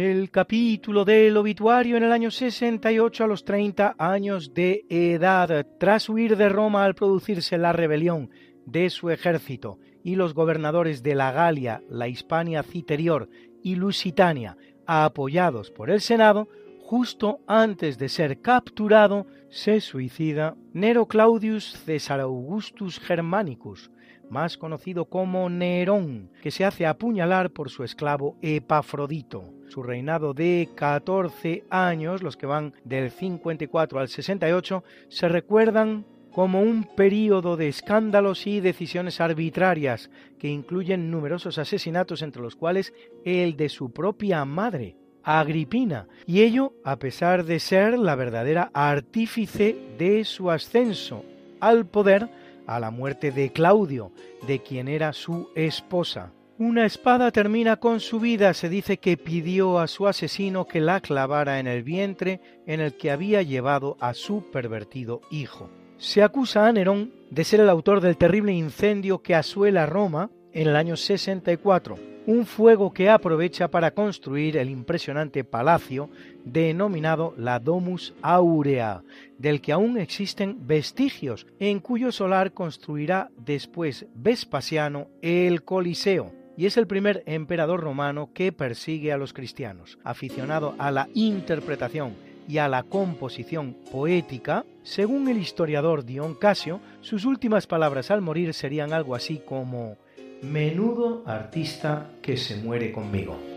[0.05, 6.09] El capítulo del obituario en el año 68 a los 30 años de edad, tras
[6.09, 8.31] huir de Roma al producirse la rebelión
[8.67, 13.29] de su ejército y los gobernadores de la Galia, la Hispania Citerior
[13.63, 14.57] y Lusitania,
[14.87, 16.49] apoyados por el Senado,
[16.83, 23.91] justo antes de ser capturado, se suicida Nero Claudius César Augustus Germanicus,
[24.31, 29.55] más conocido como Nerón, que se hace apuñalar por su esclavo Epafrodito.
[29.75, 36.61] Su reinado de 14 años, los que van del 54 al 68, se recuerdan como
[36.61, 42.95] un período de escándalos y decisiones arbitrarias que incluyen numerosos asesinatos entre los cuales
[43.25, 44.95] el de su propia madre,
[45.25, 51.25] Agripina, y ello a pesar de ser la verdadera artífice de su ascenso
[51.59, 52.29] al poder
[52.69, 54.13] a la muerte de Claudio,
[54.47, 56.31] de quien era su esposa.
[56.57, 58.55] Una espada termina con su vida.
[58.55, 62.97] Se dice que pidió a su asesino que la clavara en el vientre en el
[62.97, 65.69] que había llevado a su pervertido hijo.
[65.97, 70.69] Se acusa a Nerón de ser el autor del terrible incendio que asuela Roma en
[70.69, 71.99] el año 64,
[72.29, 76.09] un fuego que aprovecha para construir el impresionante palacio
[76.45, 79.03] denominado la Domus Aurea,
[79.39, 86.77] del que aún existen vestigios, en cuyo solar construirá después Vespasiano el Coliseo y es
[86.77, 89.99] el primer emperador romano que persigue a los cristianos.
[90.05, 92.15] Aficionado a la interpretación
[92.49, 98.55] y a la composición poética, según el historiador Dion Casio, sus últimas palabras al morir
[98.55, 99.97] serían algo así como
[100.43, 103.54] Menudo artista que se muere conmigo.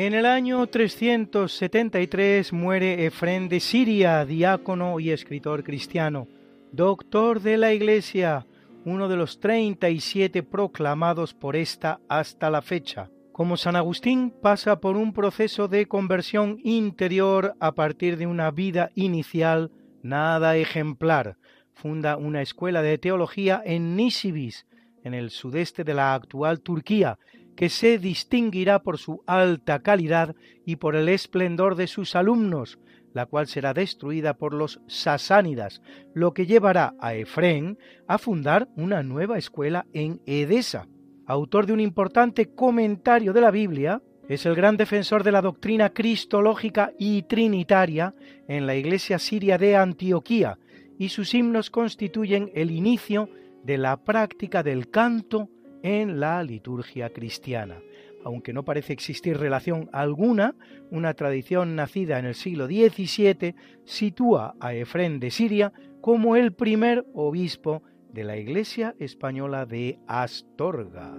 [0.00, 6.26] En el año 373 muere Efrén de Siria, diácono y escritor cristiano,
[6.72, 8.46] doctor de la Iglesia,
[8.86, 13.10] uno de los 37 proclamados por esta hasta la fecha.
[13.32, 18.92] Como San Agustín pasa por un proceso de conversión interior a partir de una vida
[18.94, 19.70] inicial
[20.02, 21.36] nada ejemplar,
[21.74, 24.64] funda una escuela de teología en Nisibis,
[25.04, 27.18] en el sudeste de la actual Turquía,
[27.60, 30.34] que se distinguirá por su alta calidad
[30.64, 32.78] y por el esplendor de sus alumnos,
[33.12, 35.82] la cual será destruida por los sasánidas,
[36.14, 37.76] lo que llevará a Efrén
[38.08, 40.88] a fundar una nueva escuela en Edesa.
[41.26, 45.90] Autor de un importante comentario de la Biblia, es el gran defensor de la doctrina
[45.90, 48.14] cristológica y trinitaria
[48.48, 50.58] en la iglesia siria de Antioquía,
[50.98, 53.28] y sus himnos constituyen el inicio
[53.62, 55.50] de la práctica del canto
[55.82, 57.80] en la liturgia cristiana.
[58.24, 60.54] Aunque no parece existir relación alguna,
[60.90, 63.54] una tradición nacida en el siglo XVII
[63.84, 67.82] sitúa a Efrén de Siria como el primer obispo
[68.12, 71.16] de la Iglesia española de Astorga.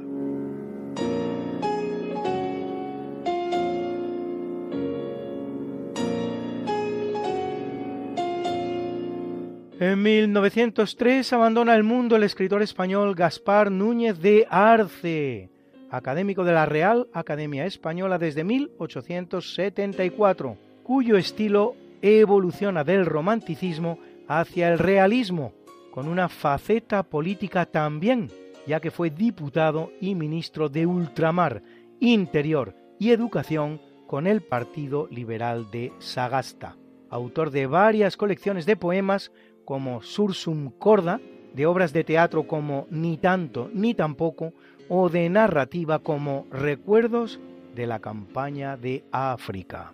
[9.81, 15.49] En 1903 abandona el mundo el escritor español Gaspar Núñez de Arce,
[15.89, 23.97] académico de la Real Academia Española desde 1874, cuyo estilo evoluciona del romanticismo
[24.27, 25.51] hacia el realismo,
[25.89, 28.29] con una faceta política también,
[28.67, 31.63] ya que fue diputado y ministro de Ultramar,
[31.99, 36.77] Interior y Educación con el Partido Liberal de Sagasta.
[37.09, 39.33] Autor de varias colecciones de poemas,
[39.71, 41.21] como Sursum Corda,
[41.53, 44.51] de obras de teatro como Ni tanto ni tampoco,
[44.89, 47.39] o de narrativa como Recuerdos
[47.73, 49.93] de la campaña de África.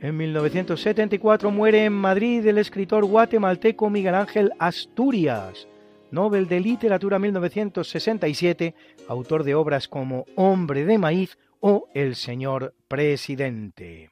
[0.00, 5.68] En 1974 muere en Madrid el escritor guatemalteco Miguel Ángel Asturias,
[6.16, 8.74] Nobel de Literatura 1967,
[9.06, 14.08] autor de obras como Hombre de Maíz o El Señor Presidente.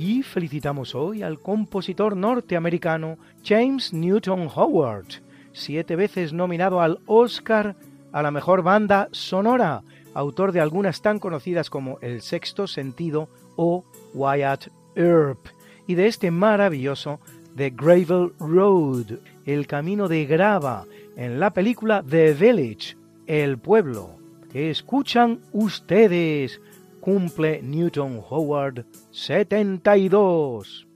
[0.00, 5.22] Y felicitamos hoy al compositor norteamericano James Newton Howard,
[5.52, 7.76] siete veces nominado al Oscar
[8.10, 9.84] a la mejor banda sonora
[10.16, 13.84] autor de algunas tan conocidas como El Sexto Sentido o
[14.14, 15.38] Wyatt Earp,
[15.86, 17.20] y de este maravilloso
[17.54, 20.86] The Gravel Road, El Camino de Grava,
[21.16, 24.16] en la película The Village, El Pueblo,
[24.52, 26.60] que escuchan ustedes.
[27.00, 30.88] Cumple Newton Howard 72.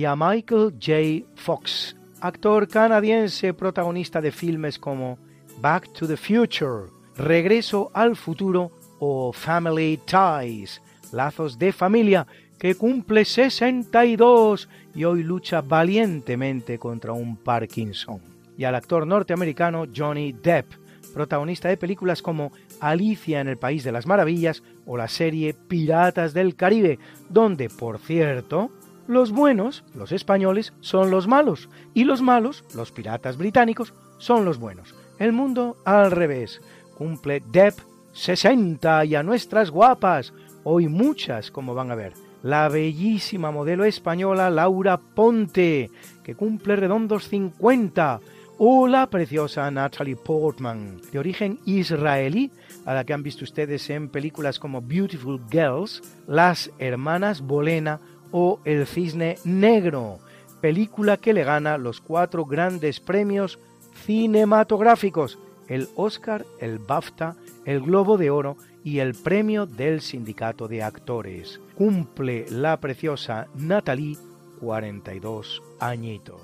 [0.00, 1.26] Y a Michael J.
[1.34, 5.18] Fox, actor canadiense protagonista de filmes como
[5.60, 10.80] Back to the Future, Regreso al Futuro o Family Ties,
[11.12, 12.26] Lazos de Familia,
[12.58, 18.22] que cumple 62 y hoy lucha valientemente contra un Parkinson.
[18.56, 20.72] Y al actor norteamericano Johnny Depp,
[21.12, 26.32] protagonista de películas como Alicia en el País de las Maravillas o la serie Piratas
[26.32, 26.98] del Caribe,
[27.28, 28.70] donde, por cierto,
[29.10, 34.58] los buenos, los españoles, son los malos y los malos, los piratas británicos, son los
[34.58, 34.94] buenos.
[35.18, 36.60] El mundo al revés.
[36.96, 37.78] Cumple Depp
[38.12, 40.32] 60 y a nuestras guapas,
[40.64, 42.12] hoy muchas como van a ver.
[42.42, 45.90] La bellísima modelo española Laura Ponte,
[46.22, 48.20] que cumple redondos 50,
[48.58, 52.50] o la preciosa Natalie Portman, de origen israelí,
[52.86, 58.00] a la que han visto ustedes en películas como Beautiful Girls, Las Hermanas Bolena
[58.32, 60.18] o El Cisne Negro,
[60.60, 63.58] película que le gana los cuatro grandes premios
[64.04, 65.38] cinematográficos,
[65.68, 71.60] el Oscar, el BAFTA, el Globo de Oro y el premio del Sindicato de Actores.
[71.74, 74.16] Cumple la preciosa Natalie
[74.60, 76.40] 42 añitos.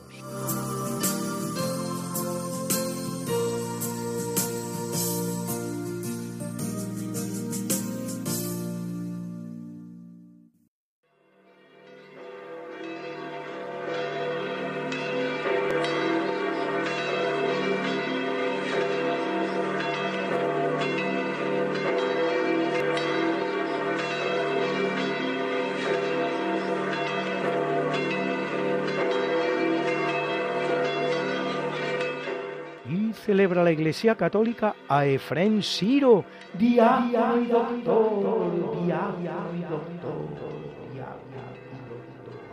[33.56, 36.24] Celebra la Iglesia Católica a Efrén Siro,
[36.58, 40.46] diácono y doctor, diácono y doctor,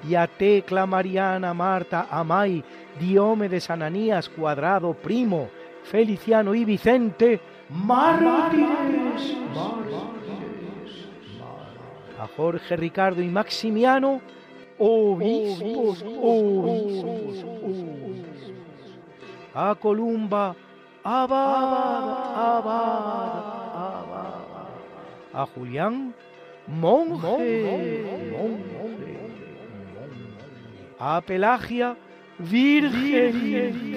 [0.07, 2.63] y a Tecla Mariana Marta Amay,
[2.99, 5.49] Diomedes Ananías Cuadrado Primo,
[5.83, 7.39] Feliciano y Vicente,
[7.69, 9.37] mártires,
[12.19, 14.21] a Jorge Ricardo y Maximiano,
[14.77, 17.45] obispos, obispos,
[19.53, 20.55] a Columba,
[25.33, 26.13] a Julián,
[26.67, 27.17] monje,
[28.31, 29.19] monje,
[30.99, 31.97] a Pelagia,
[32.39, 33.93] virgen,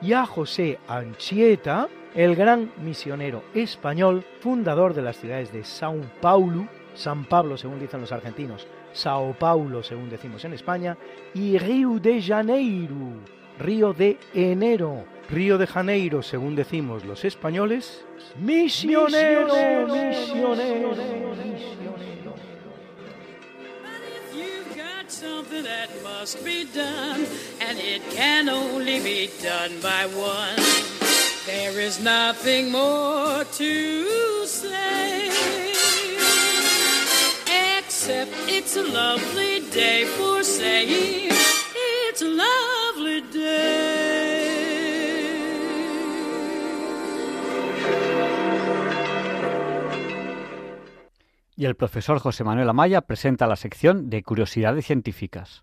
[0.00, 6.68] y a José Anchieta, el gran misionero español, fundador de las ciudades de São Paulo,
[6.94, 10.96] San Pablo según dicen los argentinos, Sao Paulo, según decimos en España,
[11.34, 13.12] y Río de Janeiro,
[13.58, 18.04] Río de Enero, Río de Janeiro, según decimos los españoles,
[18.38, 19.46] misionero,
[19.86, 21.94] misionero, misionero.
[25.06, 27.24] Something that must be done,
[27.60, 30.56] and it can only be done by one.
[31.46, 35.30] There is nothing more to say.
[38.04, 41.33] except it's a lovely day for saying
[51.56, 55.62] Y el profesor José Manuel Amaya presenta la sección de curiosidades científicas.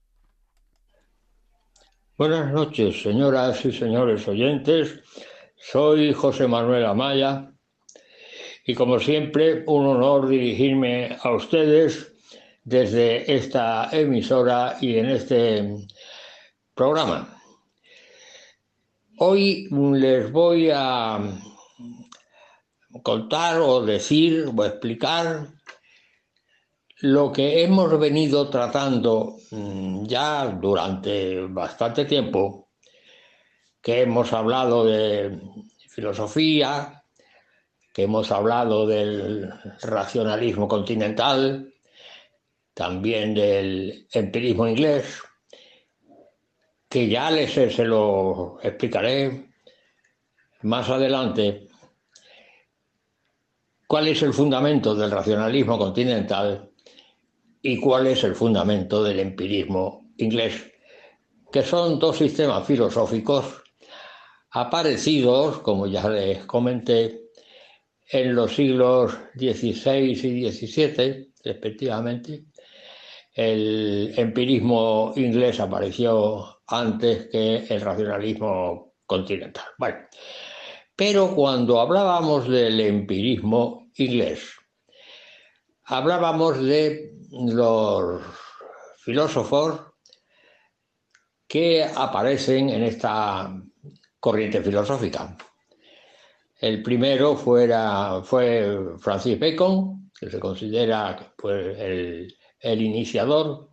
[2.17, 5.01] Buenas noches, señoras y señores oyentes.
[5.57, 7.51] Soy José Manuel Amaya
[8.65, 12.13] y como siempre un honor dirigirme a ustedes
[12.63, 15.75] desde esta emisora y en este
[16.73, 17.37] programa.
[19.17, 21.19] Hoy les voy a
[23.03, 25.47] contar o decir o explicar
[27.01, 32.69] lo que hemos venido tratando mm, ya durante bastante tiempo,
[33.81, 35.39] que hemos hablado de
[35.89, 37.03] filosofía,
[37.91, 39.51] que hemos hablado del
[39.81, 41.73] racionalismo continental,
[42.73, 45.23] también del empirismo inglés,
[46.87, 49.49] que ya les se lo explicaré
[50.61, 51.67] más adelante,
[53.87, 56.70] cuál es el fundamento del racionalismo continental
[57.61, 60.71] y cuál es el fundamento del empirismo inglés,
[61.51, 63.63] que son dos sistemas filosóficos
[64.51, 67.21] aparecidos, como ya les comenté,
[68.11, 72.45] en los siglos XVI y XVII, respectivamente,
[73.33, 79.65] el empirismo inglés apareció antes que el racionalismo continental.
[79.77, 79.99] Bueno,
[80.95, 84.51] pero cuando hablábamos del empirismo inglés,
[85.85, 88.21] hablábamos de los
[88.97, 89.81] filósofos
[91.47, 93.53] que aparecen en esta
[94.19, 95.37] corriente filosófica.
[96.59, 103.71] El primero fuera, fue Francis Bacon, que se considera pues, el, el iniciador,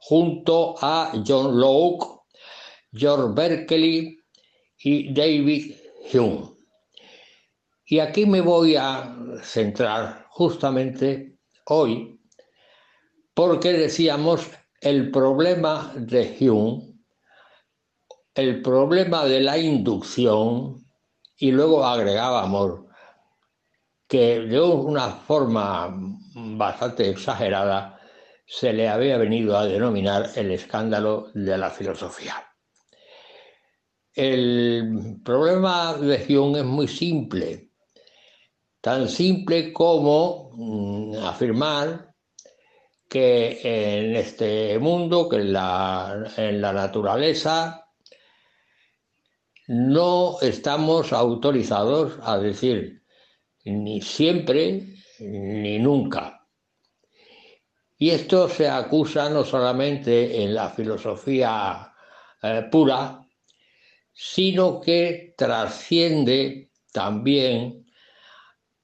[0.00, 2.22] junto a John Locke,
[2.92, 4.18] George Berkeley
[4.78, 5.76] y David
[6.12, 6.52] Hume.
[7.84, 12.11] Y aquí me voy a centrar justamente hoy,
[13.34, 14.50] porque decíamos
[14.80, 16.94] el problema de Hume,
[18.34, 20.82] el problema de la inducción,
[21.36, 22.82] y luego agregábamos
[24.06, 25.92] que de una forma
[26.34, 27.98] bastante exagerada
[28.46, 32.34] se le había venido a denominar el escándalo de la filosofía.
[34.14, 37.70] El problema de Hume es muy simple,
[38.80, 42.11] tan simple como mm, afirmar
[43.12, 47.86] que en este mundo, que en la, en la naturaleza,
[49.68, 53.02] no estamos autorizados a decir
[53.66, 56.48] ni siempre ni nunca.
[57.98, 61.92] Y esto se acusa no solamente en la filosofía
[62.42, 63.28] eh, pura,
[64.14, 67.84] sino que trasciende también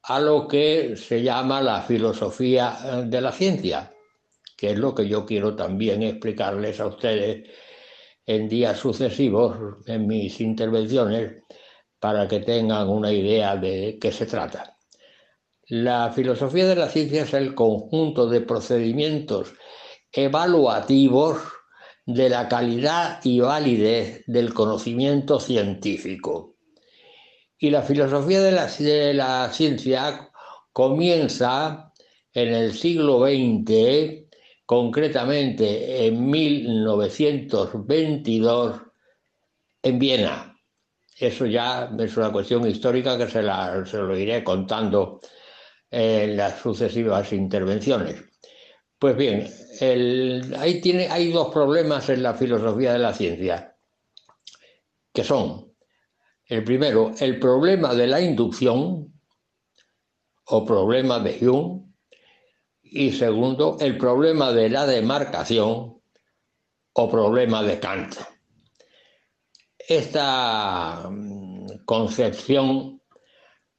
[0.03, 3.91] a lo que se llama la filosofía eh, de la ciencia,
[4.59, 7.49] que es lo que yo quiero también explicarles a ustedes
[8.27, 9.57] en días sucesivos
[9.87, 11.45] en mis intervenciones
[12.01, 14.77] para que tengan una idea de qué se trata.
[15.69, 19.53] La filosofía de la ciencia es el conjunto de procedimientos
[20.11, 21.39] evaluativos
[22.05, 26.57] de la calidad y validez del conocimiento científico.
[27.59, 30.31] Y la filosofía de la, de la ciencia
[30.73, 31.93] comienza
[32.33, 34.28] en el siglo XX,
[34.69, 38.83] concretamente en 1922,
[39.83, 40.55] en Viena.
[41.19, 45.23] Eso ya es una cuestión histórica que se, la, se lo iré contando
[45.91, 48.23] en las sucesivas intervenciones.
[48.99, 49.49] Pues bien,
[50.59, 53.75] ahí tiene, hay dos problemas en la filosofía de la ciencia,
[55.15, 55.73] que son,
[56.45, 59.19] el primero, el problema de la inducción
[60.45, 61.88] o problema de Hume,
[62.91, 66.01] y segundo, el problema de la demarcación
[66.93, 68.15] o problema de Kant.
[69.79, 73.01] Esta mm, concepción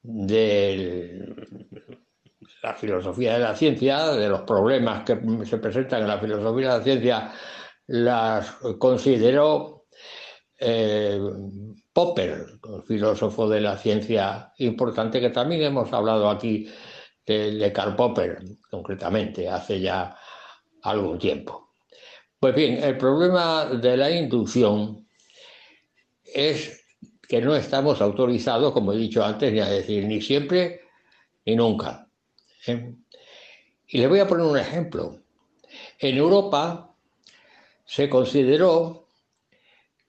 [0.02, 1.36] del
[2.62, 6.78] la filosofía de la ciencia, de los problemas que se presentan en la filosofía de
[6.78, 7.32] la ciencia,
[7.88, 9.86] las consideró
[10.58, 11.20] eh,
[11.94, 12.46] Popper,
[12.86, 16.68] filósofo de la ciencia importante, que también hemos hablado aquí
[17.38, 18.40] de, Karl Popper,
[18.70, 20.16] concretamente, hace ya
[20.82, 21.74] algún tiempo.
[22.40, 25.08] Pues bien, el problema de la inducción
[26.24, 26.86] es
[27.28, 30.82] que no estamos autorizados, como he dicho antes, ni a decir ni siempre
[31.46, 32.08] ni nunca.
[32.66, 32.96] ¿eh?
[33.88, 35.20] Y les voy a poner un ejemplo.
[36.00, 36.96] En Europa
[37.86, 39.08] se consideró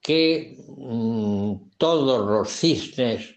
[0.01, 3.35] que mm, todos los cisnes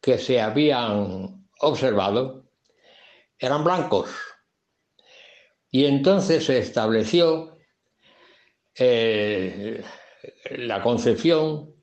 [0.00, 2.37] que se habían observado
[3.38, 4.10] eran blancos.
[5.70, 7.58] Y entonces se estableció
[8.74, 9.84] eh,
[10.50, 11.74] la concepción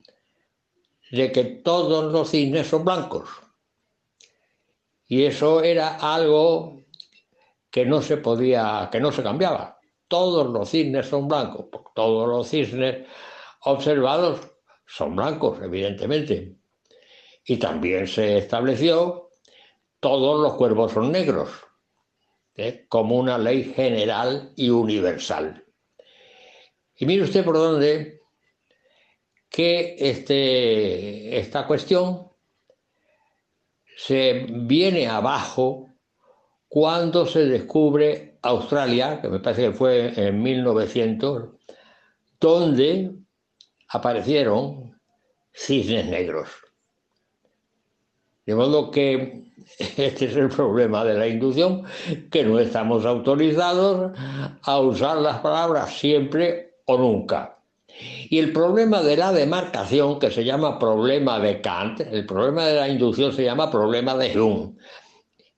[1.12, 3.30] de que todos los cisnes son blancos.
[5.08, 6.86] Y eso era algo
[7.70, 9.80] que no se podía, que no se cambiaba.
[10.08, 13.08] Todos los cisnes son blancos, todos los cisnes
[13.62, 14.40] observados
[14.88, 16.56] son blancos, evidentemente.
[17.44, 19.25] Y también se estableció
[20.06, 21.50] todos los cuervos son negros,
[22.56, 22.86] ¿eh?
[22.90, 25.66] como una ley general y universal.
[26.96, 28.22] Y mire usted por dónde
[29.50, 32.30] que este, esta cuestión
[33.98, 35.90] se viene abajo
[36.68, 41.50] cuando se descubre Australia, que me parece que fue en 1900,
[42.40, 43.12] donde
[43.90, 45.02] aparecieron
[45.52, 46.52] cisnes negros.
[48.46, 49.45] De modo que
[49.98, 51.84] este es el problema de la inducción,
[52.32, 54.12] que no estamos autorizados
[54.62, 57.58] a usar las palabras siempre o nunca.
[58.30, 62.76] Y el problema de la demarcación, que se llama problema de Kant, el problema de
[62.76, 64.74] la inducción se llama problema de Hume,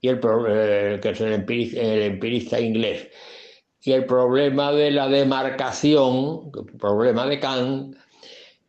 [0.01, 3.07] y el, eh, que es el empirista, inglés.
[3.81, 7.95] Y el problema de la demarcación, el problema de Kant,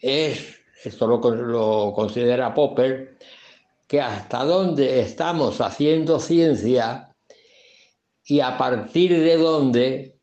[0.00, 3.18] es, esto lo, lo considera Popper,
[3.88, 7.16] que hasta dónde estamos haciendo ciencia
[8.22, 10.20] y a partir de dónde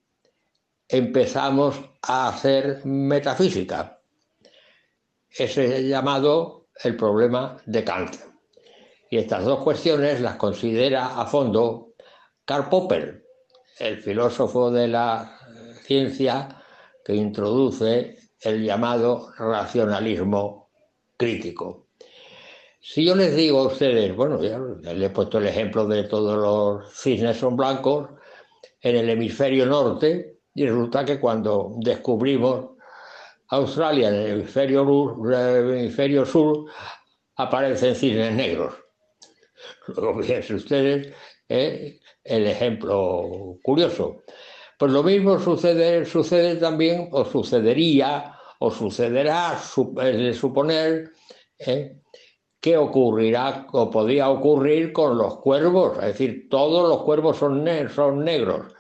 [0.88, 4.00] empezamos a hacer metafísica.
[5.28, 8.16] Ese es llamado el problema de Kant.
[9.10, 11.94] Y estas dos cuestiones las considera a fondo
[12.46, 13.26] Karl Popper,
[13.80, 15.40] el filósofo de la
[15.84, 16.64] ciencia
[17.04, 20.70] que introduce el llamado racionalismo
[21.18, 21.85] crítico.
[22.88, 24.60] Si yo les digo a ustedes, bueno, ya
[24.94, 28.10] les he puesto el ejemplo de todos los cisnes son blancos
[28.80, 32.78] en el hemisferio norte, y resulta que cuando descubrimos
[33.48, 36.66] Australia en el hemisferio, sur,
[37.38, 38.76] aparecen cisnes negros.
[39.88, 41.12] Luego fíjense ustedes
[41.50, 42.00] ¿eh?
[42.24, 44.22] el ejemplo curioso.
[44.78, 51.14] Pues lo mismo sucede, sucede también, o sucedería, o sucederá, es de suponer,
[51.58, 52.00] ¿eh?
[52.66, 56.00] Que ocurrirá o podría ocurrir con los cuervos.
[56.00, 57.64] Es decir, todos los cuervos son,
[57.94, 58.74] son negros.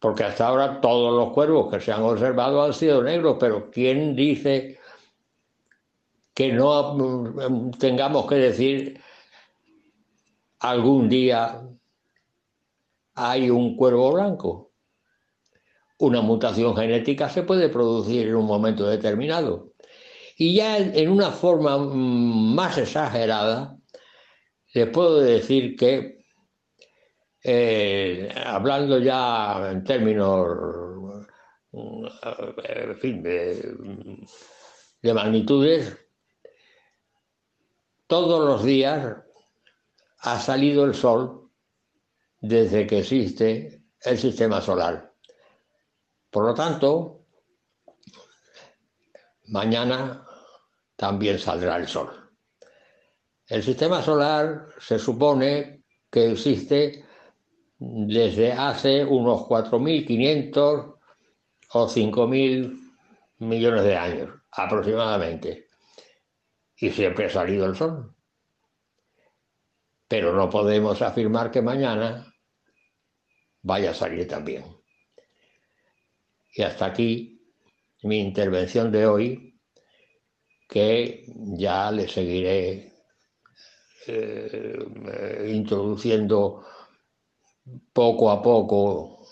[0.00, 4.16] Porque hasta ahora todos los cuervos que se han observado han sido negros, pero ¿quién
[4.16, 4.80] dice
[6.34, 9.00] que no mm, tengamos que decir
[10.58, 11.62] algún día
[13.14, 14.72] hay un cuervo blanco?
[15.98, 19.69] Una mutación genética se puede producir en un momento determinado.
[20.42, 23.76] Y ya en una forma más exagerada,
[24.72, 26.24] les puedo decir que,
[27.44, 31.26] eh, hablando ya en términos,
[33.02, 33.76] de,
[35.02, 35.98] de magnitudes,
[38.06, 39.18] todos los días
[40.20, 41.50] ha salido el sol
[42.40, 45.12] desde que existe el sistema solar.
[46.30, 47.26] Por lo tanto,
[49.48, 50.24] mañana
[51.00, 52.10] también saldrá el sol.
[53.46, 57.06] El sistema solar se supone que existe
[57.78, 60.98] desde hace unos 4.500
[61.72, 62.94] o 5.000
[63.38, 65.68] millones de años aproximadamente.
[66.76, 68.14] Y siempre ha salido el sol.
[70.06, 72.30] Pero no podemos afirmar que mañana
[73.62, 74.66] vaya a salir también.
[76.52, 77.42] Y hasta aquí
[78.02, 79.49] mi intervención de hoy
[80.70, 82.92] que ya le seguiré
[84.06, 86.64] eh, introduciendo
[87.92, 89.26] poco a poco,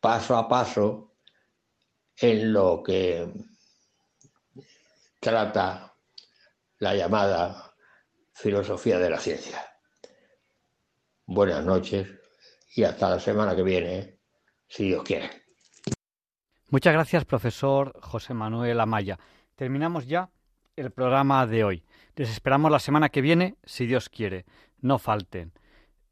[0.00, 1.12] paso a paso,
[2.16, 3.30] en lo que
[5.20, 5.94] trata
[6.78, 7.74] la llamada
[8.32, 9.62] filosofía de la ciencia.
[11.26, 12.08] Buenas noches
[12.74, 14.20] y hasta la semana que viene,
[14.68, 15.30] si Dios quiere.
[16.68, 19.18] Muchas gracias, profesor José Manuel Amaya.
[19.54, 20.30] Terminamos ya
[20.76, 21.84] el programa de hoy.
[22.16, 24.46] Les esperamos la semana que viene, si Dios quiere.
[24.80, 25.52] No falten.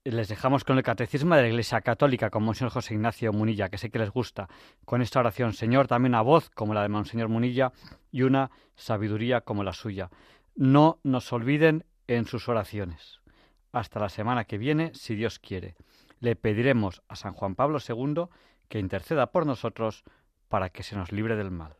[0.05, 3.79] Les dejamos con el Catecismo de la Iglesia Católica con Monseñor José Ignacio Munilla, que
[3.79, 4.49] sé que les gusta,
[4.85, 7.73] con esta oración, Señor, también una voz como la de Monseñor Munilla
[8.11, 10.11] y una sabiduría como la suya.
[10.55, 13.21] No nos olviden en sus oraciones.
[13.73, 15.77] Hasta la semana que viene, si Dios quiere.
[16.19, 18.25] Le pediremos a San Juan Pablo II
[18.69, 20.05] que interceda por nosotros
[20.49, 21.80] para que se nos libre del mal.